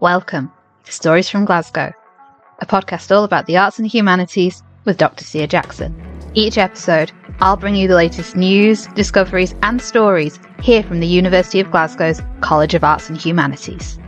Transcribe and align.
Welcome 0.00 0.52
to 0.84 0.92
Stories 0.92 1.30
from 1.30 1.46
Glasgow, 1.46 1.90
a 2.58 2.66
podcast 2.66 3.10
all 3.10 3.24
about 3.24 3.46
the 3.46 3.56
arts 3.56 3.78
and 3.78 3.88
humanities 3.88 4.62
with 4.84 4.98
Dr. 4.98 5.24
Cia 5.24 5.46
Jackson. 5.46 5.96
Each 6.34 6.58
episode, 6.58 7.12
I'll 7.40 7.56
bring 7.56 7.74
you 7.76 7.88
the 7.88 7.94
latest 7.94 8.36
news, 8.36 8.88
discoveries, 8.88 9.54
and 9.62 9.80
stories 9.80 10.38
here 10.60 10.82
from 10.82 11.00
the 11.00 11.06
University 11.06 11.60
of 11.60 11.70
Glasgow's 11.70 12.20
College 12.42 12.74
of 12.74 12.84
Arts 12.84 13.08
and 13.08 13.16
Humanities. 13.16 13.98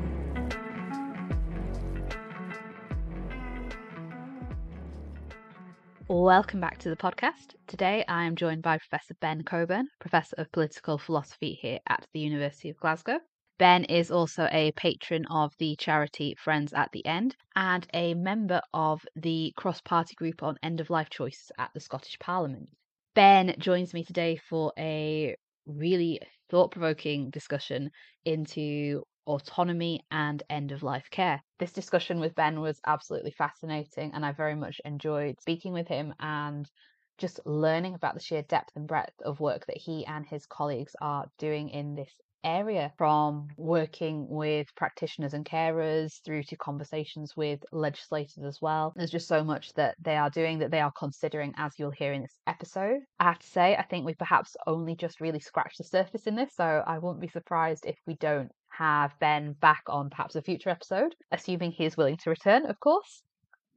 Welcome 6.07 6.61
back 6.61 6.77
to 6.81 6.91
the 6.91 6.97
podcast. 6.97 7.55
Today 7.67 8.05
I 8.07 8.25
am 8.25 8.37
joined 8.37 8.61
by 8.61 8.77
Professor 8.77 9.15
Ben 9.23 9.43
Colburn, 9.43 9.89
Professor 10.01 10.37
of 10.37 10.53
Political 10.53 10.99
Philosophy 10.99 11.55
here 11.55 11.79
at 11.89 12.07
the 12.13 12.21
University 12.21 12.69
of 12.69 12.79
Glasgow. 12.79 13.21
Ben 13.59 13.83
is 13.85 14.13
also 14.13 14.49
a 14.53 14.71
patron 14.73 15.27
of 15.27 15.53
the 15.59 15.75
charity 15.75 16.37
Friends 16.37 16.73
at 16.73 16.93
the 16.93 17.05
End 17.05 17.35
and 17.57 17.85
a 17.93 18.15
member 18.15 18.63
of 18.73 19.05
the 19.17 19.53
cross 19.57 19.81
party 19.81 20.15
group 20.15 20.45
on 20.45 20.57
end 20.63 20.81
of 20.81 20.91
life 20.91 21.11
choices 21.11 21.51
at 21.59 21.73
the 21.75 21.81
Scottish 21.81 22.17
Parliament. 22.21 22.71
Ben 23.15 23.57
joins 23.59 23.93
me 23.93 24.05
today 24.05 24.37
for 24.37 24.73
a 24.79 25.37
really 25.67 26.21
thought 26.49 26.71
provoking 26.71 27.31
discussion 27.31 27.91
into 28.25 29.03
autonomy 29.27 30.05
and 30.13 30.43
end 30.49 30.71
of 30.71 30.85
life 30.85 31.11
care. 31.11 31.43
This 31.59 31.73
discussion 31.73 32.21
with 32.21 32.37
Ben 32.37 32.61
was 32.61 32.81
absolutely 32.87 33.33
fascinating, 33.33 34.13
and 34.15 34.25
I 34.25 34.31
very 34.31 34.55
much 34.55 34.81
enjoyed 34.85 35.41
speaking 35.41 35.73
with 35.73 35.89
him 35.89 36.15
and 36.21 36.71
just 37.19 37.41
learning 37.45 37.95
about 37.95 38.15
the 38.15 38.21
sheer 38.21 38.43
depth 38.43 38.77
and 38.77 38.87
breadth 38.87 39.21
of 39.23 39.41
work 39.41 39.67
that 39.67 39.77
he 39.77 40.07
and 40.07 40.25
his 40.25 40.47
colleagues 40.47 40.95
are 41.01 41.27
doing 41.39 41.71
in 41.71 41.97
this 41.97 42.13
area 42.45 42.93
from 42.97 43.49
working 43.57 44.27
with 44.29 44.75
practitioners 44.77 45.35
and 45.35 45.45
carers 45.45 46.23
through 46.25 46.43
to 46.45 46.57
conversations 46.57 47.37
with 47.37 47.61
legislators 47.73 48.45
as 48.45 48.59
well. 48.61 48.93
There's 48.97 49.11
just 49.11 49.29
so 49.29 49.45
much 49.45 49.73
that 49.75 49.97
they 50.01 50.17
are 50.17 50.31
doing 50.31 50.59
that 50.59 50.71
they 50.71 50.81
are 50.81 50.93
considering, 50.99 51.55
as 51.57 51.73
you'll 51.79 51.91
hear 51.91 52.13
in 52.13 52.23
this 52.23 52.39
episode. 52.47 53.01
I 53.19 53.25
have 53.25 53.39
to 53.39 53.47
say, 53.47 53.77
I 53.77 53.83
think 53.83 54.05
we 54.05 54.15
perhaps 54.15 54.57
only 54.67 54.95
just 54.95 55.21
really 55.21 55.41
scratched 55.41 55.79
the 55.79 55.85
surface 55.85 56.27
in 56.27 56.37
this, 56.37 56.55
so 56.55 56.83
I 56.87 56.99
won't 56.99 57.21
be 57.21 57.29
surprised 57.29 57.85
if 57.87 57.97
we 58.07 58.15
don't 58.15 58.51
have 58.71 59.19
Ben 59.19 59.55
back 59.55 59.83
on 59.89 60.11
perhaps 60.11 60.37
a 60.37 60.43
future 60.43 60.71
episode, 60.71 61.15
assuming 61.33 61.73
he 61.73 61.85
is 61.85 61.97
willing 61.97 62.17
to 62.19 62.31
return, 62.31 62.67
of 62.67 62.79
course 62.81 63.23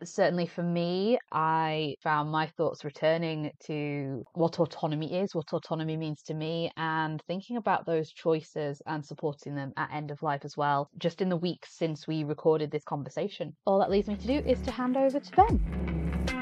certainly 0.03 0.45
for 0.45 0.63
me, 0.63 1.17
I 1.31 1.95
found 2.01 2.31
my 2.31 2.47
thoughts 2.47 2.83
returning 2.83 3.51
to 3.65 4.23
what 4.33 4.59
autonomy 4.59 5.19
is, 5.19 5.35
what 5.35 5.53
autonomy 5.53 5.97
means 5.97 6.21
to 6.23 6.33
me, 6.33 6.71
and 6.77 7.21
thinking 7.27 7.57
about 7.57 7.85
those 7.85 8.11
choices 8.11 8.81
and 8.85 9.05
supporting 9.05 9.55
them 9.55 9.73
at 9.77 9.93
end 9.93 10.11
of 10.11 10.21
life 10.21 10.45
as 10.45 10.57
well, 10.57 10.89
just 10.97 11.21
in 11.21 11.29
the 11.29 11.37
weeks 11.37 11.75
since 11.77 12.07
we 12.07 12.23
recorded 12.23 12.71
this 12.71 12.83
conversation. 12.83 13.55
All 13.65 13.79
that 13.79 13.91
leaves 13.91 14.07
me 14.07 14.15
to 14.15 14.27
do 14.27 14.41
is 14.45 14.61
to 14.61 14.71
hand 14.71 14.97
over 14.97 15.19
to 15.19 15.31
Ben. 15.31 16.40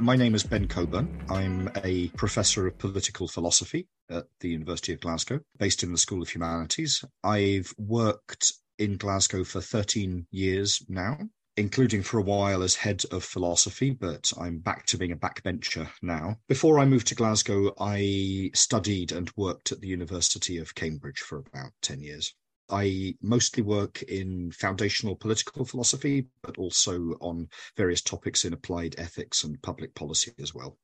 My 0.00 0.14
name 0.14 0.36
is 0.36 0.44
Ben 0.44 0.68
Colburn. 0.68 1.24
I'm 1.28 1.72
a 1.84 2.06
professor 2.10 2.68
of 2.68 2.78
political 2.78 3.26
philosophy 3.26 3.88
at 4.08 4.26
the 4.38 4.48
University 4.48 4.92
of 4.92 5.00
Glasgow, 5.00 5.40
based 5.58 5.82
in 5.82 5.90
the 5.90 5.98
School 5.98 6.22
of 6.22 6.28
Humanities. 6.28 7.04
I've 7.24 7.74
worked 7.76 8.52
in 8.78 8.96
Glasgow 8.96 9.42
for 9.42 9.60
13 9.60 10.28
years 10.30 10.84
now, 10.88 11.18
including 11.56 12.04
for 12.04 12.18
a 12.18 12.22
while 12.22 12.62
as 12.62 12.76
head 12.76 13.02
of 13.10 13.24
philosophy, 13.24 13.90
but 13.90 14.32
I'm 14.38 14.58
back 14.58 14.86
to 14.86 14.98
being 14.98 15.10
a 15.10 15.16
backbencher 15.16 15.90
now. 16.00 16.36
Before 16.48 16.78
I 16.78 16.84
moved 16.84 17.08
to 17.08 17.16
Glasgow, 17.16 17.74
I 17.80 18.52
studied 18.54 19.10
and 19.10 19.32
worked 19.36 19.72
at 19.72 19.80
the 19.80 19.88
University 19.88 20.58
of 20.58 20.76
Cambridge 20.76 21.18
for 21.18 21.38
about 21.38 21.72
10 21.82 22.00
years. 22.02 22.34
I 22.70 23.14
mostly 23.22 23.62
work 23.62 24.02
in 24.02 24.52
foundational 24.52 25.16
political 25.16 25.64
philosophy, 25.64 26.26
but 26.42 26.58
also 26.58 27.16
on 27.20 27.48
various 27.76 28.02
topics 28.02 28.44
in 28.44 28.52
applied 28.52 28.96
ethics 28.98 29.44
and 29.44 29.60
public 29.62 29.94
policy 29.94 30.32
as 30.40 30.54
well. 30.54 30.76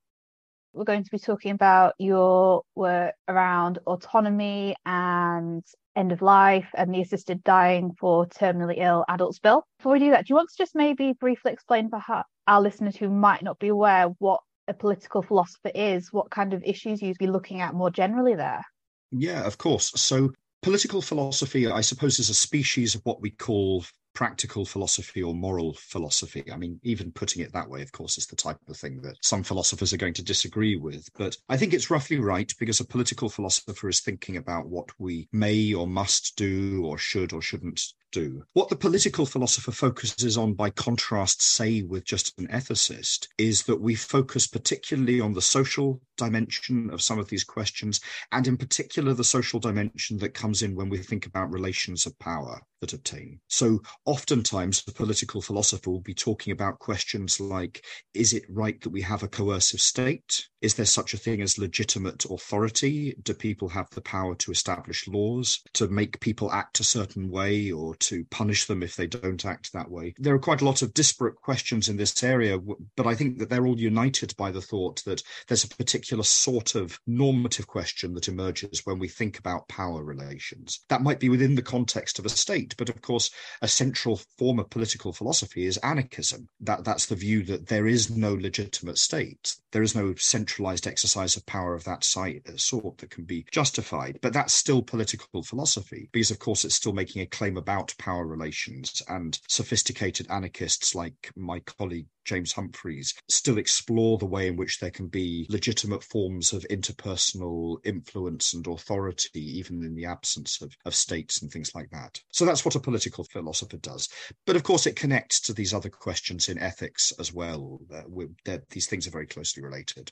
We're 0.73 0.83
going 0.83 1.03
to 1.03 1.11
be 1.11 1.19
talking 1.19 1.51
about 1.51 1.93
your 1.99 2.63
work 2.75 3.13
around 3.27 3.79
autonomy 3.85 4.75
and 4.85 5.63
end 5.95 6.11
of 6.11 6.21
life 6.21 6.67
and 6.75 6.93
the 6.93 7.01
assisted 7.01 7.43
dying 7.43 7.93
for 7.97 8.25
terminally 8.25 8.79
ill 8.79 9.05
adults 9.07 9.39
bill. 9.39 9.63
Before 9.79 9.93
we 9.93 9.99
do 9.99 10.11
that, 10.11 10.25
do 10.25 10.31
you 10.31 10.35
want 10.35 10.49
to 10.49 10.57
just 10.57 10.75
maybe 10.75 11.13
briefly 11.13 11.53
explain 11.53 11.89
for 11.89 12.01
our 12.47 12.61
listeners 12.61 12.97
who 12.97 13.09
might 13.09 13.41
not 13.41 13.59
be 13.59 13.69
aware 13.69 14.07
what 14.19 14.41
a 14.67 14.73
political 14.73 15.21
philosopher 15.21 15.71
is, 15.73 16.11
what 16.11 16.29
kind 16.29 16.53
of 16.53 16.63
issues 16.65 17.01
you'd 17.01 17.17
be 17.17 17.27
looking 17.27 17.61
at 17.61 17.73
more 17.73 17.89
generally 17.89 18.35
there? 18.35 18.63
Yeah, 19.11 19.45
of 19.45 19.57
course. 19.57 19.91
So 19.95 20.33
Political 20.65 21.03
philosophy, 21.03 21.67
I 21.67 21.81
suppose, 21.81 22.17
is 22.17 22.31
a 22.31 22.33
species 22.33 22.95
of 22.95 23.01
what 23.03 23.21
we 23.21 23.29
call 23.29 23.85
practical 24.15 24.65
philosophy 24.65 25.21
or 25.21 25.31
moral 25.31 25.75
philosophy. 25.75 26.43
I 26.51 26.57
mean, 26.57 26.79
even 26.81 27.11
putting 27.11 27.43
it 27.43 27.53
that 27.53 27.69
way, 27.69 27.83
of 27.83 27.91
course, 27.91 28.17
is 28.17 28.25
the 28.25 28.35
type 28.35 28.57
of 28.67 28.75
thing 28.75 28.99
that 29.01 29.17
some 29.21 29.43
philosophers 29.43 29.93
are 29.93 29.97
going 29.97 30.15
to 30.15 30.23
disagree 30.23 30.75
with. 30.75 31.07
But 31.19 31.37
I 31.49 31.57
think 31.57 31.75
it's 31.75 31.91
roughly 31.91 32.17
right 32.17 32.51
because 32.59 32.79
a 32.79 32.83
political 32.83 33.29
philosopher 33.29 33.89
is 33.89 34.01
thinking 34.01 34.37
about 34.37 34.67
what 34.67 34.89
we 34.97 35.29
may 35.31 35.71
or 35.75 35.85
must 35.85 36.35
do 36.35 36.83
or 36.83 36.97
should 36.97 37.31
or 37.31 37.43
shouldn't 37.43 37.83
do. 38.15 38.43
What 38.53 38.69
the 38.69 38.75
political 38.77 39.25
philosopher 39.25 39.71
focuses 39.71 40.37
on, 40.37 40.53
by 40.53 40.69
contrast, 40.69 41.41
say, 41.41 41.81
with 41.81 42.05
just 42.05 42.33
an 42.39 42.47
ethicist, 42.47 43.27
is 43.37 43.63
that 43.63 43.81
we 43.81 43.93
focus 43.93 44.47
particularly 44.47 45.19
on 45.19 45.33
the 45.33 45.41
social 45.41 46.01
dimension 46.17 46.89
of 46.91 47.01
some 47.01 47.19
of 47.19 47.27
these 47.27 47.43
questions, 47.43 47.99
and 48.31 48.47
in 48.47 48.55
particular, 48.55 49.13
the 49.13 49.23
social 49.23 49.59
dimension 49.59 50.17
that 50.19 50.33
comes 50.33 50.61
in 50.61 50.75
when 50.75 50.87
we 50.87 50.97
think 50.97 51.25
about 51.25 51.51
relations 51.51 52.05
of 52.05 52.17
power 52.19 52.61
that 52.79 52.93
obtain. 52.93 53.39
So, 53.49 53.81
oftentimes, 54.05 54.83
the 54.83 54.93
political 54.93 55.41
philosopher 55.41 55.89
will 55.89 56.01
be 56.01 56.13
talking 56.13 56.53
about 56.53 56.79
questions 56.79 57.39
like 57.39 57.83
is 58.13 58.31
it 58.31 58.43
right 58.49 58.79
that 58.81 58.89
we 58.89 59.01
have 59.01 59.23
a 59.23 59.27
coercive 59.27 59.81
state? 59.81 60.47
Is 60.65 60.73
there 60.73 60.85
such 60.87 61.13
a 61.13 61.17
thing 61.17 61.43
as 61.43 61.59
legitimate 61.59 62.25
authority? 62.25 63.13
Do 63.21 63.35
people 63.35 63.69
have 63.69 63.87
the 63.91 64.01
power 64.01 64.33
to 64.33 64.51
establish 64.51 65.07
laws, 65.07 65.61
to 65.73 65.87
make 65.87 66.19
people 66.21 66.51
act 66.51 66.79
a 66.79 66.83
certain 66.83 67.29
way, 67.29 67.69
or 67.69 67.93
to 67.97 68.25
punish 68.31 68.65
them 68.65 68.81
if 68.81 68.95
they 68.95 69.05
don't 69.05 69.45
act 69.45 69.73
that 69.73 69.91
way? 69.91 70.15
There 70.17 70.33
are 70.33 70.39
quite 70.39 70.61
a 70.61 70.65
lot 70.65 70.81
of 70.81 70.95
disparate 70.95 71.35
questions 71.35 71.87
in 71.87 71.97
this 71.97 72.23
area, 72.23 72.57
but 72.95 73.05
I 73.05 73.13
think 73.13 73.37
that 73.37 73.51
they're 73.51 73.67
all 73.67 73.79
united 73.79 74.35
by 74.37 74.49
the 74.49 74.59
thought 74.59 75.03
that 75.05 75.21
there's 75.47 75.63
a 75.63 75.67
particular 75.67 76.23
sort 76.23 76.73
of 76.73 76.99
normative 77.05 77.67
question 77.67 78.15
that 78.15 78.27
emerges 78.27 78.87
when 78.87 78.97
we 78.97 79.07
think 79.07 79.37
about 79.37 79.67
power 79.67 80.03
relations. 80.03 80.79
That 80.89 81.03
might 81.03 81.19
be 81.19 81.29
within 81.29 81.53
the 81.53 81.61
context 81.61 82.17
of 82.17 82.25
a 82.25 82.29
state, 82.29 82.73
but 82.75 82.89
of 82.89 83.03
course, 83.03 83.29
a 83.61 83.67
central 83.67 84.19
form 84.39 84.57
of 84.57 84.71
political 84.71 85.13
philosophy 85.13 85.67
is 85.67 85.77
anarchism. 85.77 86.49
That, 86.59 86.83
that's 86.83 87.05
the 87.05 87.15
view 87.15 87.43
that 87.43 87.67
there 87.67 87.85
is 87.85 88.09
no 88.09 88.33
legitimate 88.33 88.97
state. 88.97 89.55
There 89.71 89.83
is 89.83 89.93
no 89.93 90.15
central 90.15 90.54
centralized 90.55 90.87
exercise 90.87 91.35
of 91.35 91.45
power 91.45 91.75
of 91.75 91.83
that 91.83 92.01
sort 92.01 92.97
that 92.97 93.09
can 93.09 93.25
be 93.25 93.45
justified. 93.51 94.17
But 94.21 94.31
that's 94.31 94.53
still 94.53 94.81
political 94.81 95.43
philosophy, 95.43 96.07
because 96.13 96.31
of 96.31 96.39
course 96.39 96.63
it's 96.63 96.75
still 96.75 96.93
making 96.93 97.21
a 97.21 97.25
claim 97.25 97.57
about 97.57 97.93
power 97.97 98.25
relations. 98.25 99.03
And 99.09 99.37
sophisticated 99.49 100.27
anarchists 100.29 100.95
like 100.95 101.29
my 101.35 101.59
colleague 101.59 102.07
James 102.23 102.53
Humphreys 102.53 103.13
still 103.29 103.57
explore 103.57 104.17
the 104.17 104.25
way 104.25 104.47
in 104.47 104.55
which 104.55 104.79
there 104.79 104.91
can 104.91 105.07
be 105.07 105.45
legitimate 105.49 106.03
forms 106.03 106.53
of 106.53 106.65
interpersonal 106.71 107.77
influence 107.85 108.53
and 108.53 108.65
authority, 108.65 109.41
even 109.59 109.83
in 109.83 109.93
the 109.93 110.05
absence 110.05 110.61
of, 110.61 110.73
of 110.85 110.95
states 110.95 111.41
and 111.41 111.51
things 111.51 111.75
like 111.75 111.89
that. 111.91 112.21
So 112.31 112.45
that's 112.45 112.63
what 112.63 112.75
a 112.75 112.79
political 112.79 113.25
philosopher 113.25 113.77
does. 113.77 114.07
But 114.45 114.55
of 114.55 114.63
course, 114.63 114.87
it 114.87 114.95
connects 114.95 115.41
to 115.41 115.53
these 115.53 115.73
other 115.73 115.89
questions 115.89 116.47
in 116.47 116.57
ethics 116.57 117.11
as 117.19 117.33
well. 117.33 117.81
Uh, 117.93 118.57
these 118.69 118.87
things 118.87 119.05
are 119.05 119.11
very 119.11 119.27
closely 119.27 119.61
related 119.61 120.11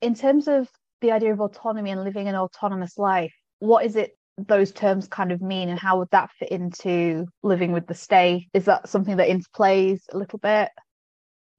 in 0.00 0.14
terms 0.14 0.48
of 0.48 0.68
the 1.00 1.12
idea 1.12 1.32
of 1.32 1.40
autonomy 1.40 1.90
and 1.90 2.04
living 2.04 2.28
an 2.28 2.34
autonomous 2.34 2.98
life, 2.98 3.34
what 3.58 3.84
is 3.84 3.96
it 3.96 4.12
those 4.36 4.70
terms 4.70 5.08
kind 5.08 5.32
of 5.32 5.40
mean 5.40 5.68
and 5.68 5.78
how 5.78 5.98
would 5.98 6.10
that 6.12 6.30
fit 6.38 6.50
into 6.50 7.26
living 7.42 7.72
with 7.72 7.86
the 7.86 7.94
state? 7.94 8.48
Is 8.54 8.66
that 8.66 8.88
something 8.88 9.16
that 9.16 9.28
interplays 9.28 10.00
a 10.12 10.18
little 10.18 10.38
bit? 10.38 10.70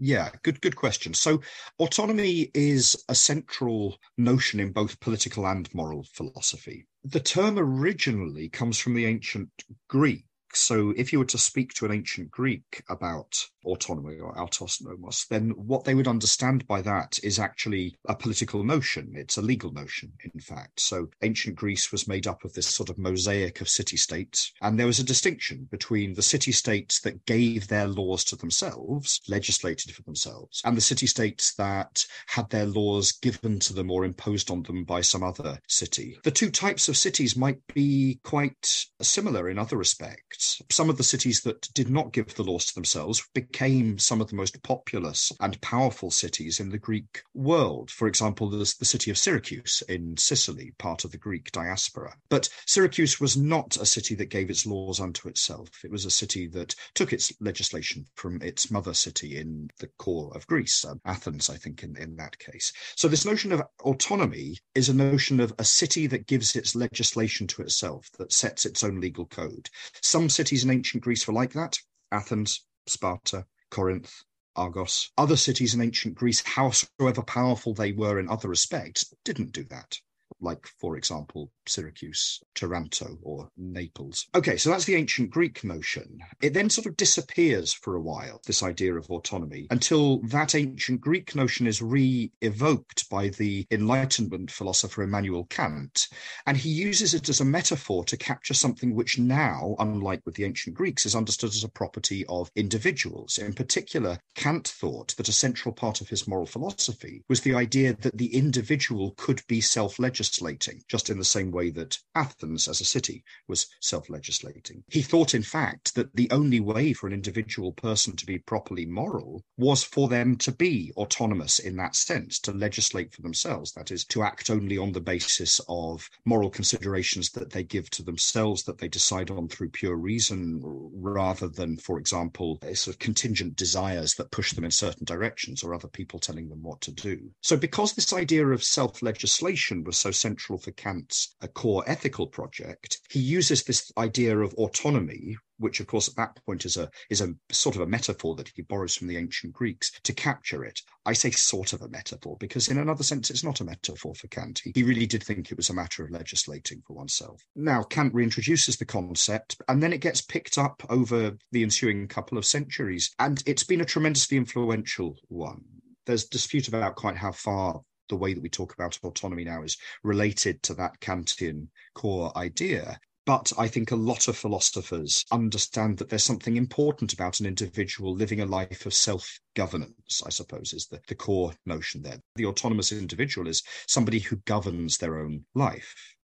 Yeah, 0.01 0.29
good 0.43 0.61
good 0.61 0.77
question. 0.77 1.13
So 1.13 1.41
autonomy 1.77 2.51
is 2.53 2.95
a 3.09 3.15
central 3.15 3.97
notion 4.17 4.61
in 4.61 4.71
both 4.71 4.99
political 5.01 5.45
and 5.45 5.73
moral 5.75 6.05
philosophy. 6.13 6.87
The 7.03 7.19
term 7.19 7.59
originally 7.59 8.47
comes 8.47 8.79
from 8.79 8.93
the 8.93 9.05
ancient 9.05 9.49
Greek 9.89 10.23
So 10.55 10.93
if 10.97 11.11
you 11.13 11.19
were 11.19 11.25
to 11.25 11.37
speak 11.37 11.73
to 11.75 11.85
an 11.85 11.91
ancient 11.91 12.31
Greek 12.31 12.83
about 12.89 13.45
autonomy 13.65 14.19
or 14.19 14.39
autos 14.39 14.81
nomos, 14.81 15.25
then 15.29 15.49
what 15.51 15.83
they 15.83 15.95
would 15.95 16.07
understand 16.07 16.65
by 16.67 16.81
that 16.81 17.19
is 17.23 17.39
actually 17.39 17.95
a 18.07 18.15
political 18.15 18.63
notion. 18.63 19.13
It's 19.15 19.37
a 19.37 19.41
legal 19.41 19.71
notion, 19.71 20.13
in 20.33 20.39
fact. 20.39 20.79
So 20.79 21.09
ancient 21.21 21.55
Greece 21.55 21.91
was 21.91 22.07
made 22.07 22.27
up 22.27 22.43
of 22.43 22.53
this 22.53 22.67
sort 22.67 22.89
of 22.89 22.97
mosaic 22.97 23.61
of 23.61 23.69
city 23.69 23.97
states, 23.97 24.51
and 24.61 24.79
there 24.79 24.87
was 24.87 24.99
a 24.99 25.03
distinction 25.03 25.67
between 25.69 26.13
the 26.13 26.21
city 26.21 26.51
states 26.51 27.01
that 27.01 27.25
gave 27.25 27.67
their 27.67 27.87
laws 27.87 28.23
to 28.25 28.35
themselves, 28.35 29.21
legislated 29.27 29.93
for 29.93 30.03
themselves, 30.03 30.61
and 30.65 30.75
the 30.77 30.81
city 30.81 31.07
states 31.07 31.53
that 31.55 32.05
had 32.27 32.49
their 32.49 32.65
laws 32.65 33.11
given 33.11 33.59
to 33.59 33.73
them 33.73 33.91
or 33.91 34.05
imposed 34.05 34.49
on 34.49 34.63
them 34.63 34.83
by 34.83 35.01
some 35.01 35.23
other 35.23 35.59
city. 35.67 36.17
The 36.23 36.31
two 36.31 36.49
types 36.49 36.87
of 36.89 36.97
cities 36.97 37.35
might 37.35 37.59
be 37.73 38.19
quite 38.23 38.85
similar 39.01 39.49
in 39.49 39.59
other 39.59 39.77
respects. 39.77 40.38
Some 40.71 40.89
of 40.89 40.97
the 40.97 41.03
cities 41.03 41.41
that 41.41 41.67
did 41.73 41.89
not 41.89 42.13
give 42.13 42.33
the 42.35 42.43
laws 42.43 42.65
to 42.65 42.75
themselves 42.75 43.23
became 43.33 43.99
some 43.99 44.21
of 44.21 44.29
the 44.29 44.35
most 44.35 44.61
populous 44.63 45.31
and 45.39 45.59
powerful 45.61 46.11
cities 46.11 46.59
in 46.59 46.69
the 46.69 46.77
Greek 46.77 47.23
world. 47.33 47.91
For 47.91 48.07
example, 48.07 48.49
there's 48.49 48.75
the 48.75 48.85
city 48.85 49.11
of 49.11 49.17
Syracuse 49.17 49.83
in 49.89 50.15
Sicily, 50.17 50.73
part 50.77 51.03
of 51.03 51.11
the 51.11 51.17
Greek 51.17 51.51
diaspora. 51.51 52.15
But 52.29 52.49
Syracuse 52.65 53.19
was 53.19 53.35
not 53.35 53.77
a 53.77 53.85
city 53.85 54.15
that 54.15 54.29
gave 54.29 54.49
its 54.49 54.65
laws 54.65 54.99
unto 54.99 55.27
itself. 55.27 55.69
It 55.83 55.91
was 55.91 56.05
a 56.05 56.11
city 56.11 56.47
that 56.47 56.75
took 56.95 57.11
its 57.11 57.33
legislation 57.41 58.05
from 58.15 58.41
its 58.41 58.71
mother 58.71 58.93
city 58.93 59.37
in 59.37 59.69
the 59.79 59.89
core 59.97 60.31
of 60.35 60.47
Greece, 60.47 60.85
um, 60.85 61.01
Athens, 61.05 61.49
I 61.49 61.57
think, 61.57 61.83
in, 61.83 61.97
in 61.97 62.15
that 62.17 62.37
case. 62.39 62.71
So 62.95 63.07
this 63.07 63.25
notion 63.25 63.51
of 63.51 63.63
autonomy 63.81 64.57
is 64.75 64.89
a 64.89 64.93
notion 64.93 65.39
of 65.39 65.53
a 65.59 65.63
city 65.63 66.07
that 66.07 66.27
gives 66.27 66.55
its 66.55 66.75
legislation 66.75 67.47
to 67.47 67.61
itself, 67.61 68.09
that 68.17 68.31
sets 68.31 68.65
its 68.65 68.83
own 68.83 69.01
legal 69.01 69.25
code. 69.25 69.69
Some 70.01 70.28
cities 70.29 70.63
in 70.63 70.69
ancient 70.69 71.03
Greece 71.03 71.27
were 71.27 71.33
like 71.33 71.53
that. 71.53 71.79
Athens, 72.11 72.65
Sparta, 72.87 73.45
Corinth, 73.71 74.23
Argos. 74.55 75.11
Other 75.17 75.37
cities 75.37 75.73
in 75.73 75.81
ancient 75.81 76.15
Greece, 76.15 76.41
howsoever 76.41 77.23
powerful 77.23 77.73
they 77.73 77.91
were 77.91 78.19
in 78.19 78.29
other 78.29 78.49
respects, 78.49 79.13
didn't 79.23 79.51
do 79.51 79.63
that 79.65 79.99
like, 80.41 80.65
for 80.79 80.97
example, 80.97 81.51
Syracuse, 81.67 82.41
Taranto, 82.55 83.17
or 83.21 83.49
Naples. 83.57 84.27
Okay, 84.35 84.57
so 84.57 84.69
that's 84.69 84.85
the 84.85 84.95
ancient 84.95 85.29
Greek 85.29 85.63
notion. 85.63 86.19
It 86.41 86.53
then 86.53 86.69
sort 86.69 86.87
of 86.87 86.97
disappears 86.97 87.73
for 87.73 87.95
a 87.95 88.01
while, 88.01 88.41
this 88.45 88.63
idea 88.63 88.95
of 88.95 89.09
autonomy, 89.09 89.67
until 89.69 90.19
that 90.29 90.55
ancient 90.55 91.01
Greek 91.01 91.35
notion 91.35 91.67
is 91.67 91.81
re 91.81 92.31
evoked 92.41 93.09
by 93.09 93.29
the 93.29 93.65
Enlightenment 93.71 94.49
philosopher 94.49 95.03
Immanuel 95.03 95.45
Kant. 95.45 96.07
And 96.45 96.57
he 96.57 96.69
uses 96.69 97.13
it 97.13 97.29
as 97.29 97.41
a 97.41 97.45
metaphor 97.45 98.03
to 98.05 98.17
capture 98.17 98.53
something 98.53 98.95
which 98.95 99.19
now, 99.19 99.75
unlike 99.79 100.21
with 100.25 100.35
the 100.35 100.45
ancient 100.45 100.75
Greeks, 100.75 101.05
is 101.05 101.15
understood 101.15 101.49
as 101.49 101.63
a 101.63 101.69
property 101.69 102.25
of 102.27 102.51
individuals. 102.55 103.37
In 103.37 103.53
particular, 103.53 104.17
Kant 104.35 104.67
thought 104.67 105.15
that 105.17 105.29
a 105.29 105.33
central 105.33 105.73
part 105.73 106.01
of 106.01 106.09
his 106.09 106.27
moral 106.27 106.45
philosophy 106.45 107.23
was 107.27 107.41
the 107.41 107.53
idea 107.53 107.93
that 107.93 108.17
the 108.17 108.33
individual 108.35 109.13
could 109.17 109.41
be 109.47 109.61
self 109.61 109.99
legislating 109.99 110.28
legislating, 110.29 110.83
just 110.87 111.09
in 111.09 111.17
the 111.17 111.25
same 111.25 111.51
way 111.51 111.71
that 111.71 111.97
Athens 112.15 112.67
as 112.67 112.81
a 112.81 112.85
city 112.85 113.23
was 113.47 113.67
self 113.81 114.09
legislating. 114.09 114.83
He 114.89 115.01
thought, 115.01 115.33
in 115.33 115.43
fact, 115.43 115.95
that 115.95 116.15
the 116.15 116.29
only 116.31 116.59
way 116.59 116.93
for 116.93 117.07
an 117.07 117.13
individual 117.13 117.71
person 117.71 118.15
to 118.15 118.25
be 118.25 118.37
properly 118.37 118.85
moral 118.85 119.43
was 119.57 119.83
for 119.83 120.07
them 120.07 120.35
to 120.37 120.51
be 120.51 120.91
autonomous 120.95 121.59
in 121.59 121.75
that 121.77 121.95
sense, 121.95 122.39
to 122.39 122.51
legislate 122.51 123.13
for 123.13 123.21
themselves, 123.23 123.71
that 123.73 123.91
is, 123.91 124.05
to 124.05 124.21
act 124.23 124.49
only 124.49 124.77
on 124.77 124.91
the 124.91 125.01
basis 125.01 125.59
of 125.67 126.07
moral 126.25 126.49
considerations 126.49 127.31
that 127.31 127.51
they 127.51 127.63
give 127.63 127.89
to 127.89 128.03
themselves, 128.03 128.63
that 128.63 128.77
they 128.77 128.87
decide 128.87 129.31
on 129.31 129.47
through 129.47 129.69
pure 129.69 129.95
reason, 129.95 130.61
rather 130.63 131.47
than, 131.47 131.77
for 131.77 131.97
example, 131.97 132.59
sort 132.73 132.95
of 132.95 132.99
contingent 132.99 133.55
desires 133.55 134.13
that 134.15 134.31
push 134.31 134.53
them 134.53 134.63
in 134.63 134.71
certain 134.71 135.05
directions 135.05 135.63
or 135.63 135.73
other 135.73 135.87
people 135.87 136.19
telling 136.19 136.49
them 136.49 136.61
what 136.61 136.81
to 136.81 136.91
do. 136.91 137.31
So, 137.41 137.57
because 137.57 137.93
this 137.93 138.13
idea 138.13 138.45
of 138.47 138.63
self 138.63 139.01
legislation 139.01 139.83
was 139.83 139.97
so 139.97 140.11
central 140.19 140.59
for 140.59 140.71
Kant's 140.71 141.35
a 141.41 141.47
core 141.47 141.83
ethical 141.87 142.27
project, 142.27 142.99
he 143.09 143.19
uses 143.19 143.63
this 143.63 143.91
idea 143.97 144.37
of 144.37 144.53
autonomy, 144.55 145.37
which 145.57 145.79
of 145.79 145.87
course 145.87 146.07
at 146.07 146.15
that 146.15 146.39
point 146.45 146.65
is 146.65 146.77
a 146.77 146.89
is 147.09 147.21
a 147.21 147.33
sort 147.51 147.75
of 147.75 147.81
a 147.81 147.87
metaphor 147.87 148.35
that 148.35 148.49
he 148.55 148.61
borrows 148.61 148.95
from 148.95 149.07
the 149.07 149.17
ancient 149.17 149.53
Greeks 149.53 149.91
to 150.03 150.13
capture 150.13 150.63
it. 150.63 150.81
I 151.05 151.13
say 151.13 151.31
sort 151.31 151.73
of 151.73 151.81
a 151.81 151.89
metaphor 151.89 152.37
because 152.39 152.67
in 152.67 152.77
another 152.77 153.03
sense 153.03 153.29
it's 153.29 153.43
not 153.43 153.61
a 153.61 153.65
metaphor 153.65 154.13
for 154.15 154.27
Kant. 154.27 154.61
He, 154.63 154.83
really 154.83 155.05
did 155.05 155.23
think 155.23 155.51
it 155.51 155.57
was 155.57 155.69
a 155.69 155.73
matter 155.73 156.03
of 156.03 156.11
legislating 156.11 156.81
for 156.85 156.93
oneself. 156.93 157.41
Now 157.55 157.83
Kant 157.83 158.13
reintroduces 158.13 158.77
the 158.77 158.85
concept 158.85 159.61
and 159.67 159.83
then 159.83 159.93
it 159.93 160.01
gets 160.01 160.21
picked 160.21 160.57
up 160.57 160.83
over 160.89 161.37
the 161.51 161.63
ensuing 161.63 162.07
couple 162.07 162.37
of 162.37 162.45
centuries 162.45 163.13
and 163.19 163.43
it's 163.45 163.63
been 163.63 163.81
a 163.81 163.85
tremendously 163.85 164.37
influential 164.37 165.15
one 165.27 165.63
there's 166.09 166.25
dispute 166.25 166.67
about 166.67 166.95
quite 166.95 167.15
how 167.15 167.31
far 167.31 167.81
the 168.09 168.15
way 168.15 168.33
that 168.33 168.41
we 168.43 168.49
talk 168.49 168.73
about 168.73 168.99
autonomy 169.03 169.43
now 169.45 169.63
is 169.63 169.77
related 170.03 170.61
to 170.63 170.73
that 170.75 170.99
Kantian 170.99 171.67
core 171.95 172.37
idea. 172.37 172.99
But 173.25 173.51
I 173.59 173.67
think 173.67 173.91
a 173.91 173.95
lot 173.95 174.27
of 174.27 174.37
philosophers 174.37 175.23
understand 175.31 175.99
that 175.99 176.09
there's 176.09 176.23
something 176.23 176.57
important 176.57 177.13
about 177.13 177.39
an 177.39 177.45
individual 177.45 178.15
living 178.15 178.41
a 178.41 178.45
life 178.45 178.87
of 178.87 178.93
self 178.93 179.39
governance, 179.55 180.23
I 180.25 180.29
suppose, 180.29 180.73
is 180.73 180.87
the, 180.87 180.99
the 181.07 181.15
core 181.15 181.53
notion 181.65 182.01
there. 182.01 182.19
The 182.35 182.47
autonomous 182.47 182.91
individual 182.91 183.47
is 183.47 183.61
somebody 183.87 184.19
who 184.19 184.37
governs 184.45 184.97
their 184.97 185.19
own 185.19 185.45
life 185.53 185.95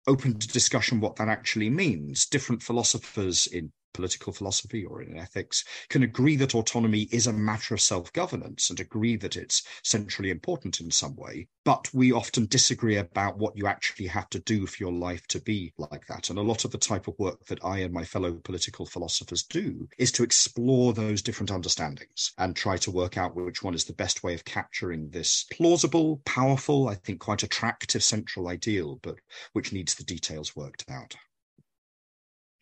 open 0.06 0.38
to 0.38 0.48
discussion 0.48 1.00
what 1.00 1.16
that 1.16 1.28
actually 1.28 1.70
means. 1.70 2.26
Different 2.26 2.62
philosophers 2.62 3.46
in 3.46 3.70
political 3.92 4.32
philosophy 4.32 4.84
or 4.84 5.02
in 5.02 5.16
ethics 5.16 5.64
can 5.88 6.02
agree 6.02 6.36
that 6.36 6.54
autonomy 6.54 7.08
is 7.12 7.26
a 7.26 7.32
matter 7.32 7.74
of 7.74 7.80
self 7.80 8.12
governance 8.12 8.70
and 8.70 8.80
agree 8.80 9.16
that 9.16 9.36
it's 9.36 9.62
centrally 9.82 10.30
important 10.30 10.80
in 10.80 10.90
some 10.90 11.16
way. 11.16 11.48
But 11.64 11.92
we 11.92 12.12
often 12.12 12.46
disagree 12.46 12.96
about 12.96 13.38
what 13.38 13.56
you 13.56 13.66
actually 13.66 14.06
have 14.06 14.28
to 14.30 14.38
do 14.40 14.66
for 14.66 14.82
your 14.82 14.92
life 14.92 15.26
to 15.28 15.40
be 15.40 15.72
like 15.78 16.06
that. 16.06 16.30
And 16.30 16.38
a 16.38 16.42
lot 16.42 16.64
of 16.64 16.70
the 16.70 16.78
type 16.78 17.08
of 17.08 17.18
work 17.18 17.44
that 17.46 17.64
I 17.64 17.78
and 17.78 17.92
my 17.92 18.04
fellow 18.04 18.34
political 18.34 18.86
philosophers 18.86 19.42
do 19.42 19.88
is 19.98 20.12
to 20.12 20.22
explore 20.22 20.92
those 20.92 21.22
different 21.22 21.50
understandings 21.50 22.32
and 22.38 22.56
try 22.56 22.76
to 22.78 22.90
work 22.90 23.16
out 23.18 23.34
which 23.34 23.62
one 23.62 23.74
is 23.74 23.84
the 23.84 23.92
best 23.92 24.22
way 24.22 24.34
of 24.34 24.44
capturing 24.44 25.10
this 25.10 25.44
plausible, 25.52 26.20
powerful, 26.24 26.88
I 26.88 26.94
think 26.94 27.20
quite 27.20 27.42
attractive 27.42 28.02
central 28.02 28.48
ideal, 28.48 28.98
but 29.02 29.16
which 29.52 29.72
needs 29.72 29.94
the 29.94 30.04
details 30.04 30.56
worked 30.56 30.84
out. 30.90 31.16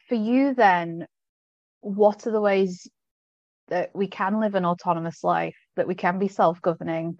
For 0.08 0.14
you, 0.14 0.54
then, 0.54 1.06
what 1.80 2.26
are 2.26 2.32
the 2.32 2.40
ways 2.40 2.88
that 3.68 3.90
we 3.94 4.08
can 4.08 4.40
live 4.40 4.54
an 4.54 4.64
autonomous 4.64 5.22
life, 5.22 5.56
that 5.76 5.88
we 5.88 5.94
can 5.94 6.18
be 6.18 6.28
self 6.28 6.60
governing? 6.62 7.18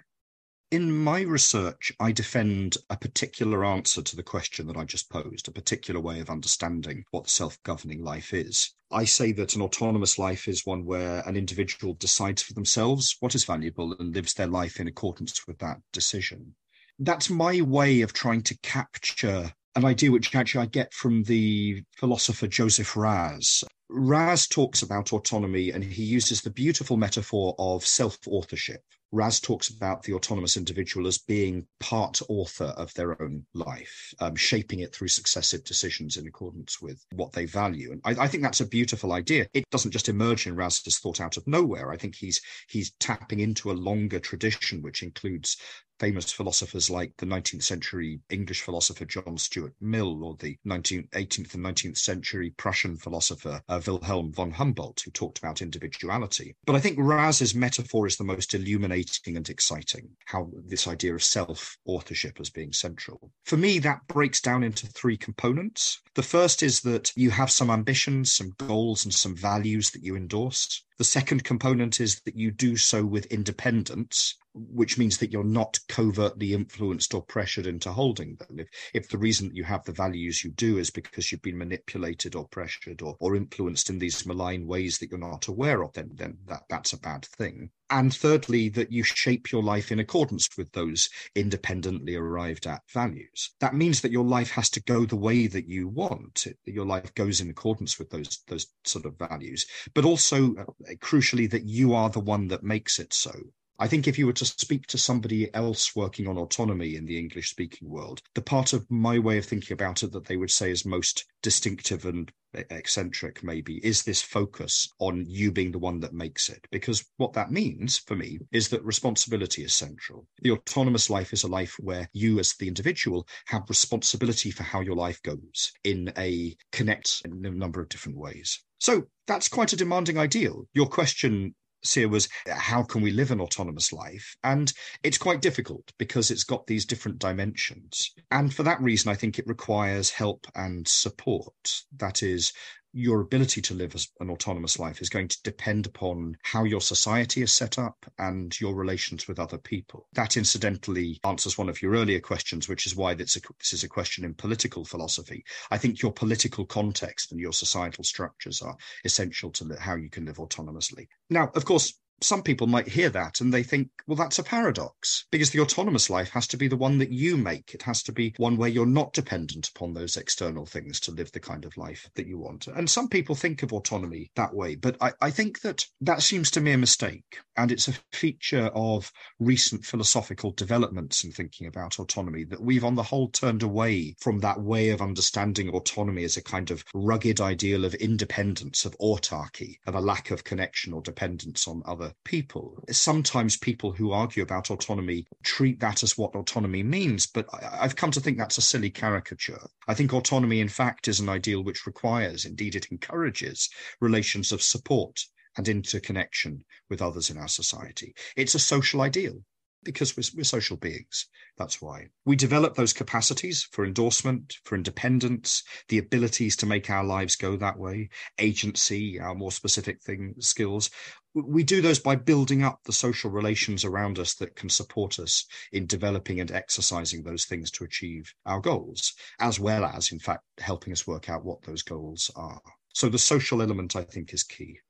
In 0.71 0.93
my 0.93 1.23
research, 1.23 1.93
I 1.99 2.13
defend 2.13 2.77
a 2.91 2.97
particular 2.97 3.65
answer 3.65 4.03
to 4.03 4.17
the 4.17 4.23
question 4.23 4.67
that 4.67 4.77
I 4.77 4.85
just 4.85 5.09
posed, 5.09 5.49
a 5.49 5.51
particular 5.51 5.99
way 5.99 6.21
of 6.21 6.29
understanding 6.29 7.05
what 7.11 7.25
the 7.25 7.31
self 7.31 7.63
governing 7.63 8.05
life 8.05 8.35
is. 8.35 8.75
I 8.91 9.07
say 9.07 9.33
that 9.33 9.55
an 9.55 9.63
autonomous 9.63 10.19
life 10.19 10.47
is 10.47 10.67
one 10.67 10.85
where 10.85 11.27
an 11.27 11.37
individual 11.37 11.95
decides 11.95 12.43
for 12.43 12.53
themselves 12.53 13.17
what 13.21 13.35
is 13.35 13.45
valuable 13.45 13.97
and 13.99 14.15
lives 14.15 14.35
their 14.35 14.47
life 14.47 14.79
in 14.79 14.89
accordance 14.89 15.47
with 15.47 15.59
that 15.61 15.79
decision. 15.93 16.55
That's 16.99 17.31
my 17.31 17.63
way 17.63 18.03
of 18.03 18.13
trying 18.13 18.43
to 18.43 18.59
capture 18.59 19.53
an 19.75 19.85
idea 19.85 20.11
which 20.11 20.35
actually 20.35 20.65
I 20.65 20.67
get 20.67 20.93
from 20.93 21.23
the 21.23 21.83
philosopher 21.97 22.47
Joseph 22.47 22.95
Raz. 22.95 23.65
Raz 23.91 24.47
talks 24.47 24.83
about 24.83 25.13
autonomy 25.13 25.71
and 25.71 25.83
he 25.83 26.05
uses 26.05 26.43
the 26.43 26.51
beautiful 26.51 26.97
metaphor 26.97 27.55
of 27.59 27.87
self 27.87 28.19
authorship. 28.27 28.83
Raz 29.11 29.41
talks 29.41 29.71
about 29.71 30.03
the 30.03 30.13
autonomous 30.13 30.59
individual 30.59 31.07
as 31.07 31.17
being 31.17 31.67
part 31.81 32.21
author 32.29 32.75
of 32.77 32.93
their 32.93 33.21
own 33.23 33.47
life, 33.55 34.13
um, 34.21 34.37
shaping 34.37 34.81
it 34.81 34.95
through 34.95 35.09
successive 35.09 35.65
decisions 35.65 36.19
in 36.19 36.27
accordance 36.27 36.83
with 36.83 37.03
what 37.13 37.33
they 37.33 37.47
value. 37.47 37.93
And 37.93 38.03
I, 38.05 38.25
I, 38.25 38.29
think 38.29 38.43
that's 38.43 38.61
a 38.61 38.67
beautiful 38.67 39.13
idea. 39.13 39.49
It 39.55 39.65
doesn't 39.71 39.93
just 39.93 40.11
emerge 40.11 40.47
in 40.47 40.57
Raz's 40.57 40.99
thought 40.99 41.23
out 41.23 41.39
of 41.39 41.47
nowhere. 41.47 41.91
I 41.91 41.97
think 41.97 42.17
he's 42.17 42.43
he's 42.69 42.93
tapping 43.01 43.41
into 43.41 43.71
a 43.71 43.73
longer 43.73 44.21
tradition, 44.21 44.83
which 44.83 45.03
includes 45.03 45.57
famous 45.99 46.33
philosophers 46.33 46.91
like 46.91 47.13
the 47.19 47.27
19th 47.27 47.63
century 47.63 48.21
English 48.31 48.63
philosopher 48.63 49.05
John 49.05 49.37
Stuart 49.37 49.75
Mill 49.81 50.23
or 50.25 50.37
the 50.39 50.57
19th, 50.67 51.09
18th 51.11 51.55
and 51.55 51.65
19th 51.65 51.99
century 51.99 52.51
Prussian 52.57 52.97
philosopher 52.97 53.61
uh, 53.69 53.81
Wilhelm 53.87 54.33
von 54.33 54.51
Humboldt, 54.51 55.03
who 55.05 55.11
talked 55.11 55.39
about 55.39 55.63
individuality. 55.63 56.55
But 56.67 56.77
I 56.77 56.81
think 56.81 56.99
Raz's 56.99 57.55
metaphor 57.55 58.07
is 58.07 58.17
the 58.17 58.25
most 58.25 58.55
illuminating 58.55 59.37
and 59.37 59.49
exciting, 59.49 60.09
how 60.27 60.51
this 60.67 60.87
idea 60.87 61.15
of 61.15 61.25
self 61.25 61.77
authorship 61.85 62.39
as 62.41 62.51
being 62.51 62.73
central. 62.73 63.33
For 63.45 63.57
me, 63.57 63.79
that 63.81 64.07
breaks 64.09 64.41
down 64.41 64.63
into 64.63 64.87
three 64.87 65.17
components. 65.17 66.01
The 66.15 66.23
first 66.23 66.63
is 66.63 66.81
that 66.83 67.13
you 67.17 67.31
have 67.31 67.51
some 67.51 67.71
ambitions, 67.71 68.33
some 68.33 68.53
goals, 68.59 69.05
and 69.05 69.15
some 69.15 69.37
values 69.37 69.91
that 69.91 70.03
you 70.03 70.17
endorse. 70.17 70.85
The 70.99 71.05
second 71.05 71.45
component 71.45 72.01
is 72.01 72.21
that 72.23 72.37
you 72.37 72.51
do 72.51 72.77
so 72.77 73.07
with 73.07 73.27
independence, 73.27 74.35
which 74.71 74.99
means 74.99 75.19
that 75.19 75.33
you're 75.33 75.45
not 75.45 75.79
covertly 75.89 76.53
influenced 76.53 77.15
or 77.15 77.23
pressured 77.23 77.67
into 77.67 77.93
holding 77.93 78.37
them. 78.37 78.61
If, 78.61 78.69
if 78.95 79.09
the 79.09 79.19
reason 79.19 79.49
that 79.49 79.57
you 79.57 79.65
have 79.65 79.85
the 79.85 79.93
values 79.93 80.43
you 80.45 80.51
do 80.51 80.79
is 80.79 80.91
because 80.91 81.31
you've 81.31 81.43
been 81.43 81.59
manipulated 81.59 82.35
or 82.35 82.49
pressured 82.49 83.03
or, 83.03 83.17
or 83.21 83.37
influenced 83.37 83.91
in 83.91 83.99
these 83.99 84.27
malign 84.27 84.67
ways 84.67 84.99
that 84.99 85.11
you're 85.11 85.19
not 85.19 85.49
aware 85.49 85.83
of, 85.83 85.93
then, 85.93 86.11
then 86.15 86.39
that, 86.47 86.63
that's 86.69 86.93
a 86.93 87.01
bad 87.01 87.25
thing. 87.25 87.71
And 87.91 88.15
thirdly, 88.15 88.69
that 88.71 88.93
you 88.93 89.03
shape 89.03 89.51
your 89.51 89.63
life 89.63 89.91
in 89.91 89.99
accordance 89.99 90.49
with 90.59 90.71
those 90.73 91.09
independently 91.35 92.17
arrived 92.17 92.67
at 92.67 92.83
values. 92.93 93.55
That 93.61 93.75
means 93.75 94.03
that 94.03 94.13
your 94.13 94.27
life 94.27 94.51
has 94.51 94.69
to 94.71 94.83
go 94.83 95.07
the 95.07 95.17
way 95.17 95.47
that 95.47 95.67
you 95.67 95.89
want. 95.89 96.47
Your 96.67 96.85
life 96.85 97.15
goes 97.15 97.41
in 97.41 97.49
accordance 97.49 97.99
with 97.99 98.11
those, 98.11 98.43
those 98.47 98.67
sort 98.85 99.07
of 99.07 99.19
values, 99.19 99.67
but 99.95 100.05
also 100.05 100.55
uh, 100.57 100.65
crucially 100.99 101.51
that 101.51 101.65
you 101.65 101.95
are 101.95 102.11
the 102.11 102.21
one 102.21 102.49
that 102.49 102.63
makes 102.63 102.99
it 102.99 103.15
so. 103.15 103.33
I 103.81 103.87
think 103.87 104.09
if 104.09 104.19
you 104.19 104.27
were 104.27 104.33
to 104.33 104.45
speak 104.45 104.87
to 104.89 104.99
somebody 104.99 105.55
else 105.55 105.95
working 105.95 106.27
on 106.27 106.37
autonomy 106.37 106.97
in 106.97 107.07
the 107.07 107.19
English 107.19 107.51
speaking 107.51 107.89
world, 107.89 108.21
the 108.35 108.43
part 108.43 108.73
of 108.73 108.91
my 108.91 109.19
way 109.21 109.39
of 109.39 109.47
thinking 109.47 109.73
about 109.73 110.03
it 110.03 110.13
that 110.13 110.25
they 110.27 110.37
would 110.37 110.51
say 110.51 110.71
is 110.71 110.85
most 110.85 111.25
distinctive 111.43 112.05
and 112.05 112.33
eccentric, 112.55 113.45
maybe, 113.45 113.77
is 113.87 114.03
this 114.03 114.21
focus 114.21 114.93
on 114.99 115.25
you 115.29 115.53
being 115.53 115.71
the 115.71 115.79
one 115.79 116.01
that 116.01 116.13
makes 116.13 116.49
it. 116.49 116.67
Because 116.73 117.05
what 117.19 117.35
that 117.35 117.53
means 117.53 117.99
for 117.99 118.17
me 118.17 118.39
is 118.51 118.69
that 118.71 118.85
responsibility 118.85 119.63
is 119.63 119.75
central. 119.75 120.27
The 120.43 120.53
autonomous 120.53 121.09
life 121.09 121.33
is 121.33 121.45
a 121.45 121.49
life 121.49 121.77
where 121.79 122.09
you, 122.13 122.41
as 122.41 122.55
the 122.55 122.67
individual, 122.67 123.29
have 123.47 123.69
responsibility 123.69 124.51
for 124.51 124.65
how 124.65 124.81
your 124.81 124.97
life 124.97 125.23
goes 125.23 125.73
in 125.85 126.13
a 126.19 126.57
connect 126.73 127.23
in 127.25 127.45
a 127.45 127.51
number 127.51 127.81
of 127.81 127.89
different 127.89 128.19
ways. 128.19 128.61
So 128.81 129.05
that's 129.27 129.49
quite 129.49 129.73
a 129.73 129.77
demanding 129.77 130.19
ideal. 130.19 130.65
Your 130.73 130.87
question 130.87 131.55
Cia 131.85 132.07
was 132.07 132.29
how 132.49 132.83
can 132.83 133.03
we 133.03 133.11
live 133.11 133.31
an 133.31 133.41
autonomous 133.41 133.93
life? 133.93 134.37
And 134.45 134.73
it's 135.03 135.19
quite 135.19 135.43
difficult 135.43 135.93
because 135.99 136.31
it's 136.31 136.45
got 136.45 136.67
these 136.67 136.85
different 136.85 137.19
dimensions. 137.19 138.13
And 138.31 138.53
for 138.53 138.63
that 138.65 138.81
reason, 138.81 139.11
I 139.11 139.15
think 139.15 139.39
it 139.39 139.47
requires 139.47 140.11
help 140.11 140.47
and 140.55 140.87
support. 140.87 141.83
That 141.97 142.23
is, 142.23 142.53
your 142.93 143.21
ability 143.21 143.61
to 143.63 143.75
live 143.75 143.95
an 144.21 144.31
autonomous 144.31 144.79
life 144.79 145.01
is 145.03 145.09
going 145.09 145.29
to 145.29 145.43
depend 145.43 145.87
upon 145.87 146.37
how 146.43 146.65
your 146.65 146.81
society 146.81 147.43
is 147.43 147.53
set 147.53 147.79
up 147.79 147.97
and 148.19 148.59
your 148.61 148.75
relations 148.75 149.29
with 149.29 149.39
other 149.39 149.59
people. 149.59 150.09
That 150.15 150.37
incidentally 150.37 151.21
answers 151.25 151.59
one 151.59 151.69
of 151.69 151.83
your 151.83 151.93
earlier 151.93 152.21
questions, 152.21 152.69
which 152.69 152.87
is 152.87 152.97
why 152.97 153.15
this 153.15 153.39
is 153.73 153.85
a 153.85 153.89
question 153.89 154.25
in 154.25 154.35
political 154.35 154.85
philosophy. 154.85 155.45
I 155.71 155.79
think 155.79 156.03
your 156.03 156.13
political 156.13 156.65
context 156.65 157.31
and 157.31 157.41
your 157.41 157.53
societal 157.53 158.05
structures 158.05 158.63
are 158.63 158.77
essential 159.05 159.51
to 159.53 159.77
how 159.79 159.97
you 159.97 160.11
can 160.11 160.25
live 160.25 160.37
autonomously. 160.37 161.09
Now, 161.31 161.51
of 161.55 161.65
course, 161.65 161.99
some 162.21 162.43
people 162.43 162.67
might 162.67 162.89
hear 162.89 163.09
that 163.11 163.41
and 163.41 163.53
they 163.53 163.63
think, 163.63 163.91
well, 164.07 164.17
that's 164.17 164.39
a 164.39 164.43
paradox 164.43 165.27
because 165.31 165.51
the 165.51 165.61
autonomous 165.61 166.11
life 166.11 166.31
has 166.31 166.47
to 166.49 166.57
be 166.57 166.69
the 166.69 166.77
one 166.77 166.99
that 166.99 167.13
you 167.13 167.37
make. 167.37 167.75
It 167.75 167.83
has 167.83 168.03
to 168.05 168.13
be 168.13 168.35
one 168.39 168.57
where 168.57 168.69
you're 168.69 168.87
not 168.87 169.13
dependent 169.13 169.69
upon 169.69 169.95
those 169.95 170.17
external 170.17 170.67
things 170.67 171.01
to 171.01 171.13
live 171.13 171.31
the 171.33 171.41
kind 171.41 171.65
of 171.65 171.77
life 171.77 172.09
that 172.15 172.27
you 172.27 172.39
want. 172.39 172.67
And 172.67 172.89
some 172.89 173.09
people 173.09 173.35
think 173.35 173.63
of 173.63 173.73
autonomy 173.73 174.31
that 174.35 174.55
way, 174.55 174.75
but 174.75 174.97
I, 175.01 175.13
I 175.21 175.31
think 175.31 175.61
that 175.61 175.85
that 176.01 176.23
seems 176.23 176.51
to 176.53 176.61
me 176.61 176.73
a 176.73 176.79
mistake. 176.79 177.41
And 177.57 177.73
it's 177.73 177.89
a 177.89 177.95
feature 178.13 178.71
of 178.75 179.13
recent 179.39 179.85
philosophical 179.85 180.53
developments 180.53 181.25
in 181.25 181.33
thinking 181.33 181.67
about 181.67 181.99
autonomy 181.99 182.45
that 182.45 182.63
we've 182.63 182.85
on 182.85 182.95
the 182.95 183.03
whole 183.03 183.29
turned 183.29 183.63
away 183.63 184.15
from 184.21 184.39
that 184.41 184.61
way 184.61 184.91
of 184.91 185.03
understanding 185.03 185.69
autonomy 185.71 186.25
as 186.25 186.37
a 186.37 186.43
kind 186.43 186.71
of 186.71 186.85
rugged 186.95 187.41
ideal 187.41 187.85
of 187.85 187.95
independence, 187.95 188.85
of 188.85 188.97
autarky, 188.99 189.79
of 189.87 189.95
a 189.95 190.01
lack 190.01 190.31
of 190.31 190.45
connection 190.45 190.93
or 190.93 191.03
dependence 191.03 191.67
on 191.69 191.83
other 191.85 192.08
people. 192.25 192.83
Sometimes 192.91 193.57
people 193.57 193.93
who 193.93 194.13
argue 194.13 194.43
about 194.43 194.71
autonomy 194.71 195.27
treat 195.43 195.81
that 195.81 196.03
as 196.03 196.17
what 196.17 196.35
autonomy 196.35 196.83
means, 196.83 197.27
but 197.27 197.47
I've 197.53 197.97
come 197.97 198.11
to 198.13 198.21
think 198.21 198.39
that's 198.39 198.59
a 198.59 198.63
silly 198.63 198.91
caricature. 198.91 199.61
I 199.87 199.95
think 199.95 200.13
autonomy, 200.13 200.61
in 200.61 200.69
fact, 200.69 201.09
is 201.09 201.21
an 201.21 201.29
ideal 201.29 201.63
which 201.63 201.87
requires, 201.87 202.45
indeed, 202.45 202.77
it 202.77 202.89
encourages 202.91 203.69
relations 204.01 204.53
of 204.53 204.63
support 204.63 205.21
and 205.57 205.69
interconnection 205.69 206.65
with 206.89 207.03
others 207.03 207.31
in 207.31 207.39
our 207.39 207.49
society. 207.49 208.15
It's 208.37 208.55
a 208.55 208.61
social 208.61 209.01
ideal 209.01 209.43
because 209.85 210.17
we're, 210.17 210.25
we're, 210.37 210.45
social 210.45 210.77
beings. 210.77 211.27
That's 211.57 211.81
why. 211.81 212.09
We 212.25 212.37
develop 212.37 212.75
those 212.75 212.93
capacities 212.93 213.63
for 213.63 213.85
endorsement, 213.85 214.57
for 214.65 214.75
independence, 214.75 215.63
the 215.89 215.99
abilities 215.99 216.57
to 216.57 216.67
make 216.67 216.91
our 216.91 217.05
lives 217.05 217.37
go 217.37 217.57
that 217.57 217.79
way, 217.79 218.11
agency, 218.39 219.21
our 219.21 219.35
more 219.35 219.53
specific 219.53 220.03
thing, 220.03 220.35
skills. 220.39 220.91
We 221.35 221.63
do 221.63 221.81
those 221.81 221.99
by 221.99 222.17
building 222.17 222.63
up 222.63 222.81
the 222.85 222.93
social 222.93 223.31
relations 223.31 223.85
around 223.85 224.19
us 224.19 224.35
that 224.37 224.57
can 224.57 224.69
support 224.69 225.19
us 225.19 225.47
in 225.73 225.87
developing 225.87 226.41
and 226.41 226.51
exercising 226.51 227.23
those 227.23 227.45
things 227.45 227.71
to 227.73 227.85
achieve 227.85 228.33
our 228.47 228.61
goals, 228.61 229.13
as 229.39 229.61
well 229.61 229.85
as, 229.85 230.11
in 230.11 230.19
fact, 230.19 230.45
helping 230.59 230.93
us 230.93 231.07
work 231.07 231.29
out 231.29 231.45
what 231.45 231.63
those 231.63 231.83
goals 231.83 232.31
are. 232.35 232.61
So 232.95 233.09
the 233.09 233.19
social 233.19 233.63
element, 233.63 233.95
I 233.95 234.03
think, 234.03 234.35
is 234.35 234.43
key. 234.43 234.81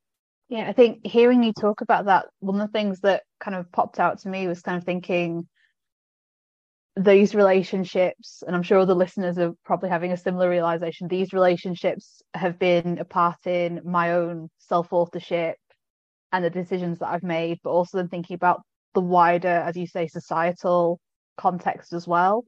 Yeah, 0.49 0.67
I 0.67 0.73
think 0.73 1.05
hearing 1.05 1.43
you 1.43 1.53
talk 1.53 1.81
about 1.81 2.05
that, 2.05 2.25
one 2.39 2.59
of 2.59 2.67
the 2.67 2.71
things 2.71 3.01
that 3.01 3.23
kind 3.39 3.55
of 3.55 3.71
popped 3.71 3.99
out 3.99 4.19
to 4.21 4.29
me 4.29 4.47
was 4.47 4.61
kind 4.61 4.77
of 4.77 4.83
thinking 4.83 5.47
these 6.95 7.35
relationships, 7.35 8.43
and 8.45 8.55
I'm 8.55 8.63
sure 8.63 8.85
the 8.85 8.95
listeners 8.95 9.37
are 9.37 9.53
probably 9.63 9.89
having 9.89 10.11
a 10.11 10.17
similar 10.17 10.49
realization, 10.49 11.07
these 11.07 11.33
relationships 11.33 12.21
have 12.33 12.59
been 12.59 12.97
a 12.97 13.05
part 13.05 13.45
in 13.45 13.81
my 13.85 14.13
own 14.13 14.49
self 14.57 14.91
authorship 14.91 15.55
and 16.31 16.43
the 16.43 16.49
decisions 16.49 16.99
that 16.99 17.09
I've 17.09 17.23
made, 17.23 17.59
but 17.63 17.69
also 17.69 17.97
then 17.97 18.09
thinking 18.09 18.35
about 18.35 18.61
the 18.95 19.01
wider, 19.01 19.47
as 19.47 19.77
you 19.77 19.87
say, 19.87 20.07
societal 20.07 20.99
context 21.37 21.93
as 21.93 22.07
well. 22.07 22.43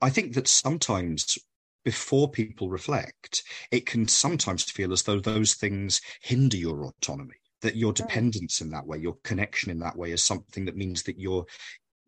I 0.00 0.10
think 0.10 0.34
that 0.34 0.48
sometimes 0.48 1.38
before 1.84 2.30
people 2.30 2.70
reflect, 2.70 3.42
it 3.70 3.86
can 3.86 4.06
sometimes 4.08 4.62
feel 4.64 4.92
as 4.92 5.02
though 5.02 5.20
those 5.20 5.54
things 5.54 6.00
hinder 6.20 6.56
your 6.56 6.84
autonomy 6.84 7.34
that 7.62 7.76
your 7.76 7.92
mm. 7.92 7.96
dependence 7.96 8.60
in 8.60 8.70
that 8.70 8.86
way 8.86 8.98
your 8.98 9.16
connection 9.22 9.70
in 9.70 9.78
that 9.78 9.96
way 9.96 10.10
is 10.10 10.24
something 10.24 10.64
that 10.64 10.76
means 10.76 11.04
that 11.04 11.18
you're 11.18 11.46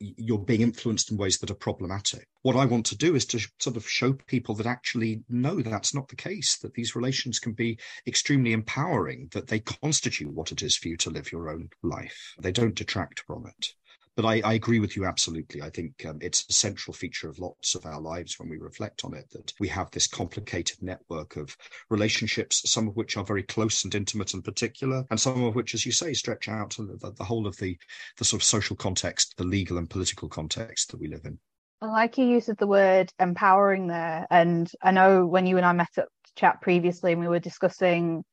you're 0.01 0.39
being 0.39 0.61
influenced 0.61 1.11
in 1.11 1.17
ways 1.17 1.39
that 1.39 1.51
are 1.51 1.55
problematic. 1.55 2.27
What 2.43 2.57
I 2.57 2.65
want 2.65 2.85
to 2.87 2.97
do 2.97 3.15
is 3.15 3.25
to 3.27 3.41
sort 3.59 3.77
of 3.77 3.89
show 3.89 4.13
people 4.13 4.55
that 4.57 4.67
actually 4.67 5.23
no, 5.29 5.63
that's 5.63 5.95
not 5.95 6.09
the 6.09 6.17
case, 6.17 6.59
that 6.59 6.75
these 6.75 6.97
relations 6.97 7.39
can 7.39 7.53
be 7.53 7.79
extremely 8.07 8.53
empowering, 8.53 9.29
that 9.33 9.47
they 9.47 9.61
constitute 9.61 10.33
what 10.33 10.53
it 10.53 10.63
is 10.63 10.77
for 10.77 10.89
you 10.89 10.97
to 10.99 11.11
live 11.11 11.33
your 11.33 11.49
own 11.49 11.71
life. 11.83 12.35
They 12.39 12.53
don't 12.53 12.75
detract 12.75 13.21
from 13.21 13.47
it 13.47 13.73
but 14.17 14.25
I, 14.25 14.41
I, 14.45 14.55
agree 14.55 14.79
with 14.79 14.97
you 14.97 15.05
absolutely. 15.05 15.61
I 15.61 15.71
think 15.71 16.05
um, 16.07 16.19
it's 16.21 16.45
a 16.49 16.53
central 16.53 16.95
feature 16.95 17.29
of 17.29 17.39
lots 17.39 17.75
of 17.75 17.85
our 17.85 18.01
lives 18.01 18.39
when 18.39 18.49
we 18.49 18.59
reflect 18.59 19.05
on 19.05 19.15
it 19.15 19.29
that 19.33 19.53
we 19.59 19.69
have 19.69 19.91
this 19.91 20.07
complicated 20.07 20.83
network 20.83 21.37
of 21.37 21.57
relationships, 21.91 22.71
some 22.71 22.87
of 22.87 22.97
which 22.97 23.17
are 23.17 23.25
very 23.25 23.43
close 23.43 23.85
and 23.85 23.95
intimate 23.95 24.35
and 24.35 24.45
particular, 24.45 25.05
and 25.11 25.19
some 25.19 25.43
of 25.43 25.55
which, 25.55 25.75
as 25.75 25.85
you 25.85 25.93
say, 25.93 26.13
stretch 26.13 26.49
out 26.49 26.71
to 26.71 26.87
the, 27.01 27.13
the 27.13 27.25
whole 27.25 27.47
of 27.47 27.57
the, 27.57 27.77
the 28.19 28.25
sort 28.25 28.41
of 28.41 28.47
social 28.47 28.77
context, 28.77 29.35
the 29.37 29.45
legal 29.45 29.79
and 29.79 29.91
political 29.91 30.29
context 30.29 30.91
that 30.91 31.01
we 31.01 31.09
live 31.09 31.25
in. 31.25 31.39
I 31.81 31.87
like 31.87 32.17
your 32.17 32.29
use 32.29 32.49
of 32.49 32.57
the 32.59 32.67
word 32.67 33.11
empowering 33.19 33.89
there. 33.89 34.27
And 34.31 34.71
I 34.81 34.93
know 34.93 35.27
when 35.27 35.47
you 35.47 35.57
and 35.57 35.67
I 35.67 35.73
met 35.73 35.99
up 35.99 36.07
to 36.07 36.33
chat 36.37 36.63
previously 36.63 37.13
and 37.13 37.21
we 37.21 37.29
were 37.29 37.41
discussing 37.41 38.25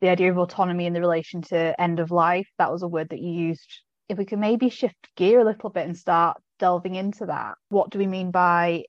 the 0.00 0.08
idea 0.08 0.30
of 0.30 0.38
autonomy 0.38 0.86
in 0.86 0.92
the 0.92 1.00
relation 1.00 1.42
to 1.42 1.80
end 1.80 2.00
of 2.00 2.10
life, 2.10 2.48
that 2.58 2.70
was 2.70 2.82
a 2.82 2.88
word 2.88 3.08
that 3.10 3.20
you 3.20 3.32
used 3.32 3.80
if 4.08 4.18
we 4.18 4.24
can 4.24 4.40
maybe 4.40 4.68
shift 4.68 5.08
gear 5.16 5.40
a 5.40 5.44
little 5.44 5.70
bit 5.70 5.86
and 5.86 5.96
start 5.96 6.40
delving 6.58 6.94
into 6.94 7.26
that, 7.26 7.56
what 7.68 7.90
do 7.90 7.98
we 7.98 8.06
mean 8.06 8.30
by 8.30 8.84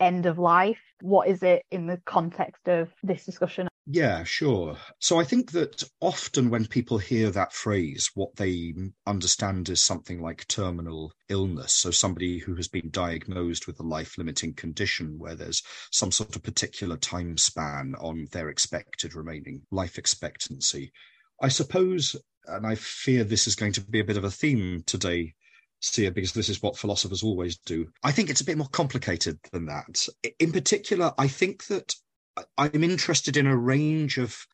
end 0.00 0.26
of 0.26 0.38
life? 0.38 0.80
What 1.00 1.28
is 1.28 1.42
it 1.42 1.64
in 1.70 1.86
the 1.86 2.00
context 2.04 2.68
of 2.68 2.88
this 3.02 3.24
discussion? 3.24 3.68
Yeah, 3.90 4.22
sure. 4.24 4.76
So 4.98 5.18
I 5.18 5.24
think 5.24 5.52
that 5.52 5.82
often 6.02 6.50
when 6.50 6.66
people 6.66 6.98
hear 6.98 7.30
that 7.30 7.54
phrase, 7.54 8.10
what 8.14 8.36
they 8.36 8.74
understand 9.06 9.70
is 9.70 9.82
something 9.82 10.20
like 10.20 10.46
terminal 10.46 11.10
illness. 11.30 11.72
So 11.72 11.90
somebody 11.90 12.38
who 12.38 12.54
has 12.56 12.68
been 12.68 12.90
diagnosed 12.90 13.66
with 13.66 13.80
a 13.80 13.84
life 13.84 14.18
limiting 14.18 14.52
condition 14.52 15.18
where 15.18 15.34
there's 15.34 15.62
some 15.90 16.12
sort 16.12 16.36
of 16.36 16.42
particular 16.42 16.98
time 16.98 17.38
span 17.38 17.94
on 17.98 18.28
their 18.30 18.50
expected 18.50 19.14
remaining 19.14 19.62
life 19.70 19.96
expectancy. 19.96 20.92
I 21.40 21.48
suppose 21.48 22.14
and 22.48 22.66
I 22.66 22.74
fear 22.74 23.24
this 23.24 23.46
is 23.46 23.54
going 23.54 23.72
to 23.72 23.80
be 23.80 24.00
a 24.00 24.04
bit 24.04 24.16
of 24.16 24.24
a 24.24 24.30
theme 24.30 24.82
today, 24.86 25.34
Cia, 25.80 26.10
because 26.10 26.32
this 26.32 26.48
is 26.48 26.62
what 26.62 26.76
philosophers 26.76 27.22
always 27.22 27.58
do. 27.58 27.86
I 28.02 28.12
think 28.12 28.30
it's 28.30 28.40
a 28.40 28.44
bit 28.44 28.58
more 28.58 28.68
complicated 28.68 29.38
than 29.52 29.66
that. 29.66 30.06
In 30.38 30.52
particular, 30.52 31.12
I 31.18 31.28
think 31.28 31.66
that 31.66 31.94
I'm 32.56 32.84
interested 32.84 33.36
in 33.36 33.46
a 33.46 33.56
range 33.56 34.18
of 34.18 34.46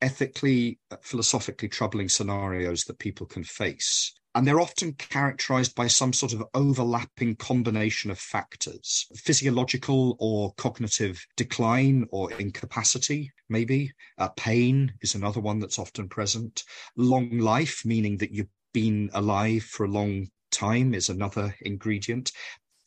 ethically, 0.00 0.78
uh, 0.90 0.96
philosophically 1.00 1.68
troubling 1.68 2.08
scenarios 2.08 2.84
that 2.84 2.98
people 2.98 3.26
can 3.26 3.44
face. 3.44 4.12
And 4.34 4.46
they're 4.46 4.60
often 4.60 4.94
characterized 4.94 5.74
by 5.74 5.88
some 5.88 6.12
sort 6.12 6.32
of 6.32 6.42
overlapping 6.54 7.36
combination 7.36 8.10
of 8.10 8.18
factors 8.18 9.06
physiological 9.14 10.16
or 10.18 10.54
cognitive 10.54 11.24
decline 11.36 12.06
or 12.10 12.32
incapacity, 12.32 13.30
maybe. 13.52 13.92
Uh, 14.18 14.28
pain 14.30 14.92
is 15.02 15.14
another 15.14 15.40
one 15.40 15.60
that's 15.60 15.78
often 15.78 16.08
present. 16.08 16.64
Long 16.96 17.38
life, 17.38 17.82
meaning 17.84 18.16
that 18.18 18.32
you've 18.32 18.48
been 18.72 19.10
alive 19.14 19.62
for 19.62 19.84
a 19.84 19.90
long 19.90 20.28
time, 20.50 20.94
is 20.94 21.08
another 21.08 21.54
ingredient 21.60 22.32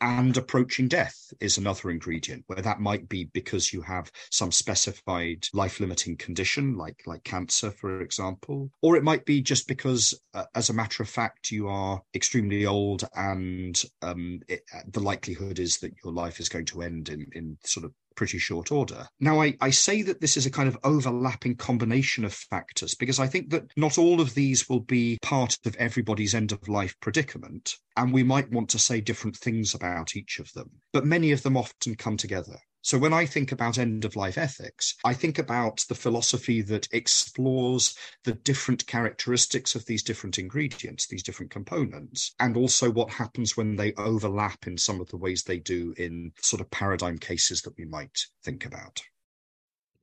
and 0.02 0.36
approaching 0.36 0.88
death 0.88 1.16
is 1.40 1.58
another 1.58 1.90
ingredient 1.90 2.44
where 2.48 2.62
that 2.62 2.80
might 2.80 3.08
be 3.08 3.26
because 3.34 3.72
you 3.72 3.82
have 3.82 4.12
some 4.30 4.52
specified 4.52 5.48
life 5.54 5.80
limiting 5.80 6.18
condition 6.18 6.78
like 6.78 7.02
like 7.06 7.24
cancer 7.24 7.72
for 7.72 8.02
example 8.02 8.70
or 8.82 8.98
it 8.98 9.04
might 9.04 9.26
be 9.26 9.42
just 9.42 9.68
because 9.68 10.14
uh, 10.34 10.44
as 10.54 10.70
a 10.70 10.74
matter 10.74 11.02
of 11.02 11.10
fact 11.10 11.52
you 11.52 11.68
are 11.68 12.02
extremely 12.14 12.66
old 12.66 13.04
and 13.16 13.84
um, 14.02 14.40
it, 14.48 14.62
the 14.92 15.00
likelihood 15.00 15.60
is 15.60 15.78
that 15.78 15.94
your 16.04 16.14
life 16.14 16.40
is 16.40 16.50
going 16.50 16.66
to 16.66 16.82
end 16.82 17.10
in 17.10 17.26
in 17.34 17.58
sort 17.64 17.86
of 17.86 17.94
pretty 18.16 18.38
short 18.38 18.72
order. 18.72 19.08
Now, 19.20 19.42
I, 19.42 19.56
I 19.62 19.70
say 19.70 20.02
that 20.04 20.22
this 20.22 20.38
is 20.38 20.46
a 20.46 20.52
kind 20.52 20.68
of 20.68 20.78
overlapping 20.84 21.56
combination 21.56 22.26
of 22.26 22.34
factors 22.34 22.96
because 22.96 23.20
I 23.20 23.28
think 23.28 23.50
that 23.52 23.66
not 23.78 23.98
all 23.98 24.22
of 24.22 24.34
these 24.34 24.68
will 24.70 24.80
be 24.80 25.18
part 25.22 25.58
of 25.66 25.76
everybody's 25.76 26.36
end 26.36 26.52
of 26.52 26.68
life 26.68 26.96
predicament, 27.00 27.76
and 27.98 28.14
we 28.14 28.24
might 28.24 28.52
want 28.52 28.70
to 28.70 28.80
say 28.80 29.02
different 29.02 29.38
things 29.38 29.74
about 29.74 30.16
each 30.16 30.40
of 30.40 30.52
them, 30.54 30.70
but 30.94 31.06
many 31.06 31.32
of 31.32 31.44
them 31.44 31.58
often 31.58 31.96
come 31.96 32.18
together. 32.18 32.58
So 32.86 33.00
when 33.00 33.14
I 33.14 33.26
think 33.26 33.52
about 33.52 33.80
end 33.80 34.06
of 34.06 34.16
life 34.16 34.38
ethics, 34.38 34.94
I 35.04 35.16
think 35.16 35.40
about 35.40 35.84
the 35.90 35.96
philosophy 35.96 36.62
that 36.62 36.88
explores 36.94 37.98
the 38.26 38.34
different 38.34 38.86
characteristics 38.86 39.74
of 39.74 39.88
these 39.88 40.04
different 40.04 40.38
ingredients, 40.38 41.08
these 41.08 41.24
different 41.24 41.52
components, 41.52 42.36
and 42.40 42.56
also 42.56 42.92
what 42.92 43.10
happens 43.10 43.58
when 43.58 43.76
they 43.76 43.94
overlap 43.94 44.68
in 44.68 44.78
some 44.78 45.02
of 45.02 45.10
the 45.10 45.18
ways 45.18 45.42
they 45.42 45.58
do 45.58 45.96
in 45.98 46.32
sort 46.40 46.62
of 46.62 46.70
paradigm 46.70 47.18
cases 47.18 47.64
that 47.64 47.76
we 47.76 47.86
might 47.86 48.28
think 48.44 48.68
about. 48.68 49.02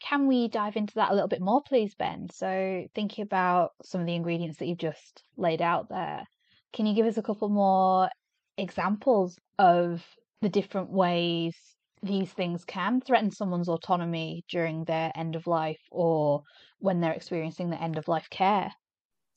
Can 0.00 0.26
we 0.26 0.48
dive 0.48 0.74
into 0.74 0.94
that 0.94 1.12
a 1.12 1.14
little 1.14 1.28
bit 1.28 1.40
more, 1.40 1.62
please, 1.62 1.94
Ben? 1.94 2.30
So, 2.32 2.88
thinking 2.96 3.22
about 3.22 3.74
some 3.84 4.00
of 4.00 4.08
the 4.08 4.16
ingredients 4.16 4.58
that 4.58 4.66
you've 4.66 4.78
just 4.78 5.22
laid 5.36 5.62
out 5.62 5.88
there, 5.88 6.24
can 6.72 6.86
you 6.86 6.96
give 6.96 7.06
us 7.06 7.16
a 7.16 7.22
couple 7.22 7.48
more 7.48 8.10
examples 8.58 9.38
of 9.56 10.04
the 10.40 10.48
different 10.48 10.90
ways 10.90 11.54
these 12.02 12.30
things 12.32 12.64
can 12.64 13.00
threaten 13.00 13.30
someone's 13.30 13.68
autonomy 13.68 14.44
during 14.48 14.84
their 14.84 15.12
end 15.14 15.36
of 15.36 15.46
life 15.46 15.80
or 15.90 16.42
when 16.78 17.00
they're 17.00 17.12
experiencing 17.12 17.70
the 17.70 17.80
end 17.80 17.96
of 17.96 18.08
life 18.08 18.28
care. 18.30 18.72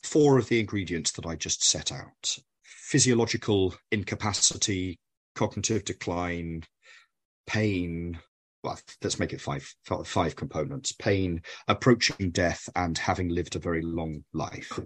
Four 0.04 0.38
of 0.38 0.50
the 0.50 0.60
ingredients 0.60 1.12
that 1.14 1.26
I 1.26 1.36
just 1.36 1.64
set 1.64 1.92
out. 1.92 2.38
Physiological 2.64 3.76
incapacity, 3.92 5.00
cognitive 5.36 5.86
decline, 5.86 6.64
pain, 7.46 8.20
well, 8.66 8.80
let's 9.04 9.20
make 9.20 9.32
it 9.32 9.42
five 9.42 9.72
five 10.06 10.36
components. 10.36 10.92
Pain 10.92 11.42
approaching 11.68 12.32
death 12.32 12.68
and 12.76 12.98
having 12.98 13.30
lived 13.30 13.56
a 13.56 13.60
very 13.60 13.84
long 13.84 14.24
life. 14.34 14.80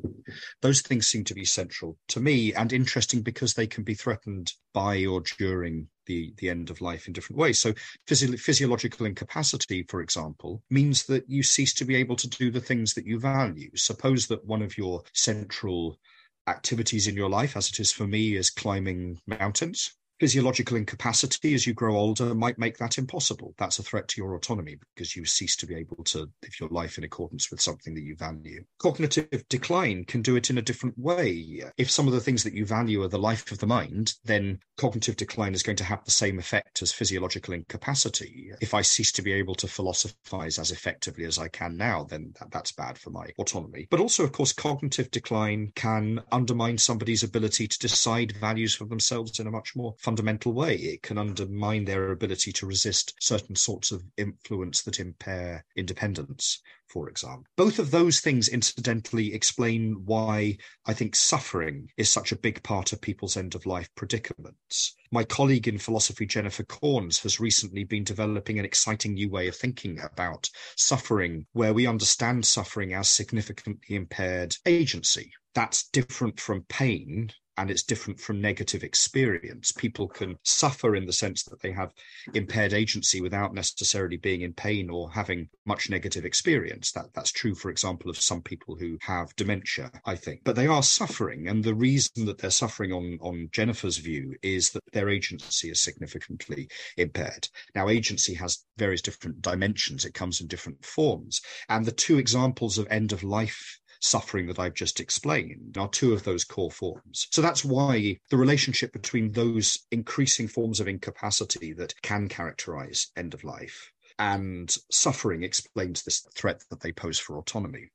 Those 0.62 0.82
things 0.82 1.08
seem 1.08 1.24
to 1.26 1.34
be 1.34 1.46
central 1.46 1.98
to 2.10 2.20
me 2.20 2.54
and 2.54 2.74
interesting 2.74 3.22
because 3.22 3.54
they 3.54 3.68
can 3.68 3.86
be 3.86 3.94
threatened 3.94 4.52
by 4.74 5.06
or 5.06 5.22
during 5.38 5.88
the, 6.10 6.34
the 6.38 6.50
end 6.50 6.72
of 6.72 6.82
life 6.82 7.06
in 7.08 7.14
different 7.14 7.40
ways. 7.40 7.60
So, 7.60 7.74
physio- 8.08 8.36
physiological 8.36 9.06
incapacity, 9.06 9.84
for 9.88 10.02
example, 10.02 10.64
means 10.70 11.06
that 11.06 11.30
you 11.30 11.44
cease 11.44 11.74
to 11.76 11.86
be 11.86 11.96
able 11.96 12.16
to 12.18 12.28
do 12.28 12.50
the 12.50 12.60
things 12.60 12.96
that 12.96 13.06
you 13.06 13.20
value. 13.20 13.70
Suppose 13.76 14.28
that 14.28 14.44
one 14.46 14.64
of 14.64 14.78
your 14.78 15.04
central 15.14 16.00
activities 16.48 17.08
in 17.08 17.16
your 17.16 17.30
life, 17.30 17.56
as 17.56 17.70
it 17.70 17.80
is 17.80 17.92
for 17.92 18.08
me, 18.08 18.36
is 18.36 18.50
climbing 18.50 19.20
mountains 19.28 19.94
physiological 20.20 20.78
incapacity 20.78 21.54
as 21.54 21.66
you 21.66 21.74
grow 21.74 21.96
older 21.96 22.36
might 22.36 22.60
make 22.60 22.78
that 22.78 22.98
impossible. 22.98 23.54
That's 23.58 23.80
a 23.80 23.84
threat 23.84 24.08
to 24.10 24.22
your 24.22 24.36
autonomy 24.36 24.78
because 24.96 25.16
you 25.16 25.26
cease 25.26 25.56
to 25.58 25.66
be 25.66 25.76
able 25.76 26.04
to 26.06 26.20
live 26.20 26.60
your 26.60 26.70
life 26.70 26.98
in 26.98 27.04
accordance 27.04 27.50
with 27.50 27.62
something 27.62 27.94
that 27.96 28.04
you 28.04 28.16
value. 28.16 28.64
Cognitive 28.80 29.46
decline 29.50 30.04
can 30.06 30.22
do 30.22 30.36
it 30.36 30.50
in 30.50 30.58
a 30.58 30.62
different 30.62 30.98
way. 30.98 31.64
If 31.78 31.90
some 31.90 32.08
of 32.08 32.14
the 32.14 32.20
things 32.20 32.44
that 32.44 32.54
you 32.54 32.66
value 32.66 33.02
are 33.04 33.08
the 33.08 33.18
life 33.18 33.52
of 33.52 33.60
the 33.60 33.68
mind, 33.68 34.14
then 34.26 34.60
cognitive 34.78 35.16
decline 35.16 35.54
is 35.54 35.64
going 35.64 35.78
to 35.78 35.84
have 35.84 36.04
the 36.04 36.12
same 36.12 36.40
effect 36.40 36.82
as 36.82 36.92
physiological 36.92 37.54
incapacity. 37.54 38.52
If 38.62 38.74
I 38.74 38.82
cease 38.82 39.12
to 39.14 39.22
be 39.22 39.34
able 39.34 39.56
to 39.56 39.68
philosophize 39.68 40.60
as 40.60 40.72
effectively 40.72 41.26
as 41.26 41.38
I 41.38 41.48
can 41.48 41.78
now, 41.78 42.04
then 42.04 42.34
that, 42.40 42.52
that's 42.52 42.72
bad 42.72 42.98
for 42.98 43.10
my 43.10 43.28
autonomy. 43.38 43.88
But 43.90 44.00
also, 44.00 44.24
of 44.24 44.32
course, 44.32 44.54
cognitive 44.54 45.12
decline 45.12 45.72
can 45.76 46.22
undermine 46.32 46.78
somebody's 46.78 47.24
ability 47.24 47.68
to 47.68 47.80
decide 47.80 48.34
values 48.34 48.76
for 48.76 48.86
themselves 48.86 49.40
in 49.40 49.48
a 49.48 49.52
much 49.52 49.76
more 49.76 49.96
fundamental 50.10 50.54
way. 50.54 50.74
It 50.74 51.04
can 51.04 51.20
undermine 51.20 51.86
their 51.86 52.12
ability 52.12 52.52
to 52.54 52.66
resist 52.66 53.14
certain 53.22 53.56
sorts 53.56 53.92
of 53.92 54.04
influence 54.18 54.82
that 54.82 55.00
impair 55.00 55.64
independence, 55.76 56.64
for 56.88 57.10
example. 57.10 57.46
Both 57.56 57.78
of 57.78 57.92
those 57.92 58.20
things, 58.20 58.48
incidentally, 58.48 59.36
explain 59.36 60.04
why 60.06 60.58
I 60.88 60.94
think 60.96 61.16
suffering 61.16 61.92
is 61.96 62.10
such 62.10 62.32
a 62.32 62.40
big 62.40 62.64
part 62.64 62.92
of 62.92 63.02
people's 63.02 63.38
end 63.38 63.54
of 63.54 63.68
life 63.68 63.88
predicaments. 63.94 64.96
My 65.12 65.24
colleague 65.24 65.68
in 65.68 65.78
philosophy, 65.78 66.26
Jennifer 66.26 66.64
Corns, 66.64 67.20
has 67.20 67.40
recently 67.40 67.84
been 67.84 68.04
developing 68.04 68.58
an 68.58 68.66
exciting 68.66 69.14
new 69.14 69.30
way 69.30 69.48
of 69.48 69.56
thinking 69.56 70.00
about 70.00 70.50
suffering, 70.76 71.46
where 71.54 71.76
we 71.76 71.86
understand 71.86 72.48
suffering 72.48 72.96
as 72.96 73.10
significantly 73.10 73.96
impaired 73.96 74.56
agency. 74.66 75.32
That's 75.54 75.88
different 75.90 76.40
from 76.40 76.66
pain 76.68 77.32
and 77.60 77.70
it's 77.70 77.84
different 77.84 78.18
from 78.18 78.40
negative 78.40 78.84
experience. 78.84 79.74
People 79.74 80.08
can 80.08 80.38
suffer 80.44 80.96
in 80.96 81.06
the 81.06 81.12
sense 81.12 81.44
that 81.44 81.62
they 81.62 81.74
have 81.74 81.94
impaired 82.34 82.72
agency 82.72 83.20
without 83.20 83.54
necessarily 83.54 84.16
being 84.16 84.42
in 84.42 84.54
pain 84.54 84.90
or 84.90 85.12
having 85.12 85.50
much 85.66 85.90
negative 85.90 86.24
experience. 86.24 86.94
That 86.94 87.08
that's 87.14 87.34
true, 87.34 87.54
for 87.54 87.70
example, 87.70 88.10
of 88.10 88.18
some 88.18 88.42
people 88.42 88.78
who 88.78 88.98
have 89.02 89.36
dementia, 89.36 89.92
I 90.06 90.16
think. 90.16 90.46
But 90.46 90.56
they 90.56 90.68
are 90.68 90.82
suffering, 90.82 91.50
and 91.50 91.62
the 91.62 91.76
reason 91.76 92.26
that 92.28 92.38
they're 92.38 92.50
suffering 92.50 92.94
on 92.94 93.20
on 93.22 93.50
Jennifer's 93.52 93.98
view 93.98 94.36
is 94.42 94.70
that 94.70 94.84
their 94.94 95.10
agency 95.10 95.70
is 95.70 95.82
significantly 95.82 96.70
impaired. 96.96 97.50
Now, 97.76 97.90
agency 97.90 98.36
has 98.36 98.64
various 98.78 99.02
different 99.02 99.42
dimensions. 99.42 100.06
It 100.06 100.14
comes 100.14 100.40
in 100.40 100.48
different 100.48 100.86
forms, 100.86 101.42
and 101.68 101.86
the 101.86 101.92
two 101.92 102.20
examples 102.20 102.78
of 102.78 102.88
end 102.90 103.12
of 103.12 103.22
life 103.22 103.80
suffering 104.00 104.48
that 104.48 104.60
I've 104.60 104.74
just 104.74 105.00
explained 105.00 105.78
are 105.78 105.90
two 105.90 106.14
of 106.14 106.24
those 106.24 106.44
core 106.44 106.72
forms. 106.72 107.28
So 107.32 107.42
that's 107.42 107.66
why 107.66 108.18
the 108.30 108.38
relationship 108.38 108.94
between 108.94 109.32
those 109.32 109.80
increasing 109.92 110.48
forms 110.48 110.80
of 110.80 110.88
incapacity 110.88 111.74
that 111.74 111.94
can 112.02 112.28
characterize 112.28 113.08
end 113.16 113.34
of 113.34 113.44
life 113.44 113.92
and 114.20 114.76
suffering 114.92 115.44
explains 115.44 116.04
this 116.04 116.20
threat 116.36 116.62
that 116.70 116.82
they 116.82 116.92
pose 116.92 117.18
for 117.18 117.38
autonomy. 117.38 117.90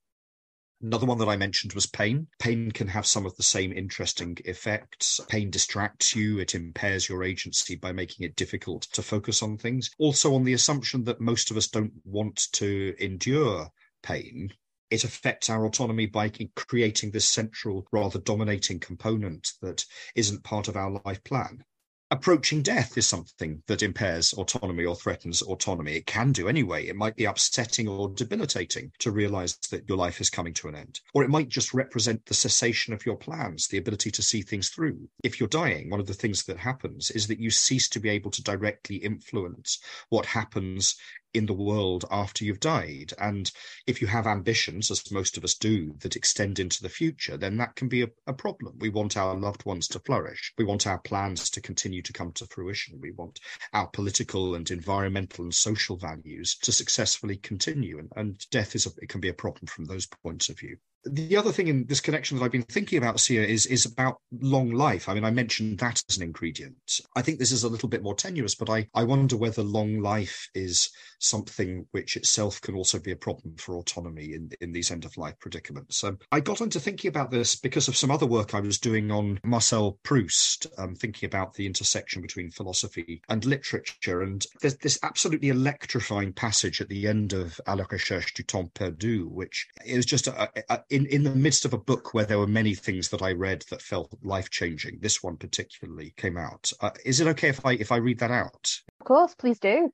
Another 0.82 1.06
one 1.06 1.18
that 1.18 1.28
I 1.28 1.36
mentioned 1.36 1.74
was 1.74 1.86
pain. 1.86 2.26
Pain 2.38 2.70
can 2.70 2.88
have 2.88 3.06
some 3.06 3.24
of 3.26 3.36
the 3.36 3.42
same 3.42 3.72
interesting 3.72 4.36
effects. 4.44 5.20
Pain 5.28 5.50
distracts 5.50 6.16
you, 6.16 6.40
it 6.40 6.54
impairs 6.54 7.08
your 7.08 7.22
agency 7.22 7.76
by 7.76 7.92
making 7.92 8.26
it 8.26 8.36
difficult 8.36 8.82
to 8.92 9.02
focus 9.02 9.42
on 9.42 9.56
things. 9.56 9.90
Also, 9.98 10.34
on 10.34 10.44
the 10.44 10.52
assumption 10.54 11.04
that 11.04 11.20
most 11.20 11.50
of 11.50 11.56
us 11.56 11.68
don't 11.68 11.92
want 12.04 12.48
to 12.52 12.94
endure 12.98 13.68
pain, 14.02 14.52
it 14.94 15.04
affects 15.04 15.50
our 15.50 15.66
autonomy 15.66 16.06
by 16.06 16.30
creating 16.54 17.10
this 17.10 17.28
central, 17.28 17.86
rather 17.90 18.20
dominating 18.20 18.78
component 18.78 19.52
that 19.60 19.84
isn't 20.14 20.44
part 20.44 20.68
of 20.68 20.76
our 20.76 21.00
life 21.04 21.22
plan. 21.24 21.64
Approaching 22.12 22.62
death 22.62 22.96
is 22.96 23.08
something 23.08 23.60
that 23.66 23.82
impairs 23.82 24.34
autonomy 24.34 24.84
or 24.84 24.94
threatens 24.94 25.42
autonomy. 25.42 25.96
It 25.96 26.06
can 26.06 26.30
do 26.30 26.48
anyway. 26.48 26.86
It 26.86 26.94
might 26.94 27.16
be 27.16 27.24
upsetting 27.24 27.88
or 27.88 28.08
debilitating 28.08 28.92
to 29.00 29.10
realize 29.10 29.56
that 29.72 29.88
your 29.88 29.98
life 29.98 30.20
is 30.20 30.30
coming 30.30 30.54
to 30.54 30.68
an 30.68 30.76
end. 30.76 31.00
Or 31.12 31.24
it 31.24 31.30
might 31.30 31.48
just 31.48 31.74
represent 31.74 32.24
the 32.26 32.34
cessation 32.34 32.94
of 32.94 33.04
your 33.04 33.16
plans, 33.16 33.66
the 33.66 33.78
ability 33.78 34.12
to 34.12 34.22
see 34.22 34.42
things 34.42 34.68
through. 34.68 35.08
If 35.24 35.40
you're 35.40 35.48
dying, 35.48 35.90
one 35.90 35.98
of 35.98 36.06
the 36.06 36.14
things 36.14 36.44
that 36.44 36.58
happens 36.58 37.10
is 37.10 37.26
that 37.26 37.40
you 37.40 37.50
cease 37.50 37.88
to 37.88 37.98
be 37.98 38.10
able 38.10 38.30
to 38.30 38.44
directly 38.44 38.96
influence 38.96 39.80
what 40.10 40.26
happens 40.26 40.94
in 41.34 41.46
the 41.46 41.52
world 41.52 42.04
after 42.10 42.44
you've 42.44 42.60
died. 42.60 43.12
And 43.18 43.50
if 43.86 44.00
you 44.00 44.06
have 44.06 44.26
ambitions, 44.26 44.90
as 44.90 45.10
most 45.10 45.36
of 45.36 45.44
us 45.44 45.54
do, 45.54 45.94
that 45.98 46.16
extend 46.16 46.60
into 46.60 46.80
the 46.80 46.88
future, 46.88 47.36
then 47.36 47.56
that 47.56 47.74
can 47.74 47.88
be 47.88 48.02
a, 48.02 48.08
a, 48.26 48.32
problem. 48.32 48.78
We 48.78 48.88
want 48.88 49.16
our 49.16 49.34
loved 49.36 49.66
ones 49.66 49.88
to 49.88 49.98
flourish. 49.98 50.52
We 50.56 50.64
want 50.64 50.86
our 50.86 50.98
plans 50.98 51.50
to 51.50 51.60
continue 51.60 52.02
to 52.02 52.12
come 52.12 52.32
to 52.32 52.46
fruition. 52.46 53.00
We 53.00 53.10
want 53.10 53.40
our 53.72 53.88
political 53.88 54.54
and 54.54 54.70
environmental 54.70 55.44
and 55.44 55.54
social 55.54 55.96
values 55.96 56.56
to 56.62 56.72
successfully 56.72 57.36
continue. 57.36 57.98
And, 57.98 58.12
and 58.16 58.50
death 58.50 58.74
is 58.74 58.86
a, 58.86 58.90
it 59.02 59.08
can 59.08 59.20
be 59.20 59.28
a 59.28 59.34
problem 59.34 59.66
from 59.66 59.86
those 59.86 60.06
points 60.06 60.48
of 60.48 60.58
view. 60.58 60.78
The 61.06 61.36
other 61.36 61.52
thing 61.52 61.68
in 61.68 61.86
this 61.86 62.00
connection 62.00 62.38
that 62.38 62.44
I've 62.44 62.52
been 62.52 62.62
thinking 62.62 62.98
about, 62.98 63.20
Cia, 63.20 63.48
is 63.48 63.66
is 63.66 63.84
about 63.84 64.18
long 64.40 64.70
life. 64.72 65.08
I 65.08 65.14
mean, 65.14 65.24
I 65.24 65.30
mentioned 65.30 65.78
that 65.78 66.02
as 66.08 66.16
an 66.16 66.22
ingredient. 66.22 67.00
I 67.14 67.22
think 67.22 67.38
this 67.38 67.52
is 67.52 67.64
a 67.64 67.68
little 67.68 67.88
bit 67.88 68.02
more 68.02 68.14
tenuous, 68.14 68.54
but 68.54 68.70
I, 68.70 68.88
I 68.94 69.04
wonder 69.04 69.36
whether 69.36 69.62
long 69.62 70.00
life 70.00 70.48
is 70.54 70.90
something 71.18 71.86
which 71.92 72.16
itself 72.16 72.60
can 72.60 72.74
also 72.74 72.98
be 72.98 73.12
a 73.12 73.16
problem 73.16 73.56
for 73.56 73.76
autonomy 73.76 74.34
in, 74.34 74.50
in 74.60 74.72
these 74.72 74.90
end 74.90 75.04
of 75.04 75.16
life 75.16 75.34
predicaments. 75.40 76.02
Um, 76.04 76.18
I 76.32 76.40
got 76.40 76.60
into 76.60 76.80
thinking 76.80 77.08
about 77.08 77.30
this 77.30 77.56
because 77.56 77.88
of 77.88 77.96
some 77.96 78.10
other 78.10 78.26
work 78.26 78.54
I 78.54 78.60
was 78.60 78.78
doing 78.78 79.10
on 79.10 79.40
Marcel 79.44 79.98
Proust, 80.02 80.66
um, 80.78 80.94
thinking 80.94 81.26
about 81.26 81.54
the 81.54 81.66
intersection 81.66 82.22
between 82.22 82.50
philosophy 82.50 83.22
and 83.28 83.44
literature. 83.44 84.22
And 84.22 84.44
there's 84.60 84.76
this 84.76 84.98
absolutely 85.02 85.48
electrifying 85.48 86.32
passage 86.32 86.80
at 86.80 86.88
the 86.88 87.06
end 87.06 87.32
of 87.32 87.60
À 87.66 87.76
la 87.76 87.84
recherche 87.90 88.34
du 88.34 88.42
temps 88.42 88.70
perdu, 88.74 89.28
which 89.28 89.66
is 89.84 90.06
just 90.06 90.26
a, 90.26 90.50
a, 90.72 90.80
in, 90.94 91.06
in 91.06 91.24
the 91.24 91.34
midst 91.34 91.64
of 91.64 91.72
a 91.72 91.78
book 91.78 92.14
where 92.14 92.24
there 92.24 92.38
were 92.38 92.46
many 92.46 92.72
things 92.72 93.08
that 93.08 93.20
I 93.20 93.32
read 93.32 93.64
that 93.70 93.82
felt 93.82 94.14
life 94.22 94.48
changing. 94.48 94.98
This 95.00 95.24
one 95.24 95.36
particularly 95.36 96.14
came 96.16 96.36
out. 96.36 96.70
Uh, 96.80 96.90
is 97.04 97.20
it 97.20 97.26
okay 97.28 97.48
if 97.48 97.66
I 97.66 97.72
if 97.72 97.90
I 97.90 97.96
read 97.96 98.20
that 98.20 98.30
out? 98.30 98.80
Of 99.00 99.06
course, 99.06 99.34
please 99.34 99.58
do. 99.58 99.90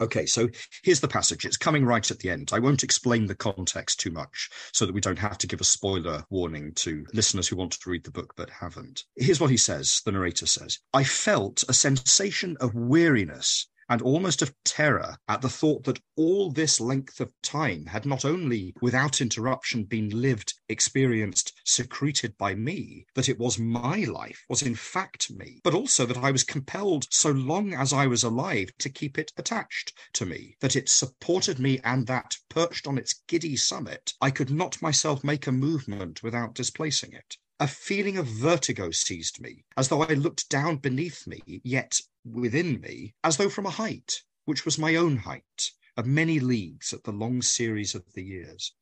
Okay, 0.00 0.26
so 0.26 0.48
here's 0.84 1.00
the 1.00 1.08
passage. 1.08 1.44
It's 1.44 1.56
coming 1.56 1.84
right 1.84 2.08
at 2.10 2.18
the 2.18 2.30
end. 2.30 2.50
I 2.52 2.58
won't 2.60 2.84
explain 2.84 3.26
the 3.26 3.34
context 3.34 3.98
too 3.98 4.10
much 4.10 4.50
so 4.72 4.84
that 4.84 4.92
we 4.94 5.00
don't 5.00 5.18
have 5.18 5.38
to 5.38 5.46
give 5.46 5.62
a 5.62 5.64
spoiler 5.64 6.22
warning 6.30 6.74
to 6.74 7.06
listeners 7.14 7.48
who 7.48 7.56
want 7.56 7.72
to 7.72 7.90
read 7.90 8.04
the 8.04 8.10
book 8.10 8.34
but 8.36 8.50
haven't. 8.50 9.04
Here's 9.16 9.40
what 9.40 9.50
he 9.50 9.56
says 9.56 10.02
the 10.04 10.12
narrator 10.12 10.46
says 10.46 10.78
I 10.92 11.02
felt 11.02 11.64
a 11.68 11.72
sensation 11.72 12.56
of 12.60 12.74
weariness 12.74 13.66
and 13.88 14.02
almost 14.02 14.42
of 14.42 14.54
terror 14.64 15.16
at 15.28 15.40
the 15.40 15.48
thought 15.48 15.84
that 15.84 16.00
all 16.16 16.50
this 16.50 16.80
length 16.80 17.20
of 17.20 17.30
time 17.42 17.86
had 17.86 18.04
not 18.04 18.24
only 18.24 18.74
without 18.80 19.20
interruption 19.20 19.84
been 19.84 20.08
lived, 20.08 20.54
experienced, 20.68 21.52
secreted 21.64 22.36
by 22.36 22.54
me, 22.54 23.06
that 23.14 23.28
it 23.28 23.38
was 23.38 23.58
my 23.58 23.98
life, 24.04 24.44
was 24.48 24.62
in 24.62 24.74
fact 24.74 25.30
me, 25.30 25.60
but 25.62 25.74
also 25.74 26.04
that 26.04 26.16
I 26.16 26.30
was 26.30 26.42
compelled, 26.42 27.06
so 27.10 27.30
long 27.30 27.72
as 27.74 27.92
I 27.92 28.06
was 28.06 28.24
alive, 28.24 28.70
to 28.78 28.90
keep 28.90 29.18
it 29.18 29.32
attached 29.36 29.92
to 30.14 30.26
me, 30.26 30.56
that 30.60 30.74
it 30.74 30.88
supported 30.88 31.58
me, 31.58 31.78
and 31.84 32.06
that, 32.08 32.36
perched 32.48 32.86
on 32.86 32.98
its 32.98 33.22
giddy 33.28 33.56
summit, 33.56 34.14
I 34.20 34.30
could 34.30 34.50
not 34.50 34.82
myself 34.82 35.22
make 35.22 35.46
a 35.46 35.52
movement 35.52 36.22
without 36.22 36.54
displacing 36.54 37.12
it. 37.12 37.36
A 37.58 37.66
feeling 37.66 38.18
of 38.18 38.26
vertigo 38.26 38.90
seized 38.90 39.40
me, 39.40 39.64
as 39.78 39.88
though 39.88 40.02
I 40.02 40.12
looked 40.12 40.50
down 40.50 40.76
beneath 40.76 41.26
me, 41.26 41.40
yet 41.64 42.02
within 42.22 42.82
me, 42.82 43.14
as 43.24 43.38
though 43.38 43.48
from 43.48 43.64
a 43.64 43.70
height, 43.70 44.24
which 44.44 44.66
was 44.66 44.76
my 44.76 44.94
own 44.94 45.16
height, 45.16 45.72
of 45.96 46.04
many 46.04 46.38
leagues 46.38 46.92
at 46.92 47.04
the 47.04 47.14
long 47.14 47.40
series 47.40 47.94
of 47.94 48.12
the 48.12 48.22
years, 48.22 48.74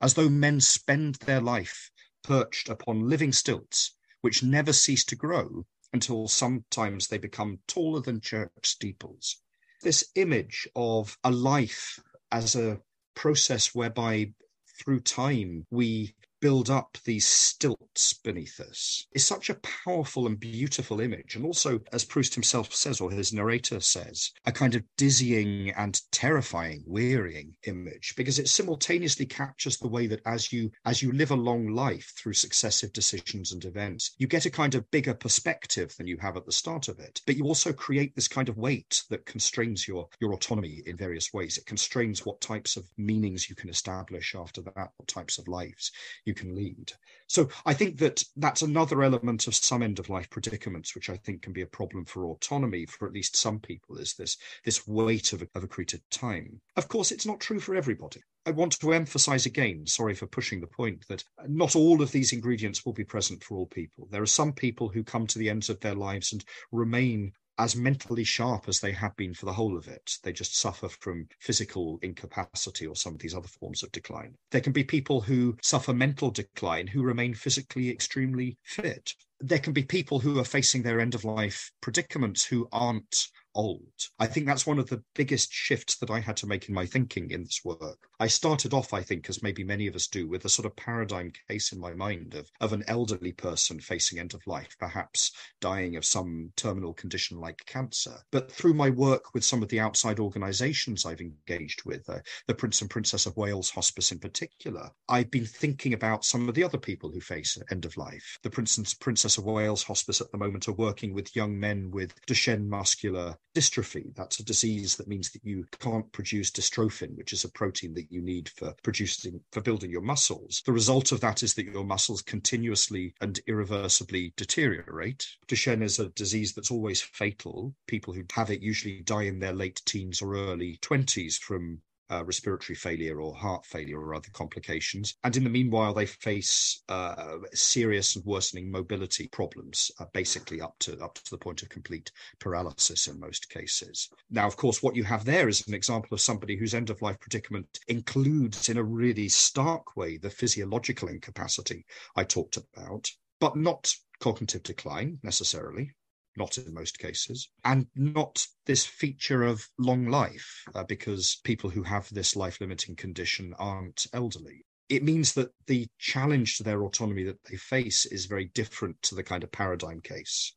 as 0.00 0.14
though 0.14 0.28
men 0.28 0.60
spend 0.60 1.16
their 1.16 1.40
life 1.40 1.90
perched 2.22 2.68
upon 2.68 3.08
living 3.08 3.32
stilts, 3.32 3.96
which 4.20 4.44
never 4.44 4.72
cease 4.72 5.04
to 5.06 5.16
grow 5.16 5.66
until 5.92 6.28
sometimes 6.28 7.08
they 7.08 7.18
become 7.18 7.58
taller 7.66 8.00
than 8.00 8.20
church 8.20 8.52
steeples. 8.62 9.38
This 9.82 10.04
image 10.14 10.68
of 10.76 11.18
a 11.24 11.32
life 11.32 11.98
as 12.30 12.54
a 12.54 12.80
process 13.14 13.74
whereby 13.74 14.34
through 14.78 15.00
time 15.00 15.66
we 15.68 16.14
build 16.40 16.70
up 16.70 16.96
these 17.04 17.26
stilts 17.26 18.14
beneath 18.14 18.60
us 18.60 19.06
is 19.12 19.26
such 19.26 19.50
a 19.50 19.60
powerful 19.84 20.26
and 20.26 20.40
beautiful 20.40 21.00
image. 21.00 21.36
And 21.36 21.44
also, 21.44 21.80
as 21.92 22.04
Proust 22.04 22.34
himself 22.34 22.72
says, 22.74 23.00
or 23.00 23.10
his 23.10 23.32
narrator 23.32 23.80
says, 23.80 24.32
a 24.46 24.52
kind 24.52 24.74
of 24.74 24.82
dizzying 24.96 25.70
and 25.70 26.00
terrifying, 26.12 26.82
wearying 26.86 27.54
image, 27.66 28.14
because 28.16 28.38
it 28.38 28.48
simultaneously 28.48 29.26
captures 29.26 29.78
the 29.78 29.88
way 29.88 30.06
that 30.06 30.22
as 30.26 30.52
you 30.52 30.70
as 30.84 31.02
you 31.02 31.12
live 31.12 31.30
a 31.30 31.36
long 31.36 31.68
life 31.68 32.12
through 32.16 32.32
successive 32.32 32.92
decisions 32.92 33.52
and 33.52 33.64
events, 33.64 34.14
you 34.18 34.26
get 34.26 34.46
a 34.46 34.50
kind 34.50 34.74
of 34.74 34.90
bigger 34.90 35.14
perspective 35.14 35.94
than 35.96 36.06
you 36.06 36.16
have 36.18 36.36
at 36.36 36.46
the 36.46 36.52
start 36.52 36.88
of 36.88 36.98
it. 36.98 37.20
But 37.26 37.36
you 37.36 37.44
also 37.44 37.72
create 37.72 38.14
this 38.14 38.28
kind 38.28 38.48
of 38.48 38.56
weight 38.56 39.02
that 39.10 39.26
constrains 39.26 39.86
your 39.86 40.08
your 40.20 40.32
autonomy 40.32 40.82
in 40.86 40.96
various 40.96 41.32
ways. 41.32 41.58
It 41.58 41.66
constrains 41.66 42.24
what 42.24 42.40
types 42.40 42.76
of 42.76 42.88
meanings 42.96 43.48
you 43.48 43.56
can 43.56 43.68
establish 43.68 44.34
after 44.34 44.62
that, 44.62 44.90
what 44.96 45.08
types 45.08 45.38
of 45.38 45.46
lives 45.46 45.92
you 46.30 46.34
can 46.34 46.54
lead. 46.54 46.92
So 47.26 47.48
I 47.66 47.74
think 47.74 47.98
that 47.98 48.22
that's 48.36 48.62
another 48.62 49.02
element 49.02 49.48
of 49.48 49.54
some 49.56 49.82
end 49.82 49.98
of 49.98 50.08
life 50.08 50.30
predicaments, 50.30 50.94
which 50.94 51.10
I 51.10 51.16
think 51.16 51.42
can 51.42 51.52
be 51.52 51.62
a 51.62 51.66
problem 51.66 52.04
for 52.04 52.26
autonomy 52.26 52.86
for 52.86 53.06
at 53.06 53.12
least 53.12 53.36
some 53.36 53.58
people, 53.58 53.98
is 53.98 54.14
this, 54.14 54.36
this 54.64 54.86
weight 54.86 55.32
of, 55.32 55.42
of 55.42 55.64
accreted 55.64 56.02
time. 56.10 56.60
Of 56.76 56.86
course, 56.88 57.10
it's 57.10 57.26
not 57.26 57.40
true 57.40 57.58
for 57.58 57.74
everybody. 57.74 58.22
I 58.46 58.52
want 58.52 58.78
to 58.80 58.92
emphasize 58.92 59.44
again, 59.46 59.86
sorry 59.86 60.14
for 60.14 60.26
pushing 60.26 60.60
the 60.60 60.66
point, 60.66 61.04
that 61.08 61.24
not 61.48 61.74
all 61.76 62.00
of 62.00 62.12
these 62.12 62.32
ingredients 62.32 62.86
will 62.86 62.92
be 62.92 63.04
present 63.04 63.42
for 63.42 63.56
all 63.56 63.66
people. 63.66 64.08
There 64.10 64.22
are 64.22 64.26
some 64.26 64.52
people 64.52 64.88
who 64.88 65.02
come 65.02 65.26
to 65.26 65.38
the 65.38 65.50
ends 65.50 65.68
of 65.68 65.80
their 65.80 65.94
lives 65.94 66.32
and 66.32 66.44
remain 66.70 67.32
as 67.60 67.76
mentally 67.76 68.24
sharp 68.24 68.68
as 68.68 68.80
they 68.80 68.90
have 68.90 69.14
been 69.16 69.34
for 69.34 69.44
the 69.44 69.52
whole 69.52 69.76
of 69.76 69.86
it. 69.86 70.16
They 70.22 70.32
just 70.32 70.56
suffer 70.56 70.88
from 70.88 71.28
physical 71.40 71.98
incapacity 72.00 72.86
or 72.86 72.96
some 72.96 73.14
of 73.14 73.20
these 73.20 73.34
other 73.34 73.48
forms 73.48 73.82
of 73.82 73.92
decline. 73.92 74.34
There 74.50 74.62
can 74.62 74.72
be 74.72 74.82
people 74.82 75.20
who 75.20 75.58
suffer 75.62 75.92
mental 75.92 76.30
decline 76.30 76.86
who 76.86 77.02
remain 77.02 77.34
physically 77.34 77.90
extremely 77.90 78.56
fit. 78.64 79.14
There 79.40 79.58
can 79.58 79.74
be 79.74 79.82
people 79.82 80.20
who 80.20 80.38
are 80.38 80.44
facing 80.44 80.82
their 80.82 81.00
end 81.00 81.14
of 81.14 81.24
life 81.24 81.70
predicaments 81.82 82.44
who 82.44 82.66
aren't 82.72 83.28
old. 83.54 83.82
I 84.18 84.26
think 84.26 84.46
that's 84.46 84.66
one 84.66 84.78
of 84.78 84.88
the 84.88 85.02
biggest 85.14 85.52
shifts 85.52 85.96
that 85.96 86.10
I 86.10 86.20
had 86.20 86.36
to 86.38 86.46
make 86.46 86.68
in 86.68 86.74
my 86.74 86.86
thinking 86.86 87.30
in 87.30 87.42
this 87.42 87.60
work. 87.64 87.98
I 88.18 88.26
started 88.26 88.74
off, 88.74 88.92
I 88.92 89.02
think, 89.02 89.28
as 89.28 89.42
maybe 89.42 89.64
many 89.64 89.86
of 89.86 89.94
us 89.94 90.06
do, 90.06 90.28
with 90.28 90.44
a 90.44 90.48
sort 90.48 90.66
of 90.66 90.76
paradigm 90.76 91.32
case 91.48 91.72
in 91.72 91.80
my 91.80 91.94
mind 91.94 92.34
of, 92.34 92.50
of 92.60 92.72
an 92.72 92.84
elderly 92.86 93.32
person 93.32 93.80
facing 93.80 94.18
end 94.18 94.34
of 94.34 94.46
life, 94.46 94.76
perhaps 94.78 95.32
dying 95.60 95.96
of 95.96 96.04
some 96.04 96.52
terminal 96.56 96.92
condition 96.92 97.38
like 97.38 97.64
cancer. 97.66 98.16
But 98.30 98.50
through 98.52 98.74
my 98.74 98.90
work 98.90 99.34
with 99.34 99.44
some 99.44 99.62
of 99.62 99.68
the 99.68 99.80
outside 99.80 100.20
organizations 100.20 101.04
I've 101.04 101.20
engaged 101.20 101.84
with, 101.84 102.08
uh, 102.08 102.18
the 102.46 102.54
Prince 102.54 102.80
and 102.80 102.90
Princess 102.90 103.26
of 103.26 103.36
Wales 103.36 103.70
Hospice 103.70 104.12
in 104.12 104.18
particular, 104.18 104.90
I've 105.08 105.30
been 105.30 105.46
thinking 105.46 105.94
about 105.94 106.24
some 106.24 106.48
of 106.48 106.54
the 106.54 106.64
other 106.64 106.78
people 106.78 107.10
who 107.10 107.20
face 107.20 107.58
end 107.70 107.84
of 107.84 107.96
life. 107.96 108.38
The 108.42 108.50
Prince 108.50 108.78
and 108.78 108.94
Princess 109.00 109.38
of 109.38 109.44
Wales 109.44 109.82
Hospice 109.82 110.20
at 110.20 110.30
the 110.30 110.38
moment 110.38 110.68
are 110.68 110.72
working 110.72 111.14
with 111.14 111.34
young 111.34 111.58
men 111.58 111.90
with 111.90 112.14
Duchenne 112.26 112.66
muscular 112.66 113.36
dystrophy. 113.54 114.14
That's 114.14 114.40
a 114.40 114.44
disease 114.44 114.96
that 114.96 115.08
means 115.08 115.30
that 115.32 115.44
you 115.44 115.64
can't 115.78 116.10
produce 116.12 116.50
dystrophin, 116.50 117.16
which 117.16 117.32
is 117.32 117.44
a 117.44 117.50
protein 117.50 117.94
that 117.94 118.10
you 118.10 118.22
need 118.22 118.48
for 118.50 118.74
producing, 118.82 119.40
for 119.52 119.60
building 119.60 119.90
your 119.90 120.02
muscles. 120.02 120.62
The 120.64 120.72
result 120.72 121.12
of 121.12 121.20
that 121.20 121.42
is 121.42 121.54
that 121.54 121.66
your 121.66 121.84
muscles 121.84 122.22
continuously 122.22 123.14
and 123.20 123.40
irreversibly 123.46 124.32
deteriorate. 124.36 125.26
Duchenne 125.48 125.82
is 125.82 125.98
a 125.98 126.08
disease 126.10 126.52
that's 126.52 126.70
always 126.70 127.00
fatal. 127.00 127.74
People 127.86 128.14
who 128.14 128.24
have 128.32 128.50
it 128.50 128.62
usually 128.62 129.02
die 129.02 129.24
in 129.24 129.38
their 129.38 129.52
late 129.52 129.82
teens 129.84 130.22
or 130.22 130.36
early 130.36 130.78
20s 130.82 131.36
from 131.38 131.80
uh, 132.10 132.24
respiratory 132.24 132.76
failure 132.76 133.20
or 133.20 133.34
heart 133.34 133.64
failure 133.64 134.00
or 134.00 134.14
other 134.14 134.28
complications. 134.32 135.16
And 135.24 135.36
in 135.36 135.44
the 135.44 135.50
meanwhile, 135.50 135.94
they 135.94 136.06
face 136.06 136.82
uh, 136.88 137.38
serious 137.52 138.16
and 138.16 138.24
worsening 138.24 138.70
mobility 138.70 139.28
problems, 139.28 139.90
uh, 140.00 140.06
basically 140.12 140.60
up 140.60 140.74
to 140.80 140.98
up 141.00 141.14
to 141.14 141.30
the 141.30 141.38
point 141.38 141.62
of 141.62 141.68
complete 141.68 142.10
paralysis 142.38 143.06
in 143.06 143.20
most 143.20 143.48
cases. 143.48 144.08
Now, 144.30 144.46
of 144.46 144.56
course, 144.56 144.82
what 144.82 144.96
you 144.96 145.04
have 145.04 145.24
there 145.24 145.48
is 145.48 145.66
an 145.66 145.74
example 145.74 146.14
of 146.14 146.20
somebody 146.20 146.56
whose 146.56 146.74
end 146.74 146.90
of 146.90 147.02
life 147.02 147.18
predicament 147.20 147.78
includes, 147.88 148.68
in 148.68 148.76
a 148.76 148.82
really 148.82 149.28
stark 149.28 149.96
way, 149.96 150.16
the 150.16 150.30
physiological 150.30 151.08
incapacity 151.08 151.84
I 152.16 152.24
talked 152.24 152.56
about, 152.56 153.10
but 153.40 153.56
not 153.56 153.94
cognitive 154.20 154.62
decline 154.62 155.18
necessarily 155.22 155.94
not 156.36 156.58
in 156.58 156.72
most 156.72 156.98
cases, 156.98 157.48
and 157.64 157.86
not 157.94 158.46
this 158.66 158.86
feature 158.86 159.42
of 159.42 159.66
long 159.78 160.06
life, 160.06 160.62
uh, 160.74 160.84
because 160.84 161.40
people 161.44 161.70
who 161.70 161.82
have 161.82 162.08
this 162.10 162.36
life 162.36 162.60
limiting 162.60 162.96
condition 162.96 163.54
aren't 163.58 164.06
elderly. 164.12 164.64
It 164.88 165.04
means 165.04 165.34
that 165.34 165.50
the 165.66 165.88
challenge 165.98 166.56
to 166.56 166.62
their 166.62 166.82
autonomy 166.82 167.24
that 167.24 167.42
they 167.44 167.56
face 167.56 168.06
is 168.06 168.26
very 168.26 168.46
different 168.54 169.00
to 169.02 169.14
the 169.14 169.22
kind 169.22 169.44
of 169.44 169.52
paradigm 169.52 170.00
case. 170.00 170.54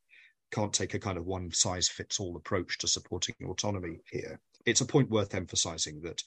Can't 0.52 0.74
take 0.74 0.94
a 0.94 1.00
kind 1.00 1.18
of 1.18 1.26
one 1.26 1.52
size 1.52 1.90
fits 1.90 2.20
all 2.20 2.36
approach 2.38 2.78
to 2.80 2.88
supporting 2.88 3.36
autonomy 3.46 4.00
here. 4.12 4.40
It's 4.66 4.82
a 4.82 4.86
point 4.86 5.10
worth 5.10 5.36
emphasizing 5.36 6.02
that 6.02 6.24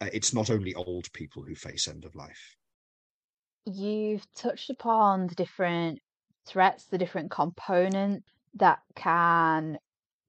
uh, 0.00 0.08
it's 0.12 0.32
not 0.32 0.50
only 0.50 0.74
old 0.74 1.12
people 1.12 1.42
who 1.42 1.54
face 1.54 1.88
end 1.88 2.04
of 2.04 2.14
life. 2.14 2.56
You've 3.64 4.26
touched 4.34 4.70
upon 4.70 5.26
the 5.26 5.34
different 5.34 6.00
threats, 6.46 6.84
the 6.84 6.98
different 6.98 7.30
components 7.30 8.28
that 8.56 8.80
can 8.94 9.78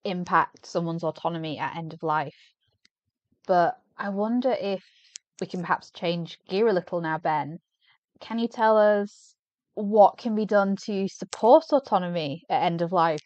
impact 0.03 0.65
someone's 0.65 1.03
autonomy 1.03 1.59
at 1.59 1.75
end 1.75 1.93
of 1.93 2.03
life. 2.03 2.35
But 3.45 3.77
I 3.97 4.09
wonder 4.09 4.55
if 4.59 4.83
we 5.39 5.47
can 5.47 5.61
perhaps 5.61 5.91
change 5.91 6.37
gear 6.49 6.67
a 6.67 6.73
little 6.73 7.01
now, 7.01 7.17
Ben. 7.17 7.59
Can 8.19 8.39
you 8.39 8.47
tell 8.47 8.77
us 8.77 9.35
what 9.75 10.17
can 10.17 10.35
be 10.35 10.45
done 10.45 10.75
to 10.85 11.07
support 11.07 11.65
autonomy 11.71 12.43
at 12.49 12.63
end 12.63 12.81
of 12.81 12.91
life? 12.91 13.21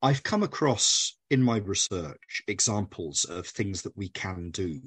I've 0.00 0.22
come 0.22 0.42
across 0.42 1.16
in 1.30 1.42
my 1.42 1.58
research 1.58 2.42
examples 2.48 3.24
of 3.24 3.46
things 3.46 3.82
that 3.82 3.96
we 3.96 4.08
can 4.08 4.50
do 4.50 4.80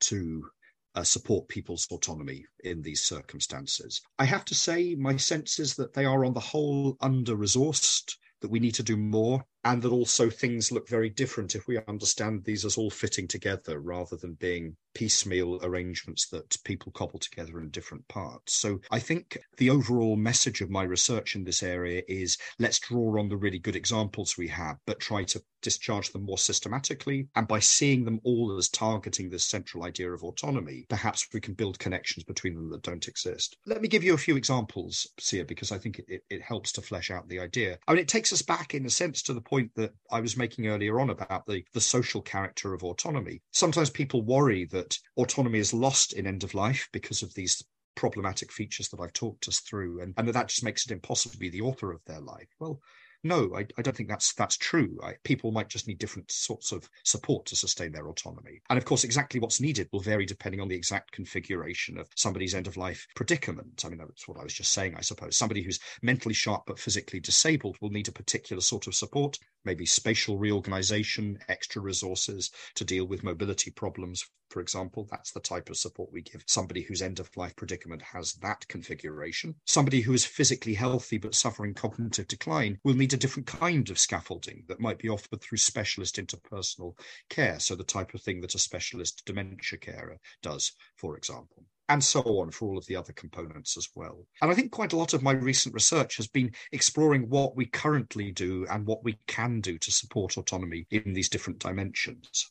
to 0.00 0.48
uh, 0.94 1.04
support 1.04 1.48
people's 1.48 1.86
autonomy 1.90 2.44
in 2.64 2.82
these 2.82 3.04
circumstances. 3.04 4.00
I 4.18 4.24
have 4.24 4.44
to 4.46 4.54
say, 4.54 4.94
my 4.94 5.16
sense 5.16 5.58
is 5.58 5.74
that 5.76 5.92
they 5.92 6.04
are 6.04 6.24
on 6.24 6.32
the 6.32 6.40
whole 6.40 6.96
under 7.00 7.36
resourced, 7.36 8.16
that 8.40 8.50
we 8.50 8.60
need 8.60 8.74
to 8.74 8.82
do 8.82 8.96
more 8.96 9.44
and 9.64 9.82
that 9.82 9.90
also 9.90 10.30
things 10.30 10.72
look 10.72 10.88
very 10.88 11.10
different 11.10 11.54
if 11.54 11.66
we 11.66 11.78
understand 11.88 12.44
these 12.44 12.64
as 12.64 12.78
all 12.78 12.90
fitting 12.90 13.26
together 13.26 13.80
rather 13.80 14.16
than 14.16 14.34
being 14.34 14.76
piecemeal 14.94 15.58
arrangements 15.62 16.28
that 16.28 16.56
people 16.64 16.92
cobble 16.92 17.18
together 17.18 17.60
in 17.60 17.68
different 17.70 18.06
parts. 18.08 18.54
So 18.54 18.80
I 18.90 18.98
think 18.98 19.36
the 19.56 19.70
overall 19.70 20.16
message 20.16 20.60
of 20.60 20.70
my 20.70 20.84
research 20.84 21.34
in 21.34 21.44
this 21.44 21.62
area 21.62 22.02
is 22.08 22.38
let's 22.58 22.78
draw 22.78 23.18
on 23.18 23.28
the 23.28 23.36
really 23.36 23.58
good 23.58 23.76
examples 23.76 24.38
we 24.38 24.48
have, 24.48 24.76
but 24.86 25.00
try 25.00 25.24
to 25.24 25.42
discharge 25.62 26.10
them 26.12 26.24
more 26.24 26.38
systematically. 26.38 27.28
And 27.34 27.46
by 27.48 27.58
seeing 27.58 28.04
them 28.04 28.20
all 28.24 28.56
as 28.56 28.68
targeting 28.68 29.30
this 29.30 29.44
central 29.44 29.84
idea 29.84 30.10
of 30.12 30.22
autonomy, 30.22 30.86
perhaps 30.88 31.26
we 31.32 31.40
can 31.40 31.54
build 31.54 31.78
connections 31.78 32.24
between 32.24 32.54
them 32.54 32.70
that 32.70 32.82
don't 32.82 33.08
exist. 33.08 33.56
Let 33.66 33.82
me 33.82 33.88
give 33.88 34.04
you 34.04 34.14
a 34.14 34.18
few 34.18 34.36
examples, 34.36 35.06
Cia, 35.18 35.44
because 35.44 35.72
I 35.72 35.78
think 35.78 36.00
it, 36.08 36.22
it, 36.30 36.42
helps 36.42 36.72
to 36.72 36.82
flesh 36.82 37.10
out 37.10 37.28
the 37.28 37.40
idea. 37.40 37.78
I 37.86 37.92
mean, 37.92 38.00
it 38.00 38.08
takes 38.08 38.32
us 38.32 38.42
back 38.42 38.74
in 38.74 38.86
a 38.86 38.90
sense 38.90 39.22
to 39.22 39.34
the 39.34 39.40
point 39.40 39.70
that 39.74 39.92
I 40.10 40.20
was 40.20 40.36
making 40.36 40.66
earlier 40.66 41.00
on 41.00 41.10
about 41.10 41.46
the, 41.46 41.62
the 41.74 41.80
social 41.80 42.22
character 42.22 42.72
of 42.72 42.84
autonomy. 42.84 43.42
Sometimes 43.52 43.90
people 43.90 44.22
worry 44.22 44.64
that 44.66 44.98
autonomy 45.16 45.58
is 45.58 45.74
lost 45.74 46.14
in 46.14 46.26
end 46.26 46.44
of 46.44 46.54
life 46.54 46.88
because 46.92 47.22
of 47.22 47.34
these 47.34 47.62
problematic 47.98 48.52
features 48.52 48.88
that 48.88 49.00
I've 49.00 49.12
talked 49.12 49.48
us 49.48 49.58
through, 49.58 50.00
and, 50.00 50.14
and 50.16 50.28
that, 50.28 50.32
that 50.32 50.48
just 50.48 50.62
makes 50.62 50.86
it 50.86 50.92
impossible 50.92 51.32
to 51.32 51.38
be 51.38 51.50
the 51.50 51.62
author 51.62 51.90
of 51.90 52.00
their 52.06 52.20
life. 52.20 52.46
Well, 52.60 52.80
no, 53.24 53.52
I, 53.56 53.66
I, 53.76 53.82
don't 53.82 53.96
think 53.96 54.08
that's 54.08 54.32
that's 54.34 54.56
true. 54.56 54.96
I, 55.02 55.14
people 55.24 55.50
might 55.50 55.68
just 55.68 55.88
need 55.88 55.98
different 55.98 56.30
sorts 56.30 56.72
of 56.72 56.88
support 57.04 57.46
to 57.46 57.56
sustain 57.56 57.92
their 57.92 58.08
autonomy. 58.08 58.60
And 58.70 58.78
of 58.78 58.84
course, 58.84 59.04
exactly 59.04 59.40
what's 59.40 59.60
needed 59.60 59.88
will 59.92 60.00
vary 60.00 60.24
depending 60.24 60.60
on 60.60 60.68
the 60.68 60.76
exact 60.76 61.12
configuration 61.12 61.98
of 61.98 62.08
somebody's 62.16 62.54
end 62.54 62.66
of 62.66 62.76
life 62.76 63.06
predicament. 63.16 63.82
I 63.84 63.88
mean, 63.88 63.98
that's 63.98 64.28
what 64.28 64.38
I 64.38 64.44
was 64.44 64.54
just 64.54 64.72
saying, 64.72 64.94
I 64.96 65.00
suppose. 65.00 65.36
Somebody 65.36 65.62
who's 65.62 65.80
mentally 66.02 66.34
sharp 66.34 66.64
but 66.66 66.78
physically 66.78 67.20
disabled 67.20 67.76
will 67.80 67.90
need 67.90 68.08
a 68.08 68.12
particular 68.12 68.60
sort 68.60 68.86
of 68.86 68.94
support, 68.94 69.38
maybe 69.64 69.84
spatial 69.84 70.38
reorganization, 70.38 71.38
extra 71.48 71.82
resources 71.82 72.50
to 72.76 72.84
deal 72.84 73.06
with 73.06 73.24
mobility 73.24 73.70
problems 73.70 74.24
for 74.50 74.60
example. 74.60 75.06
That's 75.10 75.32
the 75.32 75.40
type 75.40 75.70
of 75.70 75.76
support 75.76 76.12
we 76.12 76.22
give 76.22 76.42
somebody 76.46 76.82
whose 76.82 77.02
end 77.02 77.20
of 77.20 77.36
life 77.36 77.56
predicament 77.56 78.02
has 78.02 78.34
that 78.34 78.66
configuration. 78.68 79.54
Somebody 79.64 80.00
who 80.00 80.12
is 80.12 80.24
physically 80.24 80.74
healthy 80.74 81.18
but 81.18 81.34
suffering 81.34 81.74
cognitive 81.74 82.28
decline 82.28 82.78
will 82.84 82.94
need 82.94 83.12
a 83.12 83.18
different 83.18 83.46
kind 83.46 83.90
of 83.90 83.98
scaffolding 83.98 84.64
that 84.68 84.80
might 84.80 84.98
be 84.98 85.08
offered 85.08 85.40
through 85.40 85.58
specialist 85.58 86.16
interpersonal 86.16 86.98
care. 87.28 87.58
So, 87.60 87.74
the 87.74 87.84
type 87.84 88.14
of 88.14 88.22
thing 88.22 88.40
that 88.40 88.54
a 88.54 88.58
specialist 88.58 89.22
dementia 89.24 89.78
carer 89.78 90.18
does, 90.42 90.72
for 90.96 91.16
example 91.16 91.64
and 91.88 92.04
so 92.04 92.20
on 92.20 92.50
for 92.50 92.68
all 92.68 92.78
of 92.78 92.86
the 92.86 92.96
other 92.96 93.12
components 93.12 93.76
as 93.76 93.88
well. 93.94 94.26
And 94.42 94.50
I 94.50 94.54
think 94.54 94.72
quite 94.72 94.92
a 94.92 94.96
lot 94.96 95.14
of 95.14 95.22
my 95.22 95.32
recent 95.32 95.74
research 95.74 96.16
has 96.18 96.26
been 96.26 96.52
exploring 96.72 97.28
what 97.28 97.56
we 97.56 97.66
currently 97.66 98.30
do 98.30 98.66
and 98.70 98.86
what 98.86 99.02
we 99.04 99.18
can 99.26 99.60
do 99.60 99.78
to 99.78 99.90
support 99.90 100.36
autonomy 100.36 100.86
in 100.90 101.14
these 101.14 101.28
different 101.28 101.58
dimensions. 101.58 102.50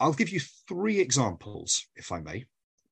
I'll 0.00 0.14
give 0.14 0.30
you 0.30 0.40
three 0.40 0.98
examples, 0.98 1.86
if 1.94 2.10
I 2.10 2.20
may. 2.20 2.46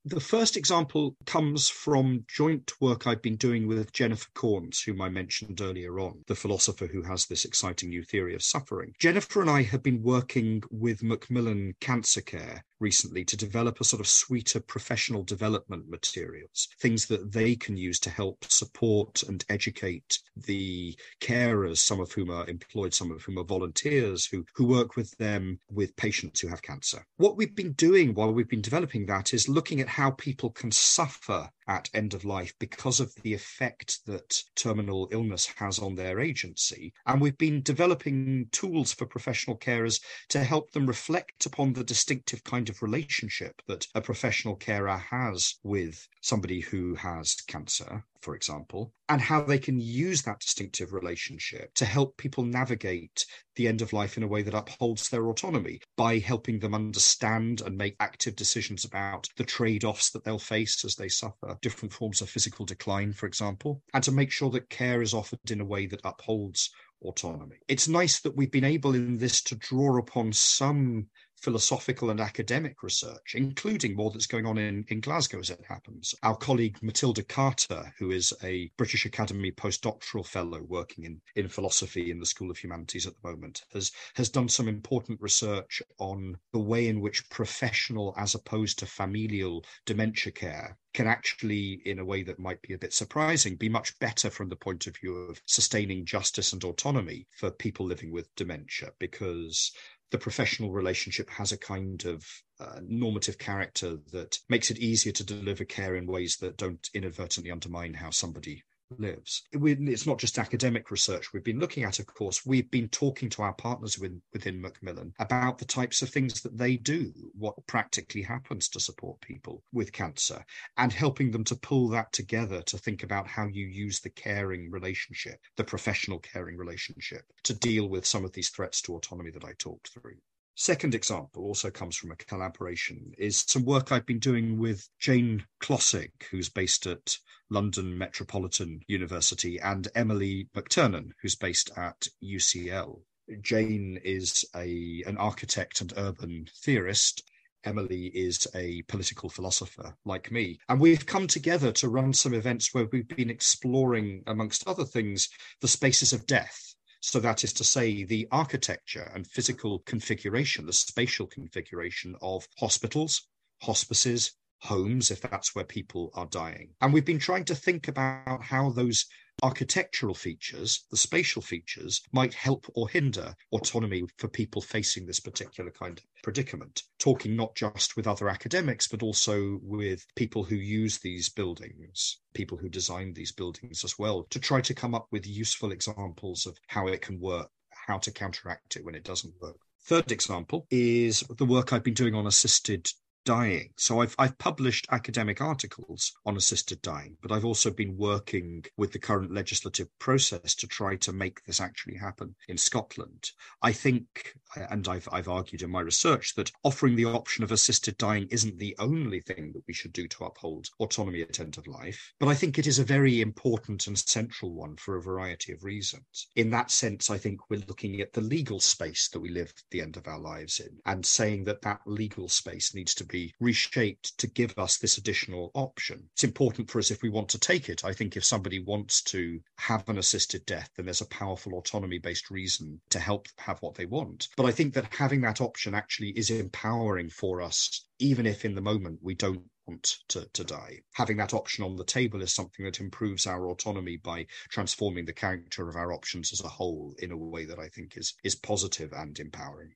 The 0.05 0.21
first 0.21 0.57
example 0.57 1.17
comes 1.27 1.69
from 1.69 2.25
joint 2.29 2.73
work 2.81 3.07
I've 3.07 3.23
been 3.23 3.37
doing 3.37 3.67
with 3.67 3.93
Jennifer 3.93 4.29
Corns, 4.35 4.83
whom 4.83 5.01
I 5.01 5.09
mentioned 5.09 5.61
earlier 5.61 5.99
on, 6.01 6.23
the 6.27 6.35
philosopher 6.35 6.87
who 6.87 7.03
has 7.03 7.27
this 7.27 7.45
exciting 7.45 7.89
new 7.89 8.05
theory 8.05 8.35
of 8.35 8.43
suffering. 8.43 8.95
Jennifer 8.99 9.41
and 9.41 9.51
I 9.51 9.63
have 9.63 9.83
been 9.83 10.03
working 10.03 10.63
with 10.71 11.03
Macmillan 11.03 11.75
Cancer 11.81 12.21
Care 12.21 12.65
recently 12.81 13.25
to 13.25 13.37
develop 13.37 13.81
a 13.81 13.85
sort 13.85 14.01
of 14.01 14.07
suite 14.07 14.55
of 14.55 14.67
professional 14.67 15.23
development 15.23 15.89
materials, 15.89 16.69
things 16.81 17.07
that 17.07 17.33
they 17.33 17.55
can 17.55 17.77
use 17.77 17.99
to 18.01 18.11
help 18.11 18.45
support 18.45 19.23
and 19.25 19.45
educate 19.49 20.19
the 20.37 20.97
carers, 21.21 21.79
some 21.79 22.01
of 22.01 22.13
whom 22.13 22.31
are 22.31 22.49
employed, 22.49 22.95
some 22.95 23.11
of 23.11 23.23
whom 23.23 23.39
are 23.39 23.45
volunteers 23.45 24.27
who, 24.27 24.45
who 24.55 24.67
work 24.67 24.97
with 24.97 25.17
them 25.19 25.59
with 25.71 25.97
patients 25.97 26.41
who 26.41 26.49
have 26.49 26.63
cancer. 26.63 27.05
What 27.17 27.37
we've 27.37 27.55
been 27.55 27.73
doing 27.73 28.15
while 28.15 28.33
we've 28.33 28.49
been 28.49 28.61
developing 28.61 29.07
that 29.07 29.35
is 29.35 29.49
looking 29.49 29.81
at 29.81 29.89
how 29.89 30.13
people 30.13 30.51
can 30.51 30.71
suffer 30.71 31.49
at 31.69 31.91
end 31.95 32.15
of 32.15 32.25
life 32.25 32.53
because 32.59 32.99
of 32.99 33.15
the 33.23 33.35
effect 33.35 34.01
that 34.07 34.43
terminal 34.57 35.09
illness 35.13 35.47
has 35.57 35.79
on 35.79 35.95
their 35.95 36.19
agency. 36.19 36.93
And 37.07 37.21
we've 37.21 37.39
been 37.39 37.63
developing 37.63 38.49
tools 38.53 38.93
for 38.93 39.07
professional 39.07 39.59
carers 39.59 40.01
to 40.31 40.43
help 40.43 40.73
them 40.73 40.87
reflect 40.87 41.47
upon 41.47 41.73
the 41.75 41.85
distinctive 41.85 42.43
kind 42.43 42.69
of 42.69 42.83
relationship 42.83 43.61
that 43.67 43.87
a 43.95 44.01
professional 44.01 44.57
carer 44.57 44.97
has 44.97 45.57
with 45.63 46.09
somebody 46.23 46.61
who 46.61 46.95
has 46.95 47.35
cancer 47.47 48.05
for 48.21 48.35
example, 48.35 48.93
and 49.09 49.21
how 49.21 49.43
they 49.43 49.59
can 49.59 49.81
use 49.81 50.23
that 50.23 50.41
distinctive 50.41 50.93
relationship 50.93 51.73
to 51.75 51.85
help 51.85 52.17
people 52.17 52.45
navigate 52.45 53.25
the 53.57 53.69
end 53.69 53.83
of 53.83 53.93
life 53.93 54.17
in 54.17 54.23
a 54.23 54.29
way 54.29 54.43
that 54.43 54.55
upholds 54.55 55.09
their 55.09 55.29
autonomy 55.29 55.81
by 55.97 56.19
helping 56.19 56.59
them 56.59 56.75
understand 56.75 57.61
and 57.61 57.77
make 57.77 57.97
active 58.01 58.37
decisions 58.37 58.85
about 58.85 59.29
the 59.37 59.45
trade 59.45 59.85
offs 59.85 60.11
that 60.11 60.25
they'll 60.25 60.39
face 60.39 60.85
as 60.85 60.95
they 60.95 61.09
suffer 61.09 61.57
different 61.63 61.93
forms 61.93 62.21
of 62.21 62.29
physical 62.29 62.65
decline, 62.65 63.13
for 63.13 63.27
example, 63.27 63.83
and 63.95 64.05
to 64.05 64.13
make 64.13 64.31
sure 64.31 64.51
that 64.51 64.69
care 64.71 65.03
is 65.03 65.15
offered 65.15 65.51
in 65.51 65.61
a 65.61 65.65
way 65.65 65.87
that 65.87 66.01
upholds 66.05 66.71
autonomy. 67.03 67.57
It's 67.69 67.89
nice 67.89 68.21
that 68.21 68.37
we've 68.37 68.51
been 68.51 68.65
able 68.65 68.95
in 68.95 69.19
this 69.19 69.43
to 69.45 69.55
draw 69.55 69.99
upon 69.99 70.33
some 70.33 71.07
philosophical 71.43 72.11
and 72.11 72.21
academic 72.21 72.83
research, 72.83 73.35
including 73.35 73.95
more 73.95 74.11
that's 74.11 74.27
going 74.27 74.47
on 74.47 74.59
in, 74.59 74.85
in 74.89 75.01
Glasgow 75.01 75.39
as 75.39 75.51
it 75.51 75.65
happens. 75.69 76.15
Our 76.23 76.37
colleague 76.37 76.79
Matilda 76.83 77.23
Carter, 77.23 77.93
who 77.99 78.11
is 78.11 78.33
a 78.43 78.71
British 78.77 79.05
Academy 79.05 79.53
postdoctoral 79.53 80.27
fellow 80.27 80.63
working 80.63 81.05
in, 81.05 81.21
in 81.37 81.49
philosophy 81.49 82.11
in 82.11 82.19
the 82.19 82.27
School 82.27 82.51
of 82.51 82.59
Humanities 82.59 83.07
at 83.07 83.15
the 83.21 83.29
moment, 83.29 83.65
has, 83.73 83.93
has 84.15 84.29
done 84.29 84.49
some 84.49 84.69
important 84.69 85.21
research 85.21 85.83
on 85.99 86.37
the 86.53 86.59
way 86.59 86.89
in 86.89 87.01
which 87.01 87.29
professional 87.31 88.15
as 88.17 88.35
opposed 88.35 88.79
to 88.79 88.87
familial 88.87 89.65
dementia 89.87 90.33
care 90.33 90.77
can 90.95 91.07
actually, 91.07 91.81
in 91.85 91.99
a 91.99 92.05
way 92.05 92.23
that 92.23 92.39
might 92.39 92.61
be 92.63 92.75
a 92.75 92.79
bit 92.79 92.93
surprising, 92.93 93.57
be 93.57 93.69
much 93.69 93.97
better 94.01 94.31
from 94.31 94.49
the 94.49 94.57
point 94.57 94.87
of 94.87 94.97
view 94.97 95.15
of 95.15 95.41
sustaining 95.47 96.05
justice 96.05 96.53
and 96.53 96.65
autonomy 96.65 97.27
for 97.37 97.51
people 97.51 97.87
living 97.87 98.11
with 98.11 98.35
dementia, 98.35 98.91
because 98.99 99.71
the 100.11 100.19
professional 100.19 100.71
relationship 100.71 101.29
has 101.31 101.53
a 101.53 101.59
kind 101.59 102.05
of 102.07 102.25
uh, 102.61 102.81
normative 102.83 103.39
character 103.39 103.99
that 104.13 104.39
makes 104.49 104.71
it 104.71 104.79
easier 104.79 105.13
to 105.13 105.25
deliver 105.25 105.65
care 105.65 105.97
in 105.97 106.07
ways 106.07 106.37
that 106.41 106.57
don't 106.57 106.89
inadvertently 106.95 107.51
undermine 107.51 107.95
how 107.95 108.11
somebody 108.11 108.63
lives. 108.99 109.43
It's 109.53 110.07
not 110.07 110.19
just 110.19 110.39
academic 110.39 110.91
research 110.91 111.33
we've 111.33 111.45
been 111.45 111.59
looking 111.59 111.85
at, 111.85 111.99
of 111.99 112.07
course. 112.07 112.47
We've 112.47 112.71
been 112.71 112.89
talking 112.89 113.29
to 113.31 113.43
our 113.43 113.53
partners 113.55 113.99
within, 113.99 114.23
within 114.33 114.61
Macmillan 114.61 115.13
about 115.19 115.59
the 115.59 115.65
types 115.65 116.03
of 116.03 116.09
things 116.09 116.41
that 116.43 116.57
they 116.57 116.77
do, 116.77 117.13
what 117.37 117.55
practically 117.67 118.23
happens 118.23 118.69
to 118.71 118.81
support 118.81 119.21
people 119.21 119.63
with 119.73 119.93
cancer, 119.93 120.45
and 120.77 120.93
helping 120.93 121.31
them 121.31 121.45
to 121.45 121.57
pull 121.57 121.89
that 121.89 122.13
together 122.13 122.63
to 122.63 122.79
think 122.79 123.03
about 123.03 123.27
how 123.27 123.47
you 123.47 123.67
use 123.67 124.01
the 124.01 124.11
caring 124.11 124.71
relationship, 124.71 125.39
the 125.57 125.65
professional 125.65 126.19
caring 126.19 126.57
relationship, 126.57 127.23
to 127.45 127.55
deal 127.55 127.89
with 127.89 128.07
some 128.07 128.25
of 128.25 128.33
these 128.33 128.51
threats 128.51 128.81
to 128.83 128.95
autonomy 128.95 129.31
that 129.31 129.45
I 129.45 129.53
talked 129.59 129.89
through. 129.89 130.17
Second 130.61 130.93
example 130.93 131.45
also 131.45 131.71
comes 131.71 131.95
from 131.95 132.11
a 132.11 132.17
collaboration 132.17 133.13
is 133.17 133.45
some 133.47 133.65
work 133.65 133.93
I've 133.93 134.07
been 134.07 134.19
doing 134.19 134.59
with 134.59 134.89
Jane 134.99 135.47
Clossick, 135.61 136.25
who's 136.33 136.49
based 136.49 136.85
at 136.87 137.17
London 137.49 137.97
Metropolitan 137.97 138.81
University, 138.89 139.61
and 139.61 139.87
Emily 139.95 140.49
McTernan, 140.57 141.13
who's 141.23 141.37
based 141.37 141.71
at 141.77 142.09
UCL. 142.25 143.01
Jane 143.41 144.01
is 144.03 144.45
a 144.57 145.05
an 145.07 145.17
architect 145.17 145.81
and 145.81 145.93
urban 145.97 146.49
theorist. 146.65 147.23
Emily 147.63 148.07
is 148.07 148.49
a 148.57 148.83
political 148.89 149.29
philosopher 149.29 149.95
like 150.05 150.33
me. 150.33 150.59
And 150.69 150.81
we've 150.81 151.07
come 151.07 151.29
together 151.29 151.71
to 151.71 151.89
run 151.89 152.13
some 152.13 152.35
events 152.35 152.75
where 152.75 152.89
we've 152.91 153.07
been 153.07 153.31
exploring, 153.31 154.25
amongst 154.27 154.67
other 154.67 154.85
things, 154.85 155.29
the 155.61 155.69
spaces 155.69 156.13
of 156.13 156.27
death 156.27 156.68
so 157.01 157.21
that 157.21 157.45
is 157.45 157.53
to 157.55 157.65
say, 157.65 158.05
the 158.05 158.27
architecture 158.31 159.11
and 159.15 159.27
physical 159.27 159.81
configuration, 159.81 160.67
the 160.67 160.73
spatial 160.73 161.27
configuration 161.27 162.15
of 162.21 162.47
hospitals, 162.59 163.29
hospices, 163.63 164.33
homes, 164.61 165.11
if 165.11 165.21
that's 165.21 165.55
where 165.55 165.65
people 165.65 166.11
are 166.15 166.27
dying. 166.27 166.71
And 166.81 166.93
we've 166.93 167.05
been 167.05 167.19
trying 167.19 167.45
to 167.45 167.55
think 167.55 167.89
about 167.89 168.43
how 168.43 168.71
those 168.71 169.07
architectural 169.43 170.15
features, 170.15 170.85
the 170.91 170.97
spatial 170.97 171.43
features, 171.43 172.01
might 172.13 172.35
help 172.35 172.67
or 172.75 172.89
hinder 172.89 173.35
autonomy 173.53 174.05
for 174.17 174.29
people 174.29 174.61
facing 174.61 175.07
this 175.07 175.21
particular 175.21 175.71
kind 175.71 175.99
of 175.99 176.05
predicament. 176.23 176.83
Talking 176.99 177.37
not 177.37 177.55
just 177.55 177.97
with 177.97 178.07
other 178.07 178.29
academics, 178.29 178.89
but 178.89 179.03
also 179.03 179.59
with 179.63 180.05
people 180.17 180.45
who 180.45 180.57
use 180.57 180.99
these 180.99 181.29
buildings, 181.29 182.21
people 182.35 182.59
who 182.59 182.69
design 182.69 183.13
these 183.13 183.33
buildings 183.33 183.85
as 183.85 183.99
well, 183.99 184.25
to 184.31 184.41
try 184.41 184.61
to 184.61 184.75
come 184.75 184.95
up 184.95 185.07
with 185.11 185.27
useful 185.27 185.73
examples 185.73 186.47
of 186.47 186.59
how 186.67 186.87
it 186.89 187.01
can 187.03 187.21
work, 187.21 187.51
how 187.71 187.99
to 187.99 188.11
counteract 188.11 188.77
it 188.77 188.85
when 188.85 188.95
it 188.95 189.05
doesn't 189.05 189.35
work. 189.41 189.57
Third 189.85 190.13
example 190.13 190.67
is 190.71 191.21
the 191.39 191.47
work 191.47 191.73
I've 191.73 191.85
been 191.85 191.95
doing 191.95 192.15
on 192.15 192.27
assisted 192.27 192.89
dying. 193.29 193.69
So 193.77 194.01
I've 194.01 194.15
I've 194.19 194.39
published 194.39 194.87
academic 194.91 195.43
articles 195.43 196.15
on 196.25 196.39
assisted 196.39 196.81
dying, 196.81 197.19
but 197.21 197.31
I've 197.31 197.45
also 197.45 197.71
been 197.71 197.95
working 197.99 198.65
with 198.79 198.91
the 198.93 198.99
current 198.99 199.31
legislative 199.31 199.89
process 199.99 200.55
to 200.55 200.67
try 200.67 200.97
to 200.97 201.13
make 201.13 201.45
this 201.45 201.61
actually 201.61 201.97
happen 201.97 202.35
in 202.49 202.57
Scotland. 202.57 203.33
I 203.61 203.73
think, 203.73 204.33
and 204.57 204.89
I've 204.89 205.07
I've 205.13 205.29
argued 205.29 205.61
in 205.61 205.69
my 205.69 205.83
research 205.83 206.37
that 206.37 206.51
offering 206.65 206.97
the 206.97 207.05
option 207.05 207.45
of 207.45 207.53
assisted 207.53 207.99
dying 207.99 208.29
isn't 208.31 208.59
the 208.59 208.75
only 208.79 209.21
thing 209.21 209.53
that 209.53 209.65
we 209.69 209.75
should 209.75 209.93
do 209.93 210.09
to 210.09 210.25
uphold 210.25 210.71
autonomy 210.81 211.21
at 211.21 211.39
end 211.39 211.59
of 211.59 211.67
life, 211.67 212.15
but 212.19 212.31
I 212.31 212.35
think 212.35 212.59
it 212.59 212.67
is 212.67 212.79
a 212.79 212.95
very 212.97 213.21
important 213.21 213.87
and 213.89 213.99
central 213.99 214.55
one 214.55 214.77
for 214.77 214.97
a 214.97 215.03
variety 215.03 215.53
of 215.53 215.65
reasons. 215.65 216.29
In 216.35 216.49
that 216.53 216.71
sense, 216.71 217.11
I 217.11 217.19
think 217.19 217.51
we're 217.51 217.69
looking 217.69 218.01
at 218.01 218.15
the 218.15 218.23
legal 218.23 218.59
space 218.59 219.07
that 219.11 219.21
we 219.21 219.29
live 219.29 219.53
the 219.71 219.83
end 219.83 219.99
of 219.99 220.09
our 220.09 220.19
lives 220.19 220.61
in 220.61 220.79
and 220.87 221.05
saying 221.05 221.45
that 221.45 221.61
that 221.61 221.83
legal 221.85 222.31
space 222.31 222.75
needs 222.75 222.95
to 222.95 223.05
be 223.05 223.18
reshaped 223.41 224.17
to 224.19 224.27
give 224.27 224.55
us 224.59 224.79
this 224.79 224.99
additional 224.99 225.51
option. 225.55 226.09
It's 226.13 226.25
important 226.25 226.71
for 226.71 226.79
us 226.79 226.91
if 226.91 227.03
we 227.03 227.09
want 227.09 227.29
to 227.31 227.39
take 227.39 227.69
it. 227.69 227.85
I 227.85 227.93
think 227.93 228.17
if 228.17 228.25
somebody 228.25 228.59
wants 228.59 229.03
to 229.15 229.41
have 229.57 229.89
an 229.89 229.99
assisted 229.99 230.45
death, 230.47 230.71
then 230.77 230.87
there's 230.87 231.01
a 231.01 231.07
powerful 231.07 231.55
autonomy 231.55 231.99
based 231.99 232.31
reason 232.31 232.81
to 232.91 232.99
help 232.99 233.29
have 233.39 233.61
what 233.61 233.75
they 233.75 233.87
want. 233.87 234.29
But 234.37 234.47
I 234.47 234.53
think 234.53 234.75
that 234.75 234.93
having 234.95 235.21
that 235.23 235.41
option 235.41 235.75
actually 235.75 236.11
is 236.11 236.31
empowering 236.31 237.11
for 237.11 237.41
us, 237.41 237.85
even 237.99 238.27
if 238.27 238.45
in 238.45 238.55
the 238.55 238.61
moment 238.61 239.01
we 239.03 239.15
don't 239.15 239.45
want 239.67 239.99
to, 240.09 240.27
to 240.33 240.45
die. 240.45 240.81
Having 240.95 241.19
that 241.19 241.35
option 241.35 241.65
on 241.65 241.77
the 241.77 241.85
table 241.85 242.23
is 242.23 242.33
something 242.33 242.65
that 242.65 242.81
improves 242.81 243.27
our 243.27 243.49
autonomy 243.49 243.99
by 243.99 244.27
transforming 244.49 245.05
the 245.05 245.13
character 245.13 245.69
of 245.69 245.77
our 245.77 245.93
options 245.93 246.33
as 246.33 246.41
a 246.41 246.49
whole 246.49 246.95
in 246.99 247.13
a 247.13 247.17
way 247.17 247.45
that 247.45 247.59
I 247.59 247.69
think 247.69 247.97
is 247.97 248.15
is 248.25 248.35
positive 248.35 248.93
and 248.93 249.19
empowering 249.19 249.75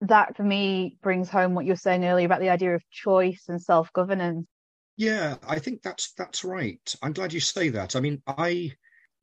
that 0.00 0.36
for 0.36 0.42
me 0.42 0.96
brings 1.02 1.28
home 1.28 1.54
what 1.54 1.64
you 1.64 1.72
were 1.72 1.76
saying 1.76 2.04
earlier 2.04 2.26
about 2.26 2.40
the 2.40 2.50
idea 2.50 2.74
of 2.74 2.82
choice 2.90 3.44
and 3.48 3.60
self-governance 3.60 4.46
yeah 4.96 5.36
i 5.46 5.58
think 5.58 5.82
that's 5.82 6.12
that's 6.12 6.44
right 6.44 6.94
i'm 7.02 7.12
glad 7.12 7.32
you 7.32 7.40
say 7.40 7.68
that 7.68 7.96
i 7.96 8.00
mean 8.00 8.22
i 8.26 8.70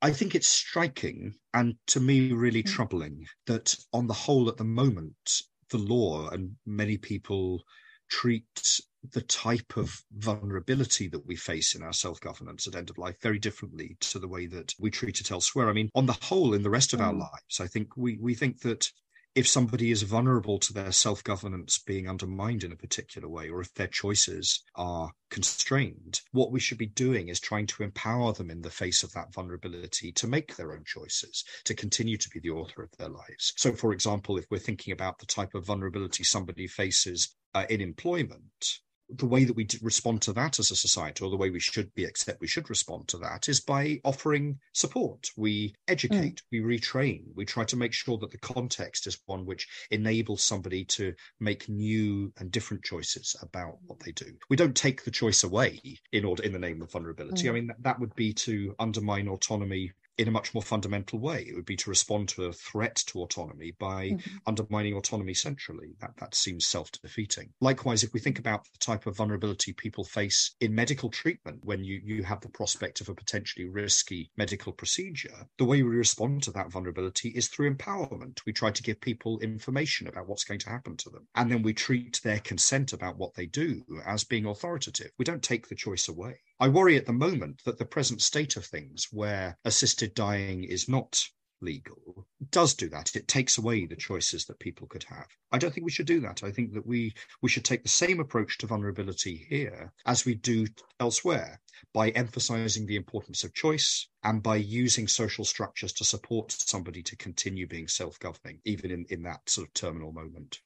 i 0.02 0.10
think 0.10 0.34
it's 0.34 0.48
striking 0.48 1.34
and 1.54 1.74
to 1.86 2.00
me 2.00 2.32
really 2.32 2.62
mm-hmm. 2.62 2.74
troubling 2.74 3.26
that 3.46 3.74
on 3.92 4.06
the 4.06 4.14
whole 4.14 4.48
at 4.48 4.56
the 4.56 4.64
moment 4.64 5.42
the 5.70 5.78
law 5.78 6.28
and 6.30 6.52
many 6.66 6.96
people 6.96 7.62
treat 8.08 8.80
the 9.12 9.20
type 9.22 9.76
of 9.76 10.02
vulnerability 10.16 11.08
that 11.08 11.24
we 11.26 11.36
face 11.36 11.74
in 11.74 11.82
our 11.82 11.92
self-governance 11.92 12.66
at 12.66 12.74
end 12.74 12.90
of 12.90 12.98
life 12.98 13.16
very 13.22 13.38
differently 13.38 13.96
to 14.00 14.18
the 14.18 14.28
way 14.28 14.46
that 14.46 14.74
we 14.78 14.90
treat 14.90 15.20
it 15.20 15.30
elsewhere. 15.30 15.68
I 15.68 15.72
mean, 15.72 15.90
on 15.94 16.06
the 16.06 16.18
whole, 16.22 16.54
in 16.54 16.62
the 16.62 16.70
rest 16.70 16.92
of 16.92 17.00
mm. 17.00 17.06
our 17.06 17.12
lives, 17.12 17.60
I 17.60 17.66
think 17.66 17.96
we 17.96 18.18
we 18.20 18.34
think 18.34 18.60
that 18.62 18.90
if 19.34 19.46
somebody 19.46 19.90
is 19.90 20.02
vulnerable 20.02 20.58
to 20.58 20.72
their 20.72 20.92
self 20.92 21.22
governance 21.22 21.78
being 21.78 22.08
undermined 22.08 22.64
in 22.64 22.72
a 22.72 22.76
particular 22.76 23.28
way, 23.28 23.48
or 23.48 23.60
if 23.60 23.72
their 23.74 23.86
choices 23.86 24.62
are 24.74 25.12
constrained, 25.30 26.20
what 26.32 26.50
we 26.50 26.60
should 26.60 26.78
be 26.78 26.86
doing 26.86 27.28
is 27.28 27.40
trying 27.40 27.66
to 27.66 27.82
empower 27.82 28.32
them 28.32 28.50
in 28.50 28.62
the 28.62 28.70
face 28.70 29.02
of 29.02 29.12
that 29.12 29.32
vulnerability 29.32 30.12
to 30.12 30.26
make 30.26 30.56
their 30.56 30.72
own 30.72 30.84
choices, 30.84 31.44
to 31.64 31.74
continue 31.74 32.16
to 32.16 32.30
be 32.30 32.40
the 32.40 32.50
author 32.50 32.82
of 32.82 32.90
their 32.98 33.08
lives. 33.08 33.52
So, 33.56 33.72
for 33.72 33.92
example, 33.92 34.38
if 34.38 34.46
we're 34.50 34.58
thinking 34.58 34.92
about 34.92 35.18
the 35.18 35.26
type 35.26 35.54
of 35.54 35.66
vulnerability 35.66 36.24
somebody 36.24 36.66
faces 36.66 37.34
uh, 37.54 37.66
in 37.68 37.80
employment, 37.80 38.80
the 39.10 39.26
way 39.26 39.44
that 39.44 39.56
we 39.56 39.66
respond 39.82 40.22
to 40.22 40.32
that 40.34 40.58
as 40.58 40.70
a 40.70 40.76
society, 40.76 41.24
or 41.24 41.30
the 41.30 41.36
way 41.36 41.50
we 41.50 41.60
should 41.60 41.92
be, 41.94 42.04
except 42.04 42.40
we 42.40 42.46
should 42.46 42.68
respond 42.68 43.08
to 43.08 43.18
that, 43.18 43.48
is 43.48 43.60
by 43.60 44.00
offering 44.04 44.58
support. 44.72 45.30
We 45.36 45.74
educate, 45.86 46.36
mm. 46.36 46.42
we 46.52 46.60
retrain, 46.60 47.22
we 47.34 47.44
try 47.44 47.64
to 47.64 47.76
make 47.76 47.92
sure 47.92 48.18
that 48.18 48.30
the 48.30 48.38
context 48.38 49.06
is 49.06 49.18
one 49.26 49.46
which 49.46 49.66
enables 49.90 50.42
somebody 50.42 50.84
to 50.86 51.14
make 51.40 51.68
new 51.68 52.32
and 52.38 52.50
different 52.50 52.84
choices 52.84 53.34
about 53.42 53.78
what 53.86 54.00
they 54.00 54.12
do. 54.12 54.26
We 54.50 54.56
don't 54.56 54.76
take 54.76 55.04
the 55.04 55.10
choice 55.10 55.44
away 55.44 55.80
in 56.12 56.24
order 56.24 56.42
in 56.42 56.52
the 56.52 56.58
name 56.58 56.82
of 56.82 56.92
vulnerability. 56.92 57.46
Mm. 57.46 57.48
I 57.48 57.52
mean, 57.52 57.66
that, 57.68 57.82
that 57.82 58.00
would 58.00 58.14
be 58.14 58.32
to 58.34 58.74
undermine 58.78 59.28
autonomy 59.28 59.92
in 60.18 60.28
a 60.28 60.32
much 60.32 60.52
more 60.52 60.62
fundamental 60.62 61.18
way. 61.18 61.46
It 61.48 61.54
would 61.54 61.64
be 61.64 61.76
to 61.76 61.90
respond 61.90 62.28
to 62.30 62.44
a 62.44 62.52
threat 62.52 62.96
to 63.06 63.20
autonomy 63.20 63.72
by 63.78 64.10
mm-hmm. 64.10 64.36
undermining 64.46 64.94
autonomy 64.94 65.34
centrally. 65.34 65.94
That 66.00 66.16
that 66.18 66.34
seems 66.34 66.66
self-defeating. 66.66 67.50
Likewise, 67.60 68.02
if 68.02 68.12
we 68.12 68.20
think 68.20 68.38
about 68.38 68.64
the 68.64 68.78
type 68.78 69.06
of 69.06 69.16
vulnerability 69.16 69.72
people 69.72 70.04
face 70.04 70.56
in 70.60 70.74
medical 70.74 71.08
treatment 71.08 71.60
when 71.62 71.84
you, 71.84 72.00
you 72.04 72.22
have 72.24 72.40
the 72.40 72.48
prospect 72.48 73.00
of 73.00 73.08
a 73.08 73.14
potentially 73.14 73.66
risky 73.66 74.30
medical 74.36 74.72
procedure, 74.72 75.46
the 75.58 75.64
way 75.64 75.82
we 75.82 75.96
respond 75.96 76.42
to 76.42 76.50
that 76.50 76.70
vulnerability 76.70 77.28
is 77.30 77.48
through 77.48 77.72
empowerment. 77.74 78.40
We 78.44 78.52
try 78.52 78.70
to 78.70 78.82
give 78.82 79.00
people 79.00 79.38
information 79.38 80.08
about 80.08 80.28
what's 80.28 80.44
going 80.44 80.60
to 80.60 80.70
happen 80.70 80.96
to 80.98 81.10
them. 81.10 81.26
And 81.36 81.50
then 81.50 81.62
we 81.62 81.72
treat 81.72 82.20
their 82.24 82.40
consent 82.40 82.92
about 82.92 83.18
what 83.18 83.34
they 83.34 83.46
do 83.46 83.82
as 84.04 84.24
being 84.24 84.46
authoritative. 84.46 85.10
We 85.18 85.24
don't 85.24 85.42
take 85.42 85.68
the 85.68 85.74
choice 85.74 86.08
away. 86.08 86.40
I 86.60 86.66
worry 86.66 86.96
at 86.96 87.06
the 87.06 87.12
moment 87.12 87.62
that 87.64 87.78
the 87.78 87.84
present 87.84 88.20
state 88.20 88.56
of 88.56 88.66
things, 88.66 89.06
where 89.12 89.56
assisted 89.64 90.12
dying 90.12 90.64
is 90.64 90.88
not 90.88 91.24
legal, 91.60 92.26
does 92.50 92.74
do 92.74 92.88
that. 92.88 93.14
It 93.14 93.28
takes 93.28 93.58
away 93.58 93.86
the 93.86 93.94
choices 93.94 94.44
that 94.46 94.58
people 94.58 94.88
could 94.88 95.04
have. 95.04 95.28
I 95.52 95.58
don't 95.58 95.72
think 95.72 95.84
we 95.84 95.92
should 95.92 96.06
do 96.06 96.18
that. 96.20 96.42
I 96.42 96.50
think 96.50 96.72
that 96.74 96.84
we 96.84 97.14
we 97.42 97.48
should 97.48 97.64
take 97.64 97.84
the 97.84 97.88
same 97.88 98.18
approach 98.18 98.58
to 98.58 98.66
vulnerability 98.66 99.46
here 99.48 99.92
as 100.04 100.24
we 100.24 100.34
do 100.34 100.66
elsewhere 100.98 101.60
by 101.92 102.10
emphasizing 102.10 102.86
the 102.86 102.96
importance 102.96 103.44
of 103.44 103.54
choice 103.54 104.08
and 104.24 104.42
by 104.42 104.56
using 104.56 105.06
social 105.06 105.44
structures 105.44 105.92
to 105.92 106.04
support 106.04 106.50
somebody 106.50 107.04
to 107.04 107.16
continue 107.16 107.68
being 107.68 107.86
self-governing, 107.86 108.60
even 108.64 108.90
in, 108.90 109.06
in 109.10 109.22
that 109.22 109.48
sort 109.48 109.68
of 109.68 109.74
terminal 109.74 110.12
moment. 110.12 110.58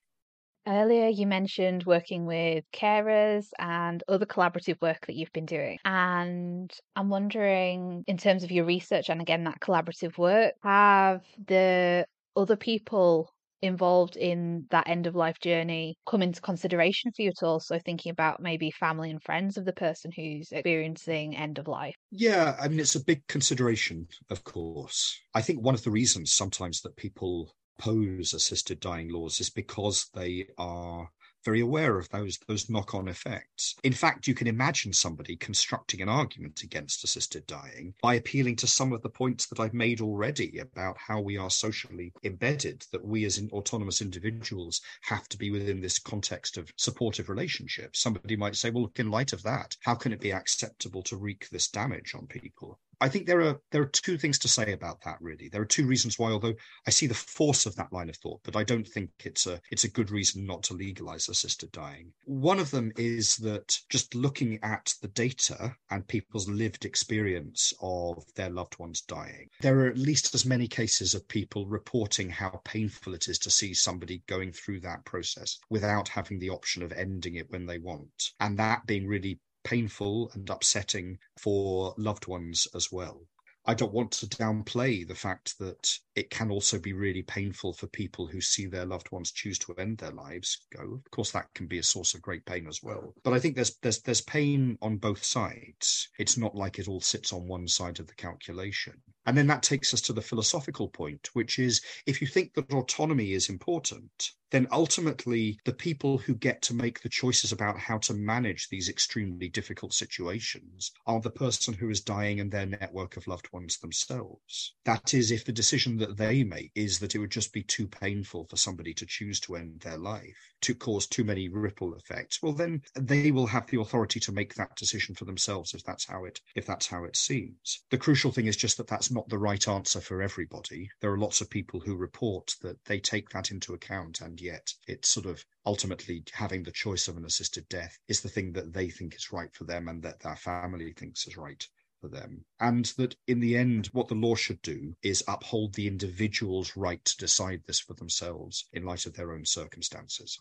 Earlier, 0.66 1.09
you 1.09 1.27
mentioned 1.27 1.85
working 1.85 2.25
with 2.25 2.64
carers 2.72 3.48
and 3.59 4.03
other 4.07 4.27
collaborative 4.27 4.81
work 4.81 5.07
that 5.07 5.16
you've 5.16 5.33
been 5.33 5.46
doing. 5.46 5.79
And 5.85 6.72
I'm 6.94 7.09
wondering, 7.09 8.05
in 8.07 8.16
terms 8.16 8.44
of 8.44 8.53
your 8.53 8.64
research 8.64 9.11
and 9.11 9.20
again, 9.20 9.44
that 9.44 9.61
collaborative 9.61 10.16
work, 10.18 10.55
have 10.62 11.22
the 11.46 12.07
other 12.37 12.57
people 12.57 13.29
involved 13.61 14.16
in 14.16 14.66
that 14.70 14.88
end 14.88 15.07
of 15.07 15.14
life 15.14 15.38
journey 15.40 15.96
come 16.07 16.22
into 16.22 16.40
consideration 16.40 17.12
for 17.12 17.22
you 17.22 17.29
at 17.29 17.44
all? 17.44 17.59
So, 17.59 17.79
thinking 17.79 18.11
about 18.11 18.40
maybe 18.40 18.70
family 18.70 19.11
and 19.11 19.22
friends 19.22 19.57
of 19.57 19.64
the 19.64 19.72
person 19.72 20.12
who's 20.14 20.53
experiencing 20.53 21.37
end 21.37 21.59
of 21.59 21.66
life. 21.66 21.94
Yeah, 22.11 22.57
I 22.61 22.68
mean, 22.68 22.79
it's 22.79 22.94
a 22.94 23.05
big 23.05 23.27
consideration, 23.27 24.07
of 24.31 24.44
course. 24.44 25.18
I 25.35 25.42
think 25.42 25.61
one 25.61 25.75
of 25.75 25.83
the 25.83 25.90
reasons 25.90 26.33
sometimes 26.33 26.83
that 26.83 26.96
people 26.96 27.53
oppose 27.83 28.33
assisted 28.33 28.79
dying 28.81 29.09
laws 29.09 29.40
is 29.40 29.51
because 29.51 30.09
they 30.14 30.47
are 30.57 31.11
very 31.45 31.61
aware 31.61 31.99
of 31.99 32.09
those 32.11 32.38
those 32.47 32.71
knock-on 32.71 33.09
effects. 33.09 33.75
In 33.83 33.92
fact, 33.92 34.29
you 34.29 34.35
can 34.35 34.47
imagine 34.47 34.92
somebody 34.92 35.35
constructing 35.35 36.01
an 36.01 36.09
argument 36.09 36.62
against 36.62 37.03
assisted 37.03 37.45
dying 37.49 37.95
by 38.01 38.14
appealing 38.14 38.55
to 38.57 38.68
some 38.68 38.92
of 38.92 39.03
the 39.03 39.09
points 39.09 39.47
that 39.47 39.59
I've 39.59 39.75
made 39.75 40.01
already 40.01 40.59
about 40.59 40.97
how 40.97 41.21
we 41.21 41.37
are 41.37 41.51
socially 41.51 42.12
embedded, 42.23 42.87
that 42.92 43.05
we 43.05 43.25
as 43.25 43.42
autonomous 43.51 44.01
individuals 44.01 44.81
have 45.03 45.29
to 45.31 45.37
be 45.37 45.51
within 45.51 45.81
this 45.81 45.99
context 45.99 46.59
of 46.59 46.71
supportive 46.77 47.29
relationships. 47.29 48.01
Somebody 48.01 48.37
might 48.37 48.55
say, 48.55 48.71
well, 48.71 48.85
look, 48.85 49.01
in 49.01 49.11
light 49.11 49.33
of 49.33 49.42
that, 49.42 49.77
how 49.83 49.97
can 49.97 50.12
it 50.12 50.21
be 50.21 50.33
acceptable 50.33 51.03
to 51.03 51.16
wreak 51.16 51.49
this 51.51 51.66
damage 51.66 52.14
on 52.14 52.29
people? 52.29 52.79
I 53.03 53.09
think 53.09 53.27
there 53.27 53.41
are 53.41 53.61
there 53.73 53.83
are 53.83 53.87
two 53.87 54.17
things 54.17 54.38
to 54.38 54.49
say 54.49 54.73
about 54.73 55.03
that. 55.03 55.19
Really, 55.21 55.49
there 55.49 55.61
are 55.61 55.77
two 55.77 55.87
reasons 55.87 56.21
why. 56.21 56.31
Although 56.31 56.55
I 56.87 56.91
see 56.91 57.09
the 57.09 57.15
force 57.15 57.67
of 57.67 57.75
that 57.75 57.93
line 57.93 58.09
of 58.09 58.17
thought, 58.17 58.41
but 58.45 58.55
I 58.55 58.62
don't 58.62 58.87
think 58.87 59.11
it's 59.25 59.49
a 59.49 59.61
it's 59.73 59.83
a 59.83 59.91
good 59.91 60.12
reason 60.12 60.47
not 60.47 60.62
to 60.65 60.75
legalize 60.75 61.29
assisted 61.29 61.73
dying. 61.73 62.12
One 62.27 62.61
of 62.61 62.71
them 62.71 62.93
is 62.97 63.37
that 63.38 63.77
just 63.91 64.15
looking 64.15 64.61
at 64.62 64.95
the 65.03 65.09
data 65.09 65.75
and 65.91 66.07
people's 66.07 66.49
lived 66.49 66.85
experience 66.85 67.73
of 67.83 68.23
their 68.37 68.51
loved 68.51 68.79
ones 68.79 69.01
dying, 69.01 69.49
there 69.61 69.81
are 69.81 69.88
at 69.88 69.99
least 69.99 70.33
as 70.33 70.47
many 70.47 70.69
cases 70.69 71.12
of 71.12 71.27
people 71.27 71.67
reporting 71.67 72.31
how 72.31 72.61
painful 72.65 73.15
it 73.15 73.27
is 73.27 73.38
to 73.41 73.51
see 73.51 73.75
somebody 73.75 74.23
going 74.29 74.53
through 74.53 74.79
that 74.81 75.05
process 75.05 75.59
without 75.71 76.07
having 76.07 76.38
the 76.38 76.51
option 76.51 76.85
of 76.85 76.93
ending 76.93 77.35
it 77.35 77.51
when 77.51 77.67
they 77.67 77.79
want, 77.79 78.31
and 78.38 78.57
that 78.57 78.87
being 78.87 79.09
really 79.09 79.41
painful 79.64 80.31
and 80.35 80.48
upsetting 80.51 81.18
for 81.38 81.94
loved 81.96 82.27
ones 82.27 82.66
as 82.75 82.90
well. 82.90 83.27
I 83.64 83.75
don't 83.75 83.92
want 83.92 84.11
to 84.12 84.27
downplay 84.27 85.07
the 85.07 85.14
fact 85.14 85.57
that 85.61 85.96
it 86.16 86.31
can 86.31 86.51
also 86.51 86.81
be 86.81 86.92
really 86.92 87.22
painful 87.22 87.75
for 87.75 87.87
people 87.87 88.27
who 88.27 88.40
see 88.40 88.66
their 88.66 88.85
loved 88.85 89.12
ones 89.12 89.31
choose 89.31 89.57
to 89.61 89.75
end 89.75 89.98
their 89.98 90.11
lives 90.11 90.66
go. 90.77 90.94
Of 90.94 91.11
course, 91.12 91.31
that 91.31 91.55
can 91.55 91.68
be 91.68 91.79
a 91.79 91.83
source 91.85 92.14
of 92.14 92.22
great 92.22 92.44
pain 92.44 92.66
as 92.66 92.83
well. 92.83 93.14
But 93.22 93.35
I 93.35 93.38
think 93.38 93.55
there's 93.55 93.77
there's 93.77 94.01
there's 94.01 94.20
pain 94.20 94.79
on 94.83 94.96
both 94.96 95.22
sides. 95.22 96.09
It's 96.18 96.37
not 96.37 96.57
like 96.57 96.81
it 96.81 96.88
all 96.88 97.01
sits 97.01 97.33
on 97.33 97.46
one 97.46 97.68
side 97.68 98.01
of 98.01 98.09
the 98.09 98.14
calculation. 98.14 99.01
And 99.27 99.37
then 99.37 99.47
that 99.49 99.63
takes 99.63 99.95
us 99.95 100.01
to 100.03 100.13
the 100.13 100.21
philosophical 100.21 100.89
point, 100.89 101.31
which 101.33 101.59
is 101.59 101.81
if 102.07 102.21
you 102.21 102.27
think 102.27 102.55
that 102.55 102.73
autonomy 102.73 103.33
is 103.33 103.49
important, 103.49 104.33
then 104.53 104.69
ultimately 104.71 105.59
the 105.65 105.73
people 105.73 106.19
who 106.19 106.35
get 106.35 106.61
to 106.61 106.75
make 106.75 107.01
the 107.01 107.09
choices 107.09 107.53
about 107.53 107.79
how 107.79 107.97
to 107.97 108.13
manage 108.13 108.69
these 108.69 108.91
extremely 108.91 109.49
difficult 109.49 109.95
situations 109.95 110.93
are 111.07 111.21
the 111.21 111.31
person 111.31 111.73
who 111.73 111.89
is 111.89 112.03
dying 112.03 112.39
and 112.39 112.53
their 112.53 112.67
network 112.67 113.17
of 113.17 113.27
loved 113.27 113.51
ones 113.53 113.79
themselves. 113.79 114.75
That 114.85 115.15
is, 115.15 115.31
if 115.31 115.47
the 115.47 115.53
decision 115.53 115.97
that 115.99 116.19
they 116.19 116.45
make 116.45 116.71
is 116.75 116.99
that 116.99 117.15
it 117.15 117.19
would 117.19 117.31
just 117.31 117.53
be 117.53 117.63
too 117.63 117.89
painful 117.89 118.47
for 118.51 118.57
somebody 118.57 118.93
to 118.95 119.07
choose 119.07 119.41
to 119.41 119.57
end 119.57 119.81
their 119.81 119.97
life, 119.97 120.37
to 120.61 120.75
cause 120.75 121.07
too 121.07 121.25
many 121.25 121.49
ripple 121.49 121.95
effects, 121.95 122.43
well 122.43 122.53
then 122.53 122.83
they 122.95 123.31
will 123.31 123.47
have 123.47 123.67
the 123.69 123.81
authority 123.81 124.21
to 124.21 124.33
make 124.33 124.55
that 124.55 124.77
decision 124.77 125.15
for 125.15 125.25
themselves 125.25 125.73
if 125.73 125.83
that's 125.83 126.07
how 126.07 126.27
it 126.27 126.41
if 126.55 126.67
that's 126.67 126.87
how 126.87 127.05
it 127.05 127.17
seems. 127.17 127.85
The 127.91 127.97
crucial 127.97 128.31
thing 128.31 128.47
is 128.47 128.57
just 128.57 128.77
that 128.77 128.87
that's 128.87 129.11
not 129.12 129.29
the 129.29 129.38
right 129.38 129.66
answer 129.68 130.01
for 130.01 130.22
everybody. 130.22 130.90
There 131.01 131.12
are 131.12 131.18
lots 131.18 131.40
of 131.40 131.51
people 131.51 131.81
who 131.81 131.94
report 131.94 132.57
that 132.62 132.85
they 132.85 132.98
take 132.98 133.29
that 133.31 133.51
into 133.51 133.75
account 133.75 134.20
and 134.20 134.40
yet 134.40 134.72
it's 134.87 135.09
sort 135.09 135.27
of 135.27 135.44
ultimately 135.66 136.25
having 136.33 136.62
the 136.62 136.72
choice 136.72 137.09
of 137.09 137.16
an 137.16 137.25
assisted 137.25 137.68
death 137.68 137.98
is 138.09 138.20
the 138.20 138.29
thing 138.29 138.53
that 138.53 138.72
they 138.72 138.88
think 138.88 139.14
is 139.14 139.32
right 139.32 139.55
for 139.55 139.64
them 139.64 139.89
and 139.89 140.03
that 140.03 140.20
their 140.20 140.37
family 140.37 140.93
thinks 140.93 141.26
is 141.26 141.37
right 141.37 141.66
for 142.01 142.09
them. 142.09 142.45
And 142.61 142.87
that 142.99 143.14
in 143.28 143.41
the 143.41 143.57
end, 143.57 143.87
what 143.93 144.09
the 144.09 144.14
law 144.14 144.34
should 144.34 144.61
do 144.62 144.95
is 145.03 145.24
uphold 145.28 145.74
the 145.74 145.87
individual's 145.87 146.76
right 146.76 147.03
to 147.05 147.16
decide 147.16 147.62
this 147.66 147.80
for 147.80 147.95
themselves 147.95 148.66
in 148.72 148.84
light 148.84 149.07
of 149.07 149.14
their 149.14 149.32
own 149.32 149.45
circumstances. 149.45 150.39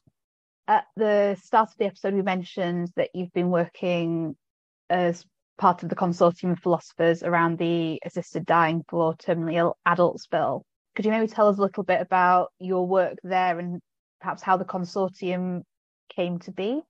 At 0.68 0.86
the 0.96 1.38
start 1.42 1.70
of 1.70 1.78
the 1.78 1.86
episode, 1.86 2.14
we 2.14 2.22
mentioned 2.22 2.92
that 2.96 3.10
you've 3.14 3.34
been 3.34 3.52
working 3.52 4.36
as 4.90 5.26
part 5.58 5.84
of 5.84 5.90
the 5.90 5.96
consortium 5.96 6.54
of 6.54 6.60
philosophers 6.60 7.24
around 7.24 7.58
the 7.58 8.00
assisted 8.06 8.46
dying 8.46 8.84
for 8.90 9.14
terminally 9.16 9.56
ill 9.56 9.78
adults 9.86 10.28
bill. 10.28 10.66
Could 10.96 11.06
you 11.06 11.12
maybe 11.12 11.28
tell 11.28 11.48
us 11.48 11.58
a 11.58 11.62
little 11.62 11.84
bit 11.84 12.02
about 12.02 12.50
your 12.60 12.88
work 12.88 13.18
there 13.24 13.60
and 13.60 13.80
perhaps 14.20 14.42
how 14.42 14.58
the 14.58 14.66
consortium 14.66 15.64
came 16.10 16.40
to 16.40 16.52
be? 16.52 16.82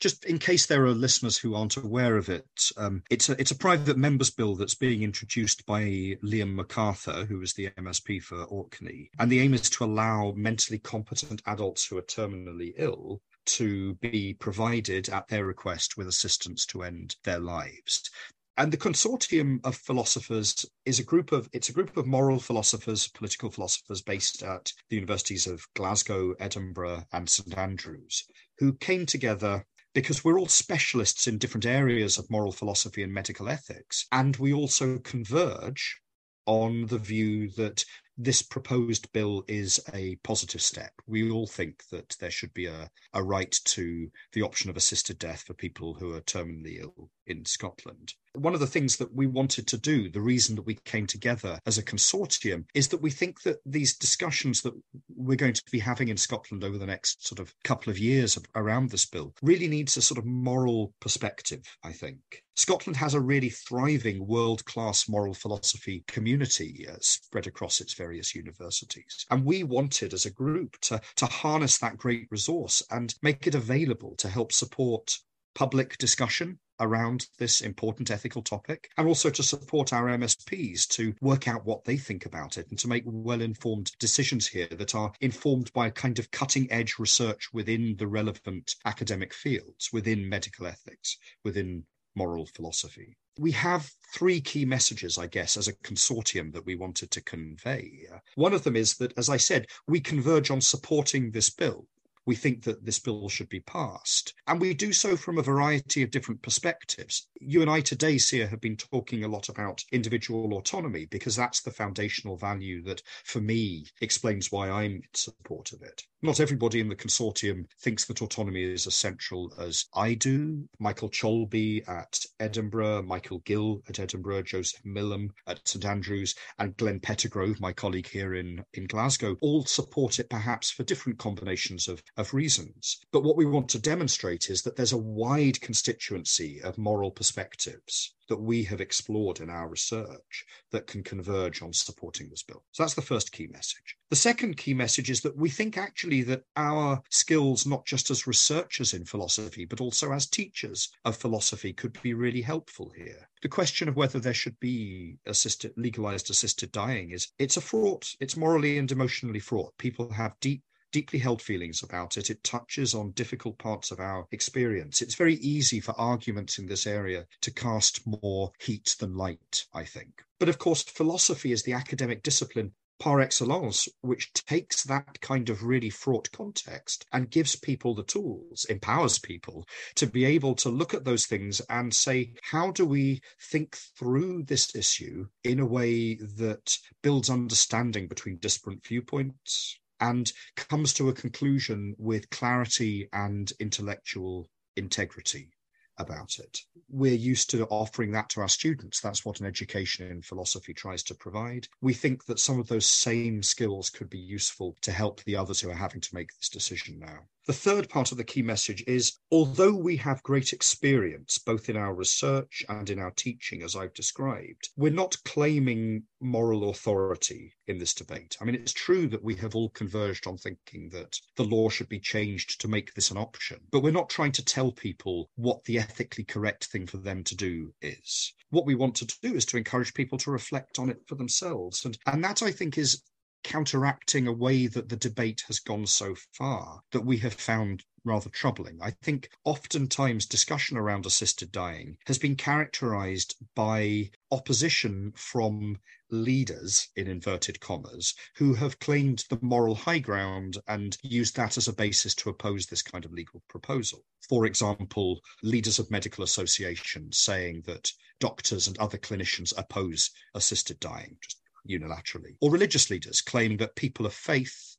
Just 0.00 0.24
in 0.24 0.38
case 0.38 0.66
there 0.66 0.84
are 0.84 0.90
listeners 0.90 1.38
who 1.38 1.54
aren't 1.54 1.76
aware 1.76 2.16
of 2.16 2.28
it, 2.28 2.70
um, 2.76 3.02
it's 3.10 3.28
a 3.28 3.40
it's 3.40 3.52
a 3.52 3.56
private 3.56 3.96
members 3.96 4.28
bill 4.28 4.54
that's 4.56 4.74
being 4.74 5.02
introduced 5.02 5.64
by 5.66 5.82
Liam 6.22 6.58
McArthur, 6.58 7.26
who 7.26 7.40
is 7.40 7.54
the 7.54 7.70
MSP 7.70 8.22
for 8.22 8.42
Orkney, 8.44 9.10
and 9.18 9.30
the 9.30 9.40
aim 9.40 9.54
is 9.54 9.70
to 9.70 9.84
allow 9.84 10.32
mentally 10.36 10.78
competent 10.78 11.42
adults 11.46 11.86
who 11.86 11.96
are 11.96 12.02
terminally 12.02 12.74
ill 12.76 13.22
to 13.46 13.94
be 13.96 14.34
provided 14.34 15.08
at 15.08 15.28
their 15.28 15.44
request 15.44 15.96
with 15.96 16.08
assistance 16.08 16.66
to 16.66 16.82
end 16.82 17.16
their 17.24 17.38
lives. 17.38 18.10
And 18.56 18.72
the 18.72 18.76
consortium 18.76 19.58
of 19.64 19.76
philosophers 19.76 20.64
is 20.84 21.00
a 21.00 21.04
group 21.04 21.32
of 21.32 21.48
it's 21.52 21.70
a 21.70 21.72
group 21.72 21.96
of 21.96 22.06
moral 22.06 22.38
philosophers 22.38 23.08
political 23.08 23.50
philosophers 23.50 24.00
based 24.00 24.44
at 24.44 24.72
the 24.88 24.96
universities 24.96 25.48
of 25.48 25.66
glasgow 25.74 26.34
edinburgh 26.38 27.04
and 27.12 27.28
st 27.28 27.58
andrews 27.58 28.24
who 28.58 28.74
came 28.74 29.06
together 29.06 29.64
because 29.94 30.24
we're 30.24 30.38
all 30.38 30.46
specialists 30.46 31.26
in 31.26 31.38
different 31.38 31.64
areas 31.64 32.18
of 32.18 32.30
moral 32.30 32.52
philosophy 32.52 33.02
and 33.02 33.14
medical 33.14 33.48
ethics. 33.48 34.06
And 34.12 34.36
we 34.36 34.52
also 34.52 34.98
converge 34.98 36.00
on 36.46 36.86
the 36.86 36.98
view 36.98 37.48
that 37.52 37.84
this 38.16 38.42
proposed 38.42 39.12
bill 39.12 39.44
is 39.48 39.80
a 39.92 40.16
positive 40.16 40.62
step. 40.62 40.92
We 41.06 41.30
all 41.30 41.46
think 41.46 41.82
that 41.90 42.16
there 42.20 42.30
should 42.30 42.54
be 42.54 42.66
a, 42.66 42.90
a 43.12 43.22
right 43.22 43.54
to 43.64 44.10
the 44.32 44.42
option 44.42 44.70
of 44.70 44.76
assisted 44.76 45.18
death 45.18 45.42
for 45.42 45.54
people 45.54 45.94
who 45.94 46.14
are 46.14 46.20
terminally 46.20 46.80
ill 46.80 47.10
in 47.26 47.44
Scotland. 47.44 48.14
One 48.34 48.54
of 48.54 48.60
the 48.60 48.66
things 48.66 48.96
that 48.96 49.14
we 49.14 49.26
wanted 49.26 49.66
to 49.68 49.78
do, 49.78 50.10
the 50.10 50.20
reason 50.20 50.56
that 50.56 50.66
we 50.66 50.74
came 50.84 51.06
together 51.06 51.58
as 51.66 51.78
a 51.78 51.82
consortium, 51.82 52.64
is 52.74 52.88
that 52.88 53.00
we 53.00 53.10
think 53.10 53.42
that 53.42 53.58
these 53.64 53.96
discussions 53.96 54.62
that 54.62 54.74
we're 55.14 55.36
going 55.36 55.52
to 55.52 55.62
be 55.70 55.78
having 55.78 56.08
in 56.08 56.16
Scotland 56.16 56.64
over 56.64 56.78
the 56.78 56.86
next 56.86 57.26
sort 57.26 57.38
of 57.38 57.54
couple 57.64 57.90
of 57.90 57.98
years 57.98 58.38
around 58.54 58.90
this 58.90 59.06
bill 59.06 59.34
really 59.42 59.68
needs 59.68 59.96
a 59.96 60.02
sort 60.02 60.18
of 60.18 60.24
moral 60.24 60.92
perspective, 61.00 61.62
I 61.84 61.92
think. 61.92 62.42
Scotland 62.56 62.96
has 62.96 63.14
a 63.14 63.20
really 63.20 63.50
thriving 63.50 64.26
world 64.26 64.64
class 64.64 65.08
moral 65.08 65.34
philosophy 65.34 66.04
community 66.06 66.86
uh, 66.88 66.96
spread 67.00 67.46
across 67.46 67.80
its 67.80 67.94
various 67.94 68.34
universities. 68.34 69.26
And 69.30 69.44
we 69.44 69.64
wanted 69.64 70.12
as 70.12 70.24
a 70.24 70.30
group 70.30 70.78
to, 70.82 71.00
to 71.16 71.26
harness 71.26 71.78
that 71.78 71.96
great 71.96 72.26
resource 72.30 72.82
and 72.90 73.14
make 73.22 73.46
it 73.46 73.54
available 73.54 74.14
to 74.18 74.28
help 74.28 74.52
support 74.52 75.18
public 75.54 75.98
discussion 75.98 76.58
around 76.80 77.26
this 77.38 77.60
important 77.60 78.10
ethical 78.10 78.42
topic 78.42 78.90
and 78.96 79.06
also 79.06 79.30
to 79.30 79.42
support 79.42 79.92
our 79.92 80.06
MSPs 80.06 80.86
to 80.88 81.14
work 81.20 81.48
out 81.48 81.64
what 81.64 81.84
they 81.84 81.96
think 81.96 82.26
about 82.26 82.58
it 82.58 82.66
and 82.70 82.78
to 82.78 82.88
make 82.88 83.04
well 83.06 83.40
informed 83.40 83.92
decisions 83.98 84.46
here 84.46 84.68
that 84.70 84.94
are 84.94 85.12
informed 85.20 85.72
by 85.72 85.86
a 85.86 85.92
kind 85.92 86.18
of 86.18 86.30
cutting 86.30 86.70
edge 86.70 86.98
research 86.98 87.52
within 87.52 87.94
the 87.98 88.06
relevant 88.06 88.74
academic 88.84 89.32
fields, 89.32 89.90
within 89.92 90.28
medical 90.28 90.66
ethics, 90.66 91.16
within 91.44 91.84
moral 92.14 92.46
philosophy. 92.46 93.16
We 93.38 93.50
have 93.52 93.90
three 94.14 94.40
key 94.40 94.64
messages, 94.64 95.18
I 95.18 95.26
guess, 95.26 95.56
as 95.56 95.66
a 95.66 95.72
consortium 95.78 96.52
that 96.52 96.64
we 96.64 96.76
wanted 96.76 97.10
to 97.10 97.22
convey. 97.22 98.06
One 98.36 98.54
of 98.54 98.62
them 98.62 98.76
is 98.76 98.94
that, 98.98 99.12
as 99.18 99.28
I 99.28 99.38
said, 99.38 99.66
we 99.88 99.98
converge 99.98 100.50
on 100.50 100.60
supporting 100.60 101.30
this 101.32 101.50
bill 101.50 101.88
we 102.26 102.34
think 102.34 102.62
that 102.64 102.84
this 102.84 102.98
bill 102.98 103.28
should 103.28 103.48
be 103.48 103.60
passed. 103.60 104.34
And 104.46 104.60
we 104.60 104.74
do 104.74 104.92
so 104.92 105.16
from 105.16 105.38
a 105.38 105.42
variety 105.42 106.02
of 106.02 106.10
different 106.10 106.42
perspectives. 106.42 107.28
You 107.40 107.62
and 107.62 107.70
I 107.70 107.80
today, 107.80 108.18
Cia, 108.18 108.46
have 108.46 108.60
been 108.60 108.76
talking 108.76 109.24
a 109.24 109.28
lot 109.28 109.48
about 109.48 109.84
individual 109.92 110.54
autonomy 110.54 111.06
because 111.06 111.36
that's 111.36 111.62
the 111.62 111.70
foundational 111.70 112.36
value 112.36 112.82
that, 112.84 113.02
for 113.24 113.40
me, 113.40 113.86
explains 114.00 114.50
why 114.50 114.70
I'm 114.70 114.96
in 114.96 115.02
support 115.12 115.72
of 115.72 115.82
it. 115.82 116.02
Not 116.24 116.40
everybody 116.40 116.80
in 116.80 116.88
the 116.88 116.96
consortium 116.96 117.66
thinks 117.78 118.06
that 118.06 118.22
autonomy 118.22 118.62
is 118.62 118.86
as 118.86 118.96
central 118.96 119.52
as 119.58 119.84
I 119.94 120.14
do. 120.14 120.66
Michael 120.78 121.10
Cholbi 121.10 121.86
at 121.86 122.24
Edinburgh, 122.40 123.02
Michael 123.02 123.40
Gill 123.40 123.82
at 123.90 123.98
Edinburgh, 123.98 124.44
Joseph 124.44 124.82
Millum 124.86 125.28
at 125.46 125.68
St 125.68 125.84
Andrews, 125.84 126.34
and 126.58 126.78
Glenn 126.78 126.98
Pettigrove, 126.98 127.60
my 127.60 127.74
colleague 127.74 128.08
here 128.08 128.34
in, 128.34 128.64
in 128.72 128.86
Glasgow, 128.86 129.36
all 129.42 129.66
support 129.66 130.18
it 130.18 130.30
perhaps 130.30 130.70
for 130.70 130.82
different 130.82 131.18
combinations 131.18 131.88
of, 131.88 132.02
of 132.16 132.32
reasons. 132.32 133.04
But 133.12 133.22
what 133.22 133.36
we 133.36 133.44
want 133.44 133.68
to 133.68 133.78
demonstrate 133.78 134.48
is 134.48 134.62
that 134.62 134.76
there's 134.76 134.92
a 134.92 134.96
wide 134.96 135.60
constituency 135.60 136.58
of 136.62 136.78
moral 136.78 137.10
perspectives 137.10 138.14
that 138.28 138.40
we 138.40 138.64
have 138.64 138.80
explored 138.80 139.40
in 139.40 139.50
our 139.50 139.68
research 139.68 140.44
that 140.72 140.86
can 140.86 141.02
converge 141.02 141.62
on 141.62 141.72
supporting 141.72 142.28
this 142.28 142.42
bill. 142.42 142.62
So 142.72 142.82
that's 142.82 142.94
the 142.94 143.02
first 143.02 143.32
key 143.32 143.48
message. 143.48 143.96
The 144.10 144.16
second 144.16 144.56
key 144.56 144.74
message 144.74 145.10
is 145.10 145.20
that 145.22 145.36
we 145.36 145.48
think 145.48 145.76
actually 145.76 146.22
that 146.22 146.42
our 146.56 147.02
skills, 147.10 147.66
not 147.66 147.84
just 147.84 148.10
as 148.10 148.26
researchers 148.26 148.94
in 148.94 149.04
philosophy, 149.04 149.64
but 149.64 149.80
also 149.80 150.12
as 150.12 150.26
teachers 150.26 150.90
of 151.04 151.16
philosophy, 151.16 151.72
could 151.72 152.00
be 152.02 152.14
really 152.14 152.42
helpful 152.42 152.92
here. 152.96 153.28
The 153.42 153.48
question 153.48 153.88
of 153.88 153.96
whether 153.96 154.18
there 154.18 154.34
should 154.34 154.58
be 154.60 155.16
assisted, 155.26 155.72
legalized 155.76 156.30
assisted 156.30 156.72
dying 156.72 157.10
is 157.10 157.28
it's 157.38 157.56
a 157.56 157.60
fraught, 157.60 158.14
it's 158.20 158.36
morally 158.36 158.78
and 158.78 158.90
emotionally 158.90 159.40
fraught. 159.40 159.76
People 159.78 160.10
have 160.10 160.38
deep 160.40 160.62
deeply 160.94 161.18
held 161.18 161.42
feelings 161.42 161.82
about 161.82 162.16
it. 162.16 162.30
It 162.30 162.44
touches 162.44 162.94
on 162.94 163.10
difficult 163.10 163.58
parts 163.58 163.90
of 163.90 163.98
our 163.98 164.28
experience. 164.30 165.02
It's 165.02 165.16
very 165.16 165.34
easy 165.34 165.80
for 165.80 165.90
arguments 165.98 166.56
in 166.56 166.66
this 166.66 166.86
area 166.86 167.26
to 167.40 167.50
cast 167.50 168.06
more 168.06 168.52
heat 168.60 168.94
than 169.00 169.16
light, 169.16 169.64
I 169.74 169.82
think. 169.82 170.22
But 170.38 170.48
of 170.48 170.60
course, 170.60 170.84
philosophy 170.84 171.50
is 171.50 171.64
the 171.64 171.72
academic 171.72 172.22
discipline 172.22 172.74
par 173.00 173.20
excellence, 173.20 173.88
which 174.02 174.32
takes 174.34 174.84
that 174.84 175.20
kind 175.20 175.50
of 175.50 175.64
really 175.64 175.90
fraught 175.90 176.30
context 176.30 177.04
and 177.12 177.28
gives 177.28 177.56
people 177.56 177.96
the 177.96 178.04
tools, 178.04 178.64
empowers 178.66 179.18
people 179.18 179.66
to 179.96 180.06
be 180.06 180.24
able 180.24 180.54
to 180.54 180.68
look 180.68 180.94
at 180.94 181.04
those 181.04 181.26
things 181.26 181.60
and 181.70 181.92
say, 181.92 182.32
how 182.52 182.70
do 182.70 182.86
we 182.86 183.20
think 183.50 183.76
through 183.98 184.44
this 184.44 184.76
issue 184.76 185.26
in 185.42 185.58
a 185.58 185.66
way 185.66 186.14
that 186.14 186.78
builds 187.02 187.30
understanding 187.30 188.06
between 188.06 188.36
disparate 188.36 188.86
viewpoints, 188.86 189.80
and 190.00 190.32
comes 190.56 190.92
to 190.94 191.08
a 191.08 191.14
conclusion 191.14 191.94
with 191.98 192.30
clarity 192.30 193.08
and 193.12 193.52
intellectual 193.60 194.48
integrity 194.76 195.50
about 195.98 196.38
it. 196.38 196.60
We're 196.88 197.14
used 197.14 197.50
to 197.50 197.66
offering 197.66 198.12
that 198.12 198.28
to 198.30 198.40
our 198.40 198.48
students. 198.48 199.00
That's 199.00 199.24
what 199.24 199.40
an 199.40 199.46
education 199.46 200.10
in 200.10 200.22
philosophy 200.22 200.74
tries 200.74 201.02
to 201.04 201.14
provide. 201.14 201.68
We 201.80 201.94
think 201.94 202.24
that 202.26 202.40
some 202.40 202.58
of 202.58 202.66
those 202.66 202.86
same 202.86 203.42
skills 203.42 203.90
could 203.90 204.10
be 204.10 204.18
useful 204.18 204.76
to 204.82 204.92
help 204.92 205.22
the 205.22 205.36
others 205.36 205.60
who 205.60 205.70
are 205.70 205.74
having 205.74 206.00
to 206.00 206.14
make 206.14 206.30
this 206.34 206.48
decision 206.48 206.98
now. 206.98 207.28
The 207.46 207.52
third 207.52 207.90
part 207.90 208.10
of 208.10 208.16
the 208.16 208.24
key 208.24 208.40
message 208.40 208.82
is 208.86 209.18
although 209.30 209.74
we 209.74 209.98
have 209.98 210.22
great 210.22 210.54
experience 210.54 211.36
both 211.36 211.68
in 211.68 211.76
our 211.76 211.94
research 211.94 212.64
and 212.70 212.88
in 212.88 212.98
our 212.98 213.10
teaching, 213.10 213.62
as 213.62 213.76
I've 213.76 213.92
described, 213.92 214.70
we're 214.76 214.90
not 214.90 215.22
claiming 215.26 216.04
moral 216.20 216.70
authority 216.70 217.52
in 217.66 217.76
this 217.76 217.92
debate. 217.92 218.38
I 218.40 218.44
mean, 218.46 218.54
it's 218.54 218.72
true 218.72 219.06
that 219.08 219.22
we 219.22 219.34
have 219.36 219.54
all 219.54 219.68
converged 219.68 220.26
on 220.26 220.38
thinking 220.38 220.88
that 220.90 221.20
the 221.36 221.44
law 221.44 221.68
should 221.68 221.90
be 221.90 222.00
changed 222.00 222.62
to 222.62 222.68
make 222.68 222.94
this 222.94 223.10
an 223.10 223.18
option, 223.18 223.60
but 223.70 223.82
we're 223.82 223.90
not 223.92 224.08
trying 224.08 224.32
to 224.32 224.44
tell 224.44 224.72
people 224.72 225.28
what 225.34 225.62
the 225.64 225.78
ethically 225.78 226.24
correct 226.24 226.64
thing 226.68 226.86
for 226.86 226.96
them 226.96 227.22
to 227.24 227.36
do 227.36 227.74
is. 227.82 228.32
What 228.48 228.64
we 228.64 228.74
want 228.74 228.94
to 228.96 229.18
do 229.20 229.34
is 229.34 229.44
to 229.46 229.58
encourage 229.58 229.92
people 229.92 230.16
to 230.18 230.30
reflect 230.30 230.78
on 230.78 230.88
it 230.88 231.02
for 231.06 231.16
themselves. 231.16 231.84
And, 231.84 231.98
and 232.06 232.24
that, 232.24 232.42
I 232.42 232.52
think, 232.52 232.78
is 232.78 233.02
counteracting 233.44 234.26
a 234.26 234.32
way 234.32 234.66
that 234.66 234.88
the 234.88 234.96
debate 234.96 235.44
has 235.46 235.60
gone 235.60 235.86
so 235.86 236.16
far 236.32 236.80
that 236.90 237.04
we 237.04 237.18
have 237.18 237.34
found 237.34 237.84
rather 238.04 238.28
troubling. 238.28 238.78
I 238.82 238.90
think 238.90 239.30
oftentimes 239.44 240.26
discussion 240.26 240.76
around 240.76 241.06
assisted 241.06 241.52
dying 241.52 241.96
has 242.06 242.18
been 242.18 242.36
characterized 242.36 243.36
by 243.54 244.10
opposition 244.30 245.12
from 245.16 245.78
leaders, 246.10 246.88
in 246.96 247.06
inverted 247.06 247.60
commas, 247.60 248.14
who 248.36 248.54
have 248.54 248.78
claimed 248.78 249.24
the 249.30 249.38
moral 249.40 249.74
high 249.74 249.98
ground 249.98 250.58
and 250.68 250.98
used 251.02 251.36
that 251.36 251.56
as 251.56 251.66
a 251.66 251.72
basis 251.72 252.14
to 252.14 252.30
oppose 252.30 252.66
this 252.66 252.82
kind 252.82 253.04
of 253.04 253.12
legal 253.12 253.42
proposal. 253.48 254.04
For 254.28 254.46
example, 254.46 255.20
leaders 255.42 255.78
of 255.78 255.90
medical 255.90 256.24
associations 256.24 257.18
saying 257.18 257.62
that 257.66 257.90
doctors 258.20 258.68
and 258.68 258.78
other 258.78 258.98
clinicians 258.98 259.52
oppose 259.56 260.10
assisted 260.34 260.78
dying, 260.78 261.16
just 261.22 261.40
unilaterally, 261.68 262.36
or 262.40 262.50
religious 262.50 262.90
leaders 262.90 263.20
claiming 263.20 263.56
that 263.58 263.76
people 263.76 264.06
of 264.06 264.14
faith 264.14 264.76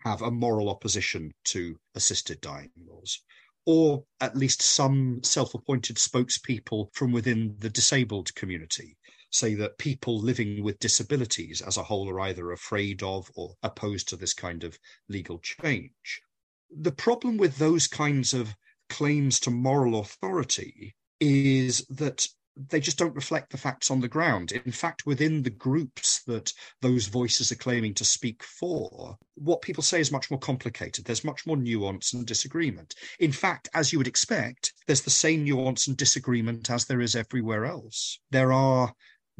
have 0.00 0.22
a 0.22 0.30
moral 0.30 0.68
opposition 0.68 1.32
to 1.44 1.76
assisted 1.94 2.40
dying 2.40 2.70
laws, 2.86 3.20
or 3.66 4.04
at 4.20 4.36
least 4.36 4.62
some 4.62 5.20
self 5.22 5.54
appointed 5.54 5.96
spokespeople 5.96 6.88
from 6.94 7.12
within 7.12 7.56
the 7.58 7.70
disabled 7.70 8.34
community 8.34 8.96
say 9.30 9.54
that 9.54 9.78
people 9.78 10.18
living 10.18 10.62
with 10.62 10.78
disabilities 10.78 11.60
as 11.60 11.76
a 11.76 11.82
whole 11.82 12.08
are 12.08 12.20
either 12.20 12.50
afraid 12.52 13.02
of 13.02 13.30
or 13.34 13.54
opposed 13.62 14.08
to 14.08 14.16
this 14.16 14.32
kind 14.32 14.64
of 14.64 14.78
legal 15.08 15.38
change. 15.40 16.22
The 16.70 16.92
problem 16.92 17.36
with 17.36 17.58
those 17.58 17.86
kinds 17.86 18.32
of 18.32 18.54
claims 18.88 19.38
to 19.40 19.50
moral 19.50 20.00
authority 20.00 20.94
is 21.20 21.84
that 21.90 22.26
they 22.70 22.80
just 22.80 22.98
don't 22.98 23.14
reflect 23.14 23.50
the 23.50 23.56
facts 23.56 23.90
on 23.90 24.00
the 24.00 24.08
ground. 24.08 24.52
In 24.52 24.72
fact, 24.72 25.06
within 25.06 25.42
the 25.42 25.50
groups 25.50 26.22
that 26.24 26.52
those 26.80 27.06
voices 27.06 27.52
are 27.52 27.56
claiming 27.56 27.94
to 27.94 28.04
speak 28.04 28.42
for, 28.42 29.16
what 29.36 29.62
people 29.62 29.82
say 29.82 30.00
is 30.00 30.10
much 30.10 30.30
more 30.30 30.40
complicated. 30.40 31.04
There's 31.04 31.24
much 31.24 31.46
more 31.46 31.56
nuance 31.56 32.12
and 32.12 32.26
disagreement. 32.26 32.96
In 33.20 33.30
fact, 33.30 33.68
as 33.74 33.92
you 33.92 33.98
would 33.98 34.08
expect, 34.08 34.72
there's 34.86 35.02
the 35.02 35.10
same 35.10 35.44
nuance 35.44 35.86
and 35.86 35.96
disagreement 35.96 36.70
as 36.70 36.84
there 36.84 37.00
is 37.00 37.14
everywhere 37.14 37.64
else. 37.64 38.18
There 38.30 38.52
are 38.52 38.92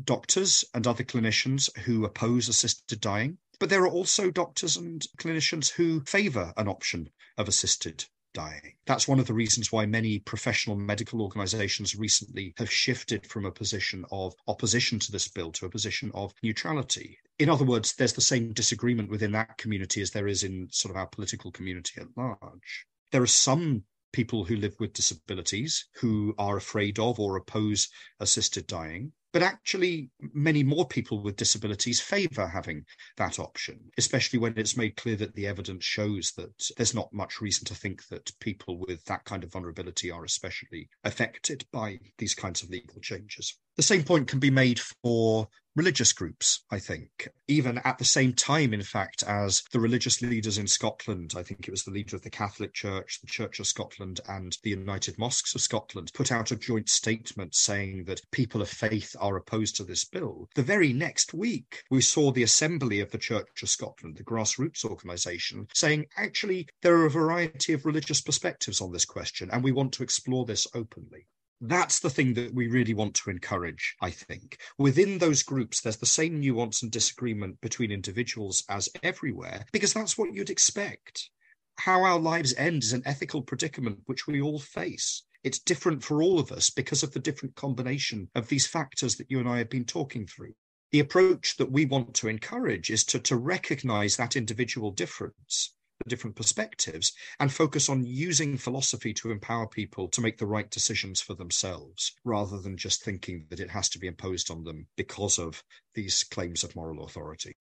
doctors 0.04 0.64
and 0.74 0.86
other 0.86 1.02
clinicians 1.02 1.76
who 1.78 2.04
oppose 2.04 2.48
assisted 2.48 3.00
dying, 3.00 3.38
but 3.58 3.68
there 3.68 3.82
are 3.82 3.88
also 3.88 4.30
doctors 4.30 4.76
and 4.76 5.04
clinicians 5.18 5.70
who 5.70 6.00
favour 6.02 6.52
an 6.56 6.68
option 6.68 7.10
of 7.36 7.48
assisted 7.48 8.04
dying. 8.34 8.74
That's 8.86 9.08
one 9.08 9.18
of 9.18 9.26
the 9.26 9.34
reasons 9.34 9.72
why 9.72 9.86
many 9.86 10.18
professional 10.18 10.76
medical 10.76 11.22
organizations 11.22 11.96
recently 11.96 12.54
have 12.56 12.70
shifted 12.70 13.26
from 13.26 13.44
a 13.44 13.50
position 13.50 14.04
of 14.10 14.34
opposition 14.46 14.98
to 15.00 15.12
this 15.12 15.28
bill 15.28 15.52
to 15.52 15.66
a 15.66 15.70
position 15.70 16.10
of 16.14 16.32
neutrality. 16.42 17.18
In 17.38 17.48
other 17.48 17.64
words, 17.64 17.94
there's 17.94 18.12
the 18.12 18.20
same 18.20 18.52
disagreement 18.52 19.10
within 19.10 19.32
that 19.32 19.58
community 19.58 20.00
as 20.02 20.10
there 20.10 20.28
is 20.28 20.42
in 20.42 20.68
sort 20.70 20.90
of 20.90 20.96
our 20.96 21.06
political 21.06 21.52
community 21.52 22.00
at 22.00 22.08
large. 22.16 22.86
There 23.12 23.22
are 23.22 23.26
some 23.26 23.84
people 24.12 24.44
who 24.44 24.56
live 24.56 24.74
with 24.80 24.92
disabilities 24.92 25.86
who 25.94 26.34
are 26.38 26.56
afraid 26.56 26.98
of 26.98 27.20
or 27.20 27.36
oppose 27.36 27.88
assisted 28.20 28.66
dying. 28.66 29.12
But 29.30 29.42
actually, 29.42 30.10
many 30.20 30.62
more 30.62 30.88
people 30.88 31.22
with 31.22 31.36
disabilities 31.36 32.00
favour 32.00 32.48
having 32.48 32.86
that 33.16 33.38
option, 33.38 33.90
especially 33.98 34.38
when 34.38 34.56
it's 34.56 34.76
made 34.76 34.96
clear 34.96 35.16
that 35.16 35.34
the 35.34 35.46
evidence 35.46 35.84
shows 35.84 36.32
that 36.32 36.70
there's 36.76 36.94
not 36.94 37.12
much 37.12 37.40
reason 37.40 37.66
to 37.66 37.74
think 37.74 38.08
that 38.08 38.32
people 38.40 38.78
with 38.78 39.04
that 39.04 39.24
kind 39.24 39.44
of 39.44 39.52
vulnerability 39.52 40.10
are 40.10 40.24
especially 40.24 40.88
affected 41.04 41.66
by 41.70 42.00
these 42.16 42.34
kinds 42.34 42.62
of 42.62 42.70
legal 42.70 43.00
changes. 43.02 43.58
The 43.78 43.84
same 43.84 44.02
point 44.02 44.26
can 44.26 44.40
be 44.40 44.50
made 44.50 44.80
for 44.80 45.48
religious 45.76 46.12
groups, 46.12 46.64
I 46.68 46.80
think, 46.80 47.28
even 47.46 47.78
at 47.84 47.96
the 47.98 48.04
same 48.04 48.32
time, 48.32 48.74
in 48.74 48.82
fact, 48.82 49.22
as 49.22 49.62
the 49.70 49.78
religious 49.78 50.20
leaders 50.20 50.58
in 50.58 50.66
Scotland, 50.66 51.34
I 51.36 51.44
think 51.44 51.68
it 51.68 51.70
was 51.70 51.84
the 51.84 51.92
leader 51.92 52.16
of 52.16 52.22
the 52.22 52.28
Catholic 52.28 52.74
Church, 52.74 53.20
the 53.20 53.28
Church 53.28 53.60
of 53.60 53.68
Scotland, 53.68 54.18
and 54.26 54.58
the 54.64 54.70
United 54.70 55.16
Mosques 55.16 55.54
of 55.54 55.60
Scotland, 55.60 56.10
put 56.12 56.32
out 56.32 56.50
a 56.50 56.56
joint 56.56 56.88
statement 56.88 57.54
saying 57.54 58.02
that 58.06 58.20
people 58.32 58.60
of 58.60 58.68
faith 58.68 59.14
are 59.20 59.36
opposed 59.36 59.76
to 59.76 59.84
this 59.84 60.04
bill. 60.04 60.48
The 60.56 60.62
very 60.64 60.92
next 60.92 61.32
week, 61.32 61.84
we 61.88 62.00
saw 62.00 62.32
the 62.32 62.42
Assembly 62.42 62.98
of 62.98 63.12
the 63.12 63.16
Church 63.16 63.62
of 63.62 63.68
Scotland, 63.68 64.16
the 64.16 64.24
grassroots 64.24 64.84
organisation, 64.84 65.68
saying 65.72 66.06
actually 66.16 66.66
there 66.82 66.96
are 66.96 67.06
a 67.06 67.10
variety 67.10 67.74
of 67.74 67.86
religious 67.86 68.20
perspectives 68.20 68.80
on 68.80 68.90
this 68.90 69.04
question, 69.04 69.50
and 69.52 69.62
we 69.62 69.70
want 69.70 69.92
to 69.92 70.02
explore 70.02 70.44
this 70.44 70.66
openly. 70.74 71.28
That's 71.60 71.98
the 71.98 72.10
thing 72.10 72.34
that 72.34 72.54
we 72.54 72.68
really 72.68 72.94
want 72.94 73.14
to 73.16 73.30
encourage, 73.30 73.96
I 74.00 74.10
think. 74.10 74.58
Within 74.78 75.18
those 75.18 75.42
groups, 75.42 75.80
there's 75.80 75.96
the 75.96 76.06
same 76.06 76.38
nuance 76.38 76.82
and 76.82 76.92
disagreement 76.92 77.60
between 77.60 77.90
individuals 77.90 78.62
as 78.68 78.88
everywhere, 79.02 79.64
because 79.72 79.92
that's 79.92 80.16
what 80.16 80.32
you'd 80.32 80.50
expect. 80.50 81.30
How 81.78 82.04
our 82.04 82.18
lives 82.18 82.54
end 82.56 82.84
is 82.84 82.92
an 82.92 83.02
ethical 83.04 83.42
predicament 83.42 84.02
which 84.06 84.28
we 84.28 84.40
all 84.40 84.60
face. 84.60 85.24
It's 85.42 85.58
different 85.58 86.04
for 86.04 86.22
all 86.22 86.38
of 86.38 86.52
us 86.52 86.70
because 86.70 87.02
of 87.02 87.12
the 87.12 87.20
different 87.20 87.56
combination 87.56 88.30
of 88.36 88.48
these 88.48 88.68
factors 88.68 89.16
that 89.16 89.30
you 89.30 89.40
and 89.40 89.48
I 89.48 89.58
have 89.58 89.70
been 89.70 89.84
talking 89.84 90.26
through. 90.26 90.54
The 90.92 91.00
approach 91.00 91.56
that 91.56 91.72
we 91.72 91.86
want 91.86 92.14
to 92.14 92.28
encourage 92.28 92.88
is 92.88 93.04
to, 93.06 93.18
to 93.20 93.36
recognize 93.36 94.16
that 94.16 94.36
individual 94.36 94.92
difference 94.92 95.74
different 96.06 96.36
perspectives 96.36 97.12
and 97.40 97.52
focus 97.52 97.88
on 97.88 98.04
using 98.04 98.56
philosophy 98.56 99.12
to 99.14 99.30
empower 99.30 99.66
people 99.66 100.08
to 100.08 100.20
make 100.20 100.38
the 100.38 100.46
right 100.46 100.70
decisions 100.70 101.20
for 101.20 101.34
themselves 101.34 102.12
rather 102.24 102.58
than 102.60 102.76
just 102.76 103.02
thinking 103.02 103.46
that 103.50 103.60
it 103.60 103.70
has 103.70 103.88
to 103.88 103.98
be 103.98 104.06
imposed 104.06 104.50
on 104.50 104.64
them 104.64 104.86
because 104.96 105.38
of 105.38 105.62
these 105.94 106.24
claims 106.24 106.62
of 106.62 106.76
moral 106.76 107.04
authority. 107.04 107.52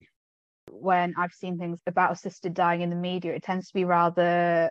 When 0.69 1.13
I've 1.17 1.31
seen 1.31 1.57
things 1.57 1.79
about 1.88 2.11
assisted 2.11 2.53
dying 2.53 2.81
in 2.81 2.89
the 2.89 2.95
media, 2.95 3.33
it 3.33 3.43
tends 3.43 3.67
to 3.67 3.73
be 3.73 3.85
rather 3.85 4.69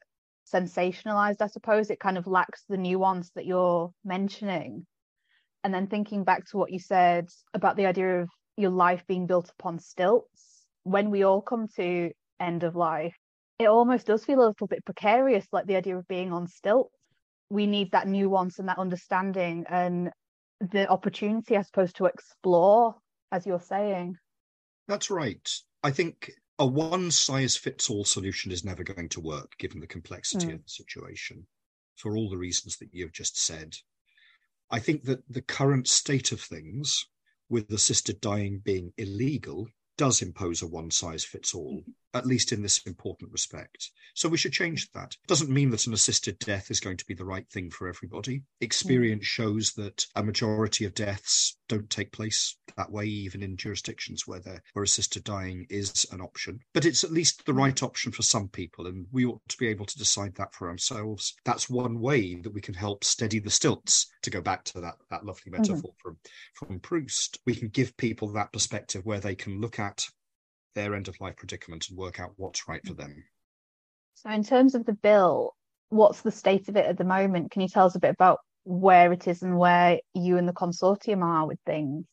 sensationalized, 0.52 1.40
I 1.40 1.48
suppose. 1.48 1.90
It 1.90 2.00
kind 2.00 2.18
of 2.18 2.26
lacks 2.26 2.64
the 2.68 2.76
nuance 2.76 3.30
that 3.34 3.46
you're 3.46 3.90
mentioning. 4.04 4.86
And 5.64 5.74
then 5.74 5.88
thinking 5.88 6.22
back 6.22 6.44
to 6.50 6.58
what 6.58 6.70
you 6.70 6.78
said 6.78 7.28
about 7.54 7.76
the 7.76 7.86
idea 7.86 8.22
of 8.22 8.28
your 8.56 8.70
life 8.70 9.04
being 9.08 9.26
built 9.26 9.50
upon 9.58 9.78
stilts, 9.78 10.66
when 10.84 11.10
we 11.10 11.24
all 11.24 11.42
come 11.42 11.66
to 11.76 12.12
end 12.38 12.62
of 12.62 12.76
life, 12.76 13.16
it 13.58 13.66
almost 13.66 14.06
does 14.06 14.24
feel 14.24 14.40
a 14.40 14.48
little 14.48 14.66
bit 14.66 14.84
precarious, 14.84 15.46
like 15.52 15.66
the 15.66 15.76
idea 15.76 15.96
of 15.96 16.06
being 16.08 16.32
on 16.32 16.46
stilts. 16.46 16.94
We 17.48 17.66
need 17.66 17.92
that 17.92 18.08
nuance 18.08 18.58
and 18.58 18.68
that 18.68 18.78
understanding 18.78 19.64
and 19.68 20.10
the 20.60 20.88
opportunity, 20.88 21.56
I 21.56 21.62
suppose, 21.62 21.92
to 21.94 22.06
explore, 22.06 22.96
as 23.32 23.46
you're 23.46 23.60
saying. 23.60 24.16
That's 24.88 25.10
right. 25.10 25.48
I 25.82 25.90
think 25.90 26.32
a 26.58 26.66
one 26.66 27.10
size 27.10 27.56
fits 27.56 27.88
all 27.88 28.04
solution 28.04 28.52
is 28.52 28.64
never 28.64 28.82
going 28.82 29.08
to 29.10 29.20
work 29.20 29.52
given 29.58 29.80
the 29.80 29.86
complexity 29.86 30.48
mm. 30.48 30.54
of 30.54 30.64
the 30.64 30.68
situation 30.68 31.46
for 31.96 32.16
all 32.16 32.28
the 32.28 32.38
reasons 32.38 32.76
that 32.78 32.88
you've 32.92 33.12
just 33.12 33.38
said. 33.38 33.74
I 34.70 34.80
think 34.80 35.04
that 35.04 35.22
the 35.28 35.42
current 35.42 35.86
state 35.86 36.32
of 36.32 36.40
things, 36.40 37.06
with 37.48 37.70
assisted 37.70 38.20
dying 38.20 38.60
being 38.64 38.92
illegal, 38.98 39.68
does 39.96 40.20
impose 40.20 40.62
a 40.62 40.66
one 40.66 40.90
size 40.90 41.24
fits 41.24 41.54
all 41.54 41.82
at 42.16 42.26
least 42.26 42.52
in 42.52 42.62
this 42.62 42.78
important 42.86 43.30
respect. 43.32 43.90
So 44.14 44.28
we 44.28 44.38
should 44.38 44.52
change 44.52 44.90
that. 44.92 45.16
Doesn't 45.26 45.50
mean 45.50 45.70
that 45.70 45.86
an 45.86 45.94
assisted 45.94 46.38
death 46.38 46.70
is 46.70 46.80
going 46.80 46.96
to 46.96 47.06
be 47.06 47.14
the 47.14 47.24
right 47.24 47.48
thing 47.50 47.70
for 47.70 47.88
everybody. 47.88 48.42
Experience 48.60 49.24
mm. 49.24 49.26
shows 49.26 49.72
that 49.74 50.06
a 50.14 50.22
majority 50.22 50.84
of 50.84 50.94
deaths 50.94 51.56
don't 51.68 51.90
take 51.90 52.12
place 52.12 52.56
that 52.76 52.90
way, 52.90 53.04
even 53.04 53.42
in 53.42 53.56
jurisdictions 53.56 54.26
where 54.26 54.40
there 54.40 54.62
where 54.72 54.82
assisted 54.82 55.24
dying 55.24 55.66
is 55.68 56.06
an 56.12 56.20
option. 56.20 56.60
But 56.72 56.84
it's 56.84 57.04
at 57.04 57.12
least 57.12 57.44
the 57.44 57.54
right 57.54 57.82
option 57.82 58.12
for 58.12 58.22
some 58.22 58.48
people, 58.48 58.86
and 58.86 59.06
we 59.12 59.24
ought 59.24 59.40
to 59.48 59.58
be 59.58 59.68
able 59.68 59.86
to 59.86 59.98
decide 59.98 60.34
that 60.36 60.54
for 60.54 60.70
ourselves. 60.70 61.34
That's 61.44 61.68
one 61.68 62.00
way 62.00 62.36
that 62.36 62.54
we 62.54 62.60
can 62.60 62.74
help 62.74 63.04
steady 63.04 63.38
the 63.38 63.50
stilts. 63.50 64.06
To 64.22 64.30
go 64.30 64.40
back 64.40 64.64
to 64.64 64.80
that 64.80 64.96
that 65.10 65.24
lovely 65.24 65.52
mm-hmm. 65.52 65.62
metaphor 65.62 65.90
mm-hmm. 65.90 66.08
from 66.08 66.18
from 66.54 66.80
Proust, 66.80 67.38
we 67.44 67.54
can 67.54 67.68
give 67.68 67.96
people 67.96 68.28
that 68.28 68.52
perspective 68.52 69.04
where 69.04 69.20
they 69.20 69.34
can 69.34 69.60
look 69.60 69.78
at 69.78 70.06
their 70.76 70.94
end 70.94 71.08
of 71.08 71.20
life 71.20 71.36
predicament 71.36 71.88
and 71.88 71.98
work 71.98 72.20
out 72.20 72.34
what's 72.36 72.68
right 72.68 72.86
for 72.86 72.94
them. 72.94 73.24
So, 74.14 74.30
in 74.30 74.44
terms 74.44 74.76
of 74.76 74.86
the 74.86 74.92
bill, 74.92 75.56
what's 75.88 76.20
the 76.20 76.30
state 76.30 76.68
of 76.68 76.76
it 76.76 76.86
at 76.86 76.98
the 76.98 77.04
moment? 77.04 77.50
Can 77.50 77.62
you 77.62 77.68
tell 77.68 77.86
us 77.86 77.96
a 77.96 78.00
bit 78.00 78.10
about 78.10 78.38
where 78.62 79.12
it 79.12 79.26
is 79.26 79.42
and 79.42 79.58
where 79.58 79.98
you 80.14 80.36
and 80.38 80.48
the 80.48 80.52
consortium 80.52 81.22
are 81.22 81.46
with 81.46 81.58
things? 81.66 82.04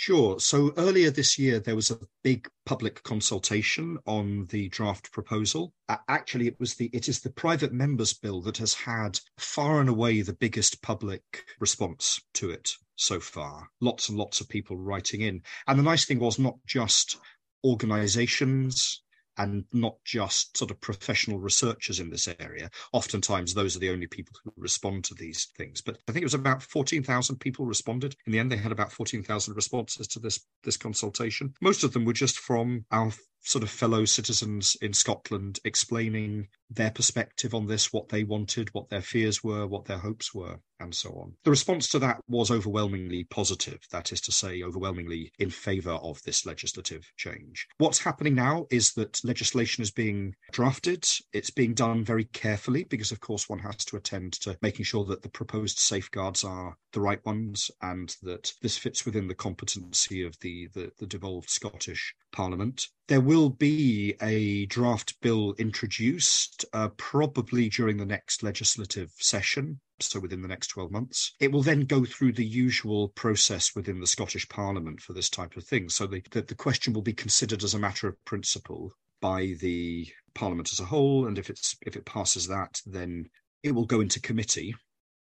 Sure. 0.00 0.38
So 0.38 0.72
earlier 0.76 1.10
this 1.10 1.40
year, 1.40 1.58
there 1.58 1.74
was 1.74 1.90
a 1.90 1.98
big 2.22 2.48
public 2.64 3.02
consultation 3.02 3.98
on 4.06 4.46
the 4.46 4.68
draft 4.68 5.10
proposal. 5.10 5.72
Actually, 5.88 6.46
it 6.46 6.60
was 6.60 6.76
the 6.76 6.88
it 6.92 7.08
is 7.08 7.20
the 7.20 7.30
private 7.30 7.72
members 7.72 8.12
bill 8.12 8.40
that 8.42 8.58
has 8.58 8.74
had 8.74 9.18
far 9.38 9.80
and 9.80 9.88
away 9.88 10.22
the 10.22 10.34
biggest 10.34 10.82
public 10.82 11.44
response 11.58 12.20
to 12.34 12.50
it 12.50 12.70
so 12.94 13.18
far. 13.18 13.68
Lots 13.80 14.08
and 14.08 14.16
lots 14.16 14.40
of 14.40 14.48
people 14.48 14.76
writing 14.76 15.22
in, 15.22 15.42
and 15.66 15.76
the 15.76 15.82
nice 15.82 16.04
thing 16.04 16.20
was 16.20 16.38
not 16.38 16.58
just 16.64 17.18
organisations 17.64 19.02
and 19.38 19.64
not 19.72 19.94
just 20.04 20.56
sort 20.56 20.70
of 20.70 20.80
professional 20.80 21.38
researchers 21.38 22.00
in 22.00 22.10
this 22.10 22.28
area. 22.40 22.68
Oftentimes, 22.92 23.54
those 23.54 23.76
are 23.76 23.78
the 23.78 23.90
only 23.90 24.08
people 24.08 24.34
who 24.42 24.52
respond 24.56 25.04
to 25.04 25.14
these 25.14 25.46
things. 25.56 25.80
But 25.80 25.98
I 26.08 26.12
think 26.12 26.22
it 26.22 26.26
was 26.26 26.34
about 26.34 26.62
14,000 26.62 27.36
people 27.36 27.64
responded. 27.64 28.16
In 28.26 28.32
the 28.32 28.40
end, 28.40 28.50
they 28.50 28.56
had 28.56 28.72
about 28.72 28.92
14,000 28.92 29.54
responses 29.54 30.08
to 30.08 30.18
this, 30.18 30.40
this 30.64 30.76
consultation. 30.76 31.54
Most 31.60 31.84
of 31.84 31.92
them 31.92 32.04
were 32.04 32.12
just 32.12 32.38
from 32.40 32.84
our 32.90 33.12
sort 33.48 33.64
of 33.64 33.70
fellow 33.70 34.04
citizens 34.04 34.76
in 34.82 34.92
Scotland 34.92 35.58
explaining 35.64 36.48
their 36.70 36.90
perspective 36.90 37.54
on 37.54 37.66
this, 37.66 37.94
what 37.94 38.10
they 38.10 38.22
wanted, 38.22 38.68
what 38.74 38.90
their 38.90 39.00
fears 39.00 39.42
were, 39.42 39.66
what 39.66 39.86
their 39.86 39.96
hopes 39.96 40.34
were, 40.34 40.60
and 40.80 40.94
so 40.94 41.10
on. 41.12 41.32
The 41.44 41.50
response 41.50 41.88
to 41.88 41.98
that 42.00 42.20
was 42.28 42.50
overwhelmingly 42.50 43.24
positive, 43.24 43.80
that 43.90 44.12
is 44.12 44.20
to 44.22 44.32
say, 44.32 44.62
overwhelmingly 44.62 45.32
in 45.38 45.48
favour 45.48 45.92
of 45.92 46.22
this 46.22 46.44
legislative 46.44 47.10
change. 47.16 47.66
What's 47.78 47.98
happening 47.98 48.34
now 48.34 48.66
is 48.70 48.92
that 48.92 49.24
legislation 49.24 49.82
is 49.82 49.90
being 49.90 50.34
drafted. 50.52 51.06
It's 51.32 51.50
being 51.50 51.72
done 51.72 52.04
very 52.04 52.24
carefully 52.24 52.84
because, 52.84 53.12
of 53.12 53.20
course, 53.20 53.48
one 53.48 53.60
has 53.60 53.84
to 53.86 53.96
attend 53.96 54.34
to 54.40 54.58
making 54.60 54.84
sure 54.84 55.06
that 55.06 55.22
the 55.22 55.30
proposed 55.30 55.78
safeguards 55.78 56.44
are 56.44 56.76
the 56.92 57.00
right 57.00 57.24
ones 57.24 57.70
and 57.80 58.14
that 58.22 58.52
this 58.60 58.76
fits 58.76 59.06
within 59.06 59.28
the 59.28 59.34
competency 59.34 60.22
of 60.22 60.38
the, 60.40 60.68
the, 60.74 60.92
the 60.98 61.06
devolved 61.06 61.48
Scottish 61.48 62.14
Parliament. 62.38 62.86
There 63.08 63.20
will 63.20 63.50
be 63.50 64.14
a 64.22 64.66
draft 64.66 65.20
bill 65.20 65.56
introduced 65.58 66.64
uh, 66.72 66.90
probably 66.96 67.68
during 67.68 67.96
the 67.96 68.06
next 68.06 68.44
legislative 68.44 69.10
session, 69.18 69.80
so 69.98 70.20
within 70.20 70.42
the 70.42 70.46
next 70.46 70.68
12 70.68 70.92
months. 70.92 71.32
It 71.40 71.50
will 71.50 71.64
then 71.64 71.80
go 71.80 72.04
through 72.04 72.34
the 72.34 72.46
usual 72.46 73.08
process 73.08 73.74
within 73.74 73.98
the 73.98 74.06
Scottish 74.06 74.48
Parliament 74.48 75.00
for 75.00 75.14
this 75.14 75.28
type 75.28 75.56
of 75.56 75.64
thing. 75.64 75.88
So 75.88 76.06
the, 76.06 76.22
the, 76.30 76.42
the 76.42 76.54
question 76.54 76.92
will 76.92 77.02
be 77.02 77.12
considered 77.12 77.64
as 77.64 77.74
a 77.74 77.78
matter 77.80 78.06
of 78.06 78.24
principle 78.24 78.92
by 79.20 79.56
the 79.58 80.06
Parliament 80.34 80.70
as 80.70 80.78
a 80.78 80.84
whole, 80.84 81.26
and 81.26 81.38
if 81.38 81.50
it's 81.50 81.76
if 81.82 81.96
it 81.96 82.04
passes 82.04 82.46
that, 82.46 82.80
then 82.86 83.28
it 83.64 83.72
will 83.72 83.84
go 83.84 84.00
into 84.00 84.20
committee 84.20 84.76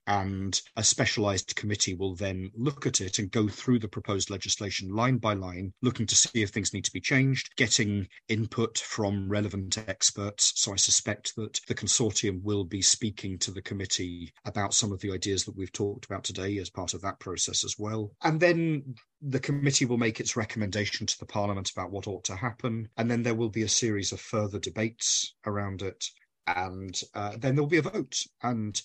and 0.06 0.60
a 0.76 0.84
specialized 0.84 1.56
committee 1.56 1.94
will 1.94 2.14
then 2.14 2.50
look 2.54 2.86
at 2.86 3.00
it 3.00 3.18
and 3.18 3.30
go 3.30 3.48
through 3.48 3.78
the 3.78 3.88
proposed 3.88 4.30
legislation 4.30 4.94
line 4.94 5.18
by 5.18 5.34
line, 5.34 5.72
looking 5.82 6.06
to 6.06 6.14
see 6.14 6.42
if 6.42 6.50
things 6.50 6.72
need 6.72 6.84
to 6.84 6.92
be 6.92 7.00
changed, 7.00 7.50
getting 7.56 8.06
input 8.28 8.78
from 8.78 9.28
relevant 9.28 9.78
experts. 9.88 10.52
So 10.56 10.72
I 10.72 10.76
suspect 10.76 11.34
that 11.36 11.60
the 11.68 11.74
consortium 11.74 12.42
will 12.42 12.64
be 12.64 12.82
speaking 12.82 13.38
to 13.38 13.50
the 13.50 13.62
committee 13.62 14.32
about 14.44 14.74
some 14.74 14.92
of 14.92 15.00
the 15.00 15.12
ideas 15.12 15.44
that 15.44 15.56
we've 15.56 15.72
talked 15.72 16.04
about 16.04 16.24
today 16.24 16.58
as 16.58 16.70
part 16.70 16.94
of 16.94 17.02
that 17.02 17.20
process 17.20 17.64
as 17.64 17.76
well. 17.78 18.12
And 18.22 18.40
then 18.40 18.94
the 19.22 19.40
committee 19.40 19.86
will 19.86 19.98
make 19.98 20.20
its 20.20 20.36
recommendation 20.36 21.06
to 21.06 21.18
the 21.18 21.26
parliament 21.26 21.70
about 21.70 21.90
what 21.90 22.06
ought 22.06 22.24
to 22.24 22.36
happen. 22.36 22.88
And 22.96 23.10
then 23.10 23.22
there 23.22 23.34
will 23.34 23.48
be 23.48 23.62
a 23.62 23.68
series 23.68 24.12
of 24.12 24.20
further 24.20 24.58
debates 24.58 25.34
around 25.46 25.82
it 25.82 26.04
and 26.46 27.00
uh, 27.14 27.32
then 27.38 27.54
there'll 27.54 27.68
be 27.68 27.78
a 27.78 27.82
vote. 27.82 28.18
And 28.42 28.80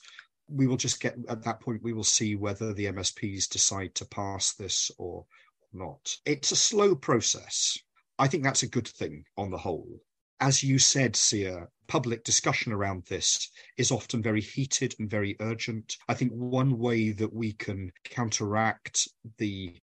we 0.52 0.68
will 0.68 0.78
just 0.78 1.00
get 1.00 1.16
at 1.28 1.44
that 1.44 1.60
point 1.60 1.84
we 1.84 1.94
will 1.94 2.04
see 2.04 2.36
whether 2.36 2.74
the 2.74 2.86
MSPs 2.86 3.48
decide 3.48 3.94
to 3.96 4.06
pass 4.06 4.54
this 4.54 4.92
or 4.98 5.26
not. 5.74 6.16
It's 6.26 6.52
a 6.52 6.56
slow 6.56 6.96
process. 6.96 7.78
I 8.18 8.28
think 8.28 8.44
that's 8.44 8.64
a 8.64 8.68
good 8.68 8.88
thing 8.88 9.24
on 9.38 9.52
the 9.52 9.58
whole. 9.58 10.02
As 10.42 10.64
you 10.64 10.80
said, 10.80 11.16
Cia, 11.16 11.68
public 11.88 12.24
discussion 12.24 12.72
around 12.72 13.04
this 13.06 13.50
is 13.78 13.92
often 13.92 14.22
very 14.22 14.42
heated 14.42 14.96
and 15.00 15.10
very 15.10 15.36
urgent. 15.42 15.98
I 16.08 16.14
think 16.14 16.32
one 16.32 16.78
way 16.78 17.12
that 17.12 17.34
we 17.34 17.54
can 17.54 17.92
counteract 18.06 19.08
the 19.38 19.76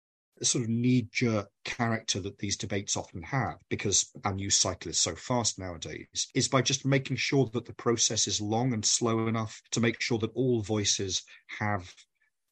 sort 0.44 0.64
of 0.64 0.70
knee 0.70 1.08
jerk 1.12 1.48
character 1.64 2.20
that 2.20 2.38
these 2.38 2.56
debates 2.56 2.96
often 2.96 3.22
have, 3.22 3.56
because 3.68 4.10
our 4.24 4.34
news 4.34 4.54
cycle 4.54 4.90
is 4.90 4.98
so 4.98 5.14
fast 5.14 5.58
nowadays, 5.58 6.28
is 6.34 6.48
by 6.48 6.62
just 6.62 6.84
making 6.84 7.16
sure 7.16 7.48
that 7.52 7.64
the 7.64 7.74
process 7.74 8.26
is 8.26 8.40
long 8.40 8.72
and 8.72 8.84
slow 8.84 9.26
enough 9.26 9.60
to 9.70 9.80
make 9.80 10.00
sure 10.00 10.18
that 10.18 10.34
all 10.34 10.60
voices 10.60 11.22
have 11.58 11.92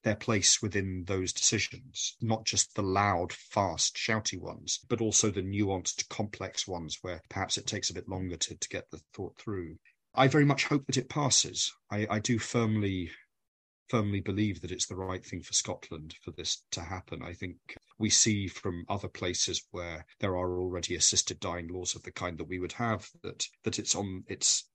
their 0.04 0.14
place 0.14 0.60
within 0.60 1.02
those 1.06 1.32
decisions, 1.32 2.16
not 2.20 2.44
just 2.44 2.74
the 2.74 2.82
loud, 2.82 3.32
fast, 3.32 3.96
shouty 3.96 4.38
ones, 4.38 4.80
but 4.88 5.00
also 5.00 5.30
the 5.30 5.42
nuanced, 5.42 6.08
complex 6.08 6.68
ones 6.68 6.98
where 7.02 7.20
perhaps 7.30 7.56
it 7.56 7.66
takes 7.66 7.90
a 7.90 7.94
bit 7.94 8.08
longer 8.08 8.36
to, 8.36 8.54
to 8.54 8.68
get 8.68 8.84
the 8.90 9.00
thought 9.14 9.36
through. 9.38 9.76
I 10.14 10.28
very 10.28 10.44
much 10.44 10.66
hope 10.66 10.86
that 10.86 10.98
it 10.98 11.08
passes. 11.08 11.72
I, 11.90 12.06
I 12.08 12.18
do 12.20 12.38
firmly 12.38 13.10
firmly 13.88 14.20
believe 14.20 14.60
that 14.60 14.70
it's 14.70 14.86
the 14.86 14.96
right 14.96 15.24
thing 15.24 15.42
for 15.42 15.52
Scotland 15.52 16.14
for 16.22 16.30
this 16.32 16.64
to 16.72 16.80
happen. 16.80 17.22
I 17.22 17.32
think 17.32 17.56
we 17.98 18.10
see 18.10 18.48
from 18.48 18.84
other 18.88 19.08
places 19.08 19.66
where 19.70 20.04
there 20.20 20.36
are 20.36 20.58
already 20.58 20.96
assisted 20.96 21.40
dying 21.40 21.68
laws 21.68 21.94
of 21.94 22.02
the 22.02 22.12
kind 22.12 22.38
that 22.38 22.48
we 22.48 22.58
would 22.58 22.72
have 22.72 23.08
that 23.22 23.46
that 23.64 23.78
it's 23.78 23.94
on 23.94 24.24
it's 24.26 24.68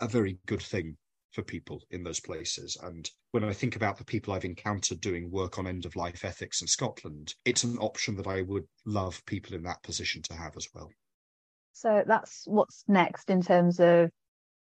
a 0.00 0.08
very 0.08 0.38
good 0.46 0.62
thing 0.62 0.96
for 1.34 1.42
people 1.42 1.82
in 1.90 2.02
those 2.02 2.20
places. 2.20 2.76
And 2.82 3.10
when 3.32 3.44
I 3.44 3.52
think 3.52 3.76
about 3.76 3.98
the 3.98 4.04
people 4.04 4.32
I've 4.32 4.44
encountered 4.44 5.00
doing 5.00 5.30
work 5.30 5.58
on 5.58 5.66
end 5.66 5.84
of 5.84 5.96
life 5.96 6.24
ethics 6.24 6.62
in 6.62 6.68
Scotland, 6.68 7.34
it's 7.44 7.64
an 7.64 7.76
option 7.78 8.16
that 8.16 8.26
I 8.26 8.42
would 8.42 8.64
love 8.86 9.20
people 9.26 9.54
in 9.54 9.62
that 9.64 9.82
position 9.82 10.22
to 10.22 10.34
have 10.34 10.56
as 10.56 10.68
well. 10.74 10.90
So 11.72 12.04
that's 12.06 12.44
what's 12.46 12.84
next 12.86 13.30
in 13.30 13.42
terms 13.42 13.80
of 13.80 14.10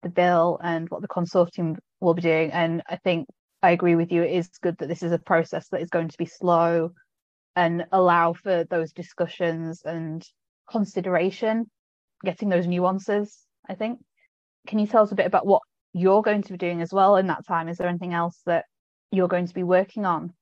the 0.04 0.10
bill 0.10 0.60
and 0.64 0.88
what 0.90 1.02
the 1.02 1.08
consortium 1.08 1.78
will 2.00 2.14
be 2.14 2.22
doing. 2.22 2.52
And 2.52 2.84
I 2.88 2.98
think 2.98 3.28
I 3.62 3.72
agree 3.72 3.96
with 3.96 4.12
you. 4.12 4.24
It 4.24 4.32
is 4.32 4.50
good 4.62 4.78
that 4.78 4.88
this 4.88 5.04
is 5.04 5.12
a 5.12 5.20
process 5.20 5.68
that 5.70 5.82
is 5.82 5.90
going 5.90 6.10
to 6.10 6.18
be 6.18 6.26
slow 6.26 6.92
and 7.56 7.86
allow 7.92 8.34
for 8.34 8.64
those 8.64 8.94
discussions 8.94 9.82
and 9.84 10.26
consideration, 10.70 11.70
getting 12.24 12.50
those 12.50 12.68
nuances, 12.68 13.38
I 13.68 13.76
think. 13.76 14.00
Can 14.68 14.80
you 14.80 14.88
tell 14.88 15.04
us 15.04 15.12
a 15.12 15.16
bit 15.16 15.26
about 15.26 15.46
what 15.46 15.62
you're 15.94 16.22
going 16.22 16.44
to 16.44 16.52
be 16.54 16.58
doing 16.58 16.82
as 16.82 16.94
well 16.94 17.18
in 17.18 17.28
that 17.28 17.46
time? 17.46 17.68
Is 17.68 17.78
there 17.78 17.88
anything 17.88 18.14
else 18.14 18.40
that 18.46 18.66
you're 19.12 19.28
going 19.28 19.48
to 19.48 19.54
be 19.54 19.64
working 19.64 20.06
on? 20.06 20.34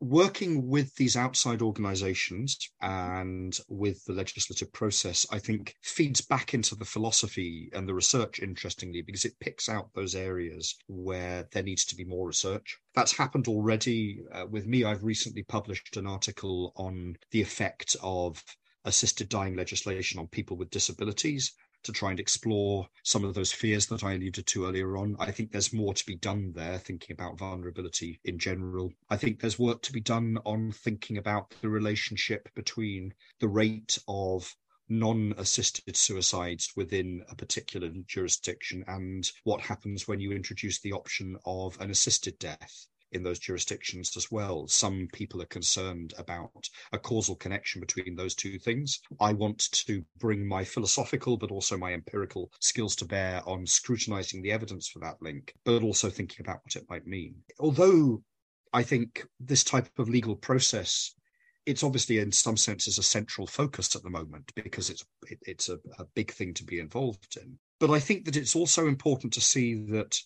Working 0.00 0.68
with 0.68 0.94
these 0.94 1.16
outside 1.16 1.60
organizations 1.60 2.70
and 2.80 3.58
with 3.68 4.04
the 4.04 4.12
legislative 4.12 4.72
process, 4.72 5.26
I 5.32 5.38
think 5.38 5.74
feeds 5.82 6.20
back 6.20 6.54
into 6.54 6.74
the 6.74 6.84
philosophy 6.84 7.68
and 7.72 7.88
the 7.88 7.94
research, 7.94 8.38
interestingly, 8.38 9.02
because 9.02 9.24
it 9.24 9.38
picks 9.40 9.68
out 9.68 9.90
those 9.94 10.14
areas 10.14 10.76
where 10.86 11.48
there 11.52 11.62
needs 11.62 11.84
to 11.86 11.96
be 11.96 12.04
more 12.04 12.28
research. 12.28 12.78
That's 12.94 13.16
happened 13.16 13.48
already 13.48 14.20
uh, 14.32 14.46
with 14.46 14.66
me. 14.66 14.84
I've 14.84 15.04
recently 15.04 15.42
published 15.42 15.96
an 15.96 16.06
article 16.06 16.72
on 16.76 17.16
the 17.32 17.42
effect 17.42 17.96
of 18.02 18.42
assisted 18.84 19.28
dying 19.28 19.56
legislation 19.56 20.20
on 20.20 20.28
people 20.28 20.56
with 20.56 20.70
disabilities 20.70 21.52
to 21.88 21.92
try 21.92 22.10
and 22.10 22.20
explore 22.20 22.86
some 23.02 23.24
of 23.24 23.32
those 23.32 23.50
fears 23.50 23.86
that 23.86 24.04
I 24.04 24.12
alluded 24.12 24.46
to 24.46 24.66
earlier 24.66 24.98
on. 24.98 25.16
I 25.18 25.30
think 25.30 25.50
there's 25.50 25.72
more 25.72 25.94
to 25.94 26.06
be 26.06 26.16
done 26.16 26.52
there, 26.52 26.76
thinking 26.76 27.14
about 27.14 27.38
vulnerability 27.38 28.20
in 28.24 28.38
general. 28.38 28.92
I 29.08 29.16
think 29.16 29.40
there's 29.40 29.58
work 29.58 29.80
to 29.82 29.92
be 29.92 30.00
done 30.00 30.38
on 30.44 30.70
thinking 30.70 31.16
about 31.16 31.54
the 31.62 31.70
relationship 31.70 32.50
between 32.54 33.14
the 33.40 33.48
rate 33.48 33.98
of 34.06 34.54
non 34.90 35.32
assisted 35.38 35.96
suicides 35.96 36.72
within 36.76 37.24
a 37.30 37.34
particular 37.34 37.88
jurisdiction 38.06 38.84
and 38.86 39.30
what 39.44 39.62
happens 39.62 40.06
when 40.06 40.20
you 40.20 40.32
introduce 40.32 40.80
the 40.80 40.92
option 40.92 41.38
of 41.46 41.80
an 41.80 41.90
assisted 41.90 42.38
death 42.38 42.86
in 43.12 43.22
those 43.22 43.38
jurisdictions 43.38 44.16
as 44.16 44.30
well. 44.30 44.66
Some 44.66 45.08
people 45.12 45.42
are 45.42 45.46
concerned 45.46 46.14
about 46.18 46.68
a 46.92 46.98
causal 46.98 47.36
connection 47.36 47.80
between 47.80 48.16
those 48.16 48.34
two 48.34 48.58
things. 48.58 49.00
I 49.20 49.32
want 49.32 49.70
to 49.72 50.04
bring 50.18 50.46
my 50.46 50.64
philosophical 50.64 51.36
but 51.36 51.50
also 51.50 51.76
my 51.76 51.92
empirical 51.92 52.50
skills 52.60 52.96
to 52.96 53.04
bear 53.04 53.42
on 53.46 53.66
scrutinizing 53.66 54.42
the 54.42 54.52
evidence 54.52 54.88
for 54.88 54.98
that 55.00 55.20
link, 55.20 55.54
but 55.64 55.82
also 55.82 56.10
thinking 56.10 56.44
about 56.44 56.60
what 56.64 56.76
it 56.76 56.88
might 56.88 57.06
mean. 57.06 57.34
Although 57.58 58.22
I 58.72 58.82
think 58.82 59.26
this 59.40 59.64
type 59.64 59.88
of 59.98 60.08
legal 60.08 60.36
process 60.36 61.14
it's 61.68 61.82
obviously 61.82 62.16
in 62.18 62.32
some 62.32 62.56
senses 62.56 62.96
a 62.96 63.02
central 63.02 63.46
focus 63.46 63.94
at 63.94 64.02
the 64.02 64.08
moment 64.08 64.50
because 64.54 64.88
it's 64.88 65.04
it, 65.26 65.38
it's 65.42 65.68
a, 65.68 65.78
a 65.98 66.06
big 66.14 66.32
thing 66.32 66.54
to 66.54 66.64
be 66.64 66.78
involved 66.78 67.36
in. 67.36 67.58
But 67.78 67.90
I 67.90 68.00
think 68.00 68.24
that 68.24 68.36
it's 68.36 68.56
also 68.56 68.86
important 68.86 69.34
to 69.34 69.42
see 69.42 69.74
that 69.90 70.18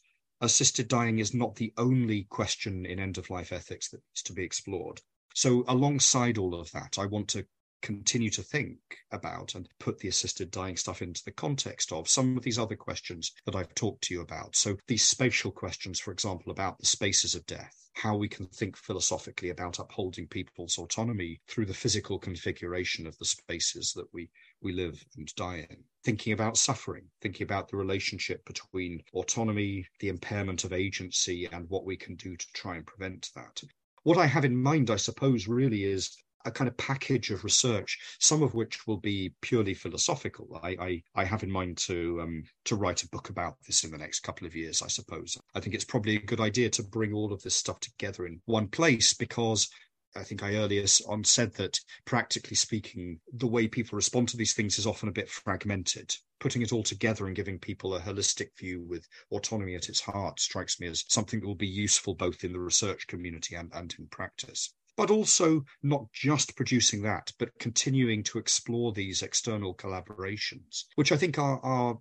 assisted 0.43 0.89
dying 0.89 1.21
is 1.21 1.33
not 1.33 1.55
the 1.55 1.73
only 1.79 2.25
question 2.25 2.85
in 2.85 2.99
end 2.99 3.17
of 3.17 3.31
life 3.31 3.53
ethics 3.53 3.89
that 3.89 4.03
needs 4.11 4.23
to 4.25 4.33
be 4.33 4.43
explored. 4.43 5.01
So, 5.35 5.65
alongside 5.69 6.37
all 6.37 6.55
of 6.55 6.71
that, 6.73 6.99
I 6.99 7.07
want 7.07 7.29
to 7.29 7.47
continue 7.81 8.31
to 8.31 8.43
think 8.43 8.79
about 9.13 9.55
and 9.55 9.69
put 9.79 9.99
the 9.99 10.09
assisted 10.09 10.51
dying 10.51 10.77
stuff 10.77 11.01
into 11.01 11.23
the 11.25 11.33
context 11.33 11.93
of 11.93 12.09
some 12.09 12.37
of 12.37 12.43
these 12.43 12.59
other 12.59 12.77
questions 12.77 13.33
that 13.47 13.57
I've 13.57 13.75
talked 13.75 14.05
to 14.05 14.15
you 14.15 14.21
about. 14.21 14.57
So, 14.57 14.77
these 14.89 15.05
spatial 15.05 15.53
questions, 15.53 16.01
for 16.01 16.13
example, 16.13 16.51
about 16.51 16.79
the 16.79 16.87
spaces 16.87 17.35
of 17.35 17.47
death, 17.47 17.91
how 17.95 18.17
we 18.17 18.29
can 18.29 18.47
think 18.47 18.77
philosophically 18.77 19.51
about 19.51 19.79
upholding 19.79 20.27
people's 20.27 20.77
autonomy 20.77 21.41
through 21.47 21.67
the 21.67 21.75
physical 21.75 22.19
configuration 22.19 23.07
of 23.07 23.17
the 23.19 23.25
spaces 23.25 23.93
that 23.95 24.13
we, 24.13 24.29
we 24.61 24.73
live 24.73 25.05
and 25.17 25.33
die 25.37 25.67
in. 25.71 25.85
Thinking 26.05 26.33
about 26.33 26.57
suffering, 26.57 27.05
thinking 27.21 27.45
about 27.45 27.69
the 27.69 27.77
relationship 27.77 28.45
between 28.45 29.03
autonomy, 29.15 29.87
the 30.01 30.09
impairment 30.09 30.65
of 30.65 30.73
agency, 30.73 31.49
and 31.53 31.69
what 31.71 31.85
we 31.85 31.97
can 31.97 32.17
do 32.17 32.37
to 32.37 32.47
try 32.55 32.77
and 32.77 32.87
prevent 32.87 33.31
that. 33.37 33.63
What 34.03 34.19
I 34.19 34.27
have 34.27 34.45
in 34.45 34.57
mind, 34.57 34.91
I 34.91 34.97
suppose, 34.97 35.47
really 35.47 35.85
is 35.85 36.17
a 36.45 36.51
kind 36.51 36.69
of 36.69 36.77
package 36.77 37.31
of 37.31 37.45
research, 37.45 37.99
some 38.19 38.43
of 38.43 38.55
which 38.55 38.87
will 38.87 38.97
be 38.97 39.33
purely 39.41 39.75
philosophical. 39.75 40.61
I, 40.63 40.77
I, 40.81 41.03
I 41.15 41.25
have 41.25 41.43
in 41.43 41.51
mind 41.51 41.79
to 41.79 42.21
um, 42.23 42.45
to 42.65 42.77
write 42.77 43.03
a 43.03 43.09
book 43.09 43.31
about 43.31 43.57
this 43.67 43.85
in 43.85 43.91
the 43.91 43.99
next 43.99 44.21
couple 44.21 44.47
of 44.47 44.57
years, 44.57 44.83
I 44.83 44.89
suppose. 44.89 45.39
I 45.55 45.61
think 45.61 45.75
it's 45.75 45.85
probably 45.85 46.17
a 46.17 46.21
good 46.21 46.41
idea 46.41 46.69
to 46.71 46.83
bring 46.83 47.13
all 47.13 47.33
of 47.33 47.43
this 47.43 47.57
stuff 47.57 47.81
together 47.81 48.27
in 48.27 48.41
one 48.47 48.69
place 48.69 49.15
because 49.15 49.69
I 50.15 50.25
think 50.25 50.43
I 50.43 50.57
earlier 50.57 50.85
on 51.09 51.25
said 51.25 51.55
that 51.55 51.81
practically 52.05 52.57
speaking, 52.57 53.21
the 53.33 53.47
way 53.47 53.67
people 53.67 53.97
respond 53.97 54.29
to 54.29 54.37
these 54.37 54.53
things 54.53 54.79
is 54.79 54.87
often 54.87 55.09
a 55.09 55.13
bit 55.13 55.31
fragmented. 55.31 56.15
Putting 56.39 56.63
it 56.63 56.73
all 56.73 56.83
together 56.83 57.27
and 57.27 57.37
giving 57.37 57.59
people 57.59 57.95
a 57.95 58.01
holistic 58.01 58.57
view 58.59 58.83
with 58.83 59.09
autonomy 59.31 59.75
at 59.75 59.89
its 59.89 60.01
heart 60.01 60.41
strikes 60.41 60.79
me 60.81 60.89
as 60.89 61.05
something 61.09 61.41
that 61.41 61.47
will 61.47 61.55
be 61.55 61.67
useful 61.67 62.15
both 62.15 62.45
in 62.45 62.53
the 62.53 62.61
research 62.61 63.07
community 63.07 63.55
and, 63.55 63.71
and 63.73 63.95
in 63.99 64.07
practice 64.09 64.75
but 64.97 65.11
also 65.11 65.65
not 65.83 66.05
just 66.13 66.55
producing 66.55 67.03
that, 67.03 67.33
but 67.39 67.59
continuing 67.59 68.23
to 68.23 68.39
explore 68.39 68.93
these 68.93 69.23
external 69.23 69.75
collaborations, 69.75 70.85
which 70.97 71.13
I 71.13 71.17
think 71.17 71.39
are, 71.39 71.59
are 71.61 71.99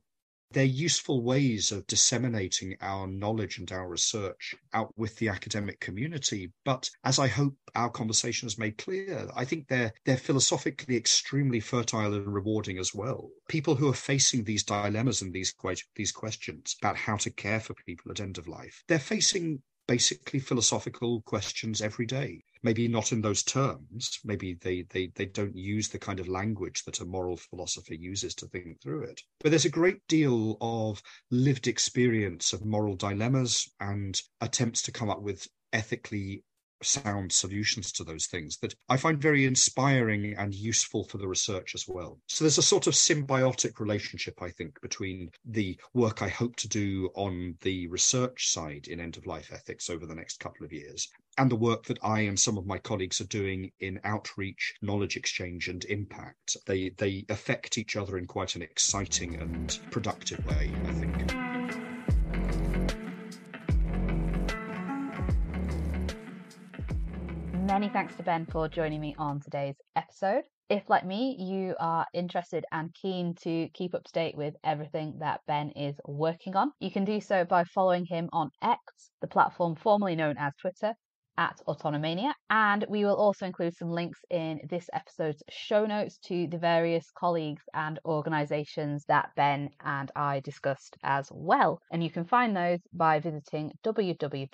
they're 0.53 0.63
useful 0.63 1.23
ways 1.23 1.71
of 1.71 1.87
disseminating 1.87 2.75
our 2.81 3.07
knowledge 3.07 3.57
and 3.57 3.71
our 3.71 3.87
research 3.87 4.55
out 4.73 4.91
with 4.97 5.15
the 5.17 5.29
academic 5.29 5.79
community. 5.79 6.51
But 6.65 6.89
as 7.03 7.19
I 7.19 7.27
hope 7.27 7.55
our 7.75 7.89
conversation 7.89 8.45
has 8.45 8.57
made 8.57 8.77
clear, 8.77 9.29
I 9.35 9.45
think 9.45 9.67
they're 9.67 9.93
they're 10.05 10.17
philosophically 10.17 10.95
extremely 10.97 11.59
fertile 11.59 12.13
and 12.13 12.33
rewarding 12.33 12.77
as 12.77 12.93
well. 12.93 13.29
People 13.47 13.75
who 13.75 13.89
are 13.89 13.93
facing 13.93 14.43
these 14.43 14.63
dilemmas 14.63 15.21
and 15.21 15.33
these 15.33 15.53
these 15.95 16.11
questions 16.11 16.75
about 16.81 16.97
how 16.97 17.17
to 17.17 17.31
care 17.31 17.59
for 17.59 17.73
people 17.85 18.11
at 18.11 18.19
end 18.19 18.37
of 18.37 18.47
life, 18.47 18.83
they're 18.87 18.99
facing 18.99 19.61
basically 19.87 20.39
philosophical 20.39 21.21
questions 21.21 21.81
every 21.81 22.05
day. 22.05 22.43
Maybe 22.63 22.87
not 22.87 23.11
in 23.11 23.21
those 23.21 23.43
terms. 23.43 24.19
Maybe 24.23 24.53
they, 24.53 24.85
they 24.89 25.11
they 25.15 25.25
don't 25.25 25.55
use 25.55 25.89
the 25.89 25.99
kind 25.99 26.19
of 26.19 26.27
language 26.27 26.83
that 26.85 26.99
a 26.99 27.05
moral 27.05 27.37
philosopher 27.37 27.95
uses 27.95 28.35
to 28.35 28.47
think 28.47 28.81
through 28.81 29.03
it. 29.03 29.21
But 29.39 29.49
there's 29.49 29.65
a 29.65 29.69
great 29.69 30.05
deal 30.07 30.57
of 30.61 31.01
lived 31.31 31.67
experience 31.67 32.53
of 32.53 32.65
moral 32.65 32.95
dilemmas 32.95 33.67
and 33.79 34.21
attempts 34.41 34.83
to 34.83 34.91
come 34.91 35.09
up 35.09 35.21
with 35.21 35.47
ethically 35.73 36.43
sound 36.83 37.31
solutions 37.31 37.91
to 37.93 38.03
those 38.03 38.27
things 38.27 38.57
that 38.57 38.73
I 38.89 38.97
find 38.97 39.21
very 39.21 39.45
inspiring 39.45 40.35
and 40.37 40.53
useful 40.53 41.03
for 41.05 41.17
the 41.17 41.27
research 41.27 41.75
as 41.75 41.85
well. 41.87 42.19
So 42.27 42.43
there's 42.43 42.57
a 42.57 42.63
sort 42.63 42.87
of 42.87 42.93
symbiotic 42.93 43.79
relationship, 43.79 44.41
I 44.41 44.49
think, 44.49 44.79
between 44.81 45.29
the 45.45 45.77
work 45.93 46.21
I 46.21 46.29
hope 46.29 46.55
to 46.57 46.67
do 46.67 47.09
on 47.15 47.57
the 47.61 47.87
research 47.87 48.51
side 48.51 48.87
in 48.87 48.99
end 48.99 49.17
of 49.17 49.25
life 49.25 49.51
ethics 49.53 49.89
over 49.89 50.05
the 50.05 50.15
next 50.15 50.39
couple 50.39 50.65
of 50.65 50.73
years 50.73 51.07
and 51.37 51.49
the 51.49 51.55
work 51.55 51.85
that 51.85 51.99
I 52.03 52.21
and 52.21 52.39
some 52.39 52.57
of 52.57 52.65
my 52.65 52.77
colleagues 52.77 53.21
are 53.21 53.25
doing 53.25 53.71
in 53.79 53.99
outreach, 54.03 54.73
knowledge 54.81 55.15
exchange, 55.15 55.67
and 55.67 55.83
impact. 55.85 56.57
They 56.65 56.89
they 56.89 57.25
affect 57.29 57.77
each 57.77 57.95
other 57.95 58.17
in 58.17 58.27
quite 58.27 58.55
an 58.55 58.61
exciting 58.61 59.35
and 59.35 59.79
productive 59.91 60.45
way, 60.45 60.71
I 60.85 60.91
think. 60.91 61.50
Many 67.71 67.87
thanks 67.87 68.15
to 68.15 68.23
Ben 68.23 68.45
for 68.47 68.67
joining 68.67 68.99
me 68.99 69.15
on 69.17 69.39
today's 69.39 69.77
episode. 69.95 70.43
If, 70.69 70.89
like 70.89 71.05
me, 71.05 71.37
you 71.39 71.73
are 71.79 72.05
interested 72.13 72.65
and 72.73 72.93
keen 72.93 73.33
to 73.43 73.69
keep 73.73 73.95
up 73.95 74.03
to 74.03 74.11
date 74.11 74.35
with 74.35 74.55
everything 74.61 75.19
that 75.19 75.39
Ben 75.47 75.69
is 75.69 75.95
working 76.05 76.57
on, 76.57 76.73
you 76.81 76.91
can 76.91 77.05
do 77.05 77.21
so 77.21 77.45
by 77.45 77.63
following 77.63 78.03
him 78.05 78.27
on 78.33 78.51
X, 78.61 78.81
the 79.21 79.27
platform 79.27 79.77
formerly 79.77 80.17
known 80.17 80.35
as 80.37 80.51
Twitter, 80.59 80.95
at 81.37 81.59
Autonomania. 81.67 82.33
And 82.49 82.85
we 82.89 83.05
will 83.05 83.15
also 83.15 83.45
include 83.45 83.75
some 83.75 83.89
links 83.89 84.19
in 84.29 84.61
this 84.69 84.89
episode's 84.93 85.43
show 85.49 85.85
notes 85.85 86.17
to 86.25 86.47
the 86.47 86.57
various 86.57 87.09
colleagues 87.11 87.63
and 87.73 87.99
organisations 88.05 89.05
that 89.05 89.31
Ben 89.35 89.69
and 89.83 90.11
I 90.15 90.39
discussed 90.41 90.97
as 91.03 91.29
well. 91.31 91.81
And 91.91 92.03
you 92.03 92.09
can 92.09 92.25
find 92.25 92.55
those 92.55 92.79
by 92.93 93.19
visiting 93.19 93.71
www.gla.ac.uk 93.83 94.49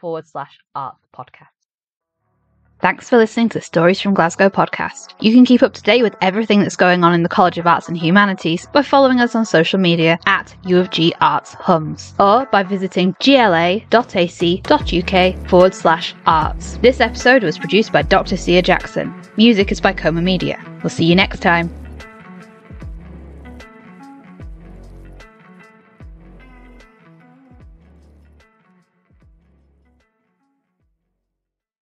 forward 0.00 0.26
slash 0.26 0.58
arts 0.74 1.06
podcast. 1.14 1.53
Thanks 2.84 3.08
for 3.08 3.16
listening 3.16 3.48
to 3.48 3.60
the 3.60 3.64
Stories 3.64 3.98
from 3.98 4.12
Glasgow 4.12 4.50
podcast. 4.50 5.14
You 5.18 5.32
can 5.32 5.46
keep 5.46 5.62
up 5.62 5.72
to 5.72 5.80
date 5.80 6.02
with 6.02 6.14
everything 6.20 6.60
that's 6.60 6.76
going 6.76 7.02
on 7.02 7.14
in 7.14 7.22
the 7.22 7.30
College 7.30 7.56
of 7.56 7.66
Arts 7.66 7.88
and 7.88 7.96
Humanities 7.96 8.66
by 8.74 8.82
following 8.82 9.20
us 9.20 9.34
on 9.34 9.46
social 9.46 9.78
media 9.78 10.18
at 10.26 10.54
U 10.66 10.78
of 10.78 10.90
G 10.90 11.14
Arts 11.22 11.54
Hums 11.54 12.12
or 12.20 12.44
by 12.44 12.62
visiting 12.62 13.16
gla.ac.uk 13.20 13.88
forward 15.48 15.74
slash 15.74 16.14
arts. 16.26 16.76
This 16.82 17.00
episode 17.00 17.42
was 17.42 17.56
produced 17.56 17.90
by 17.90 18.02
Dr. 18.02 18.36
Cia 18.36 18.60
Jackson. 18.60 19.14
Music 19.38 19.72
is 19.72 19.80
by 19.80 19.94
Coma 19.94 20.20
Media. 20.20 20.62
We'll 20.82 20.90
see 20.90 21.06
you 21.06 21.14
next 21.14 21.40
time. 21.40 21.83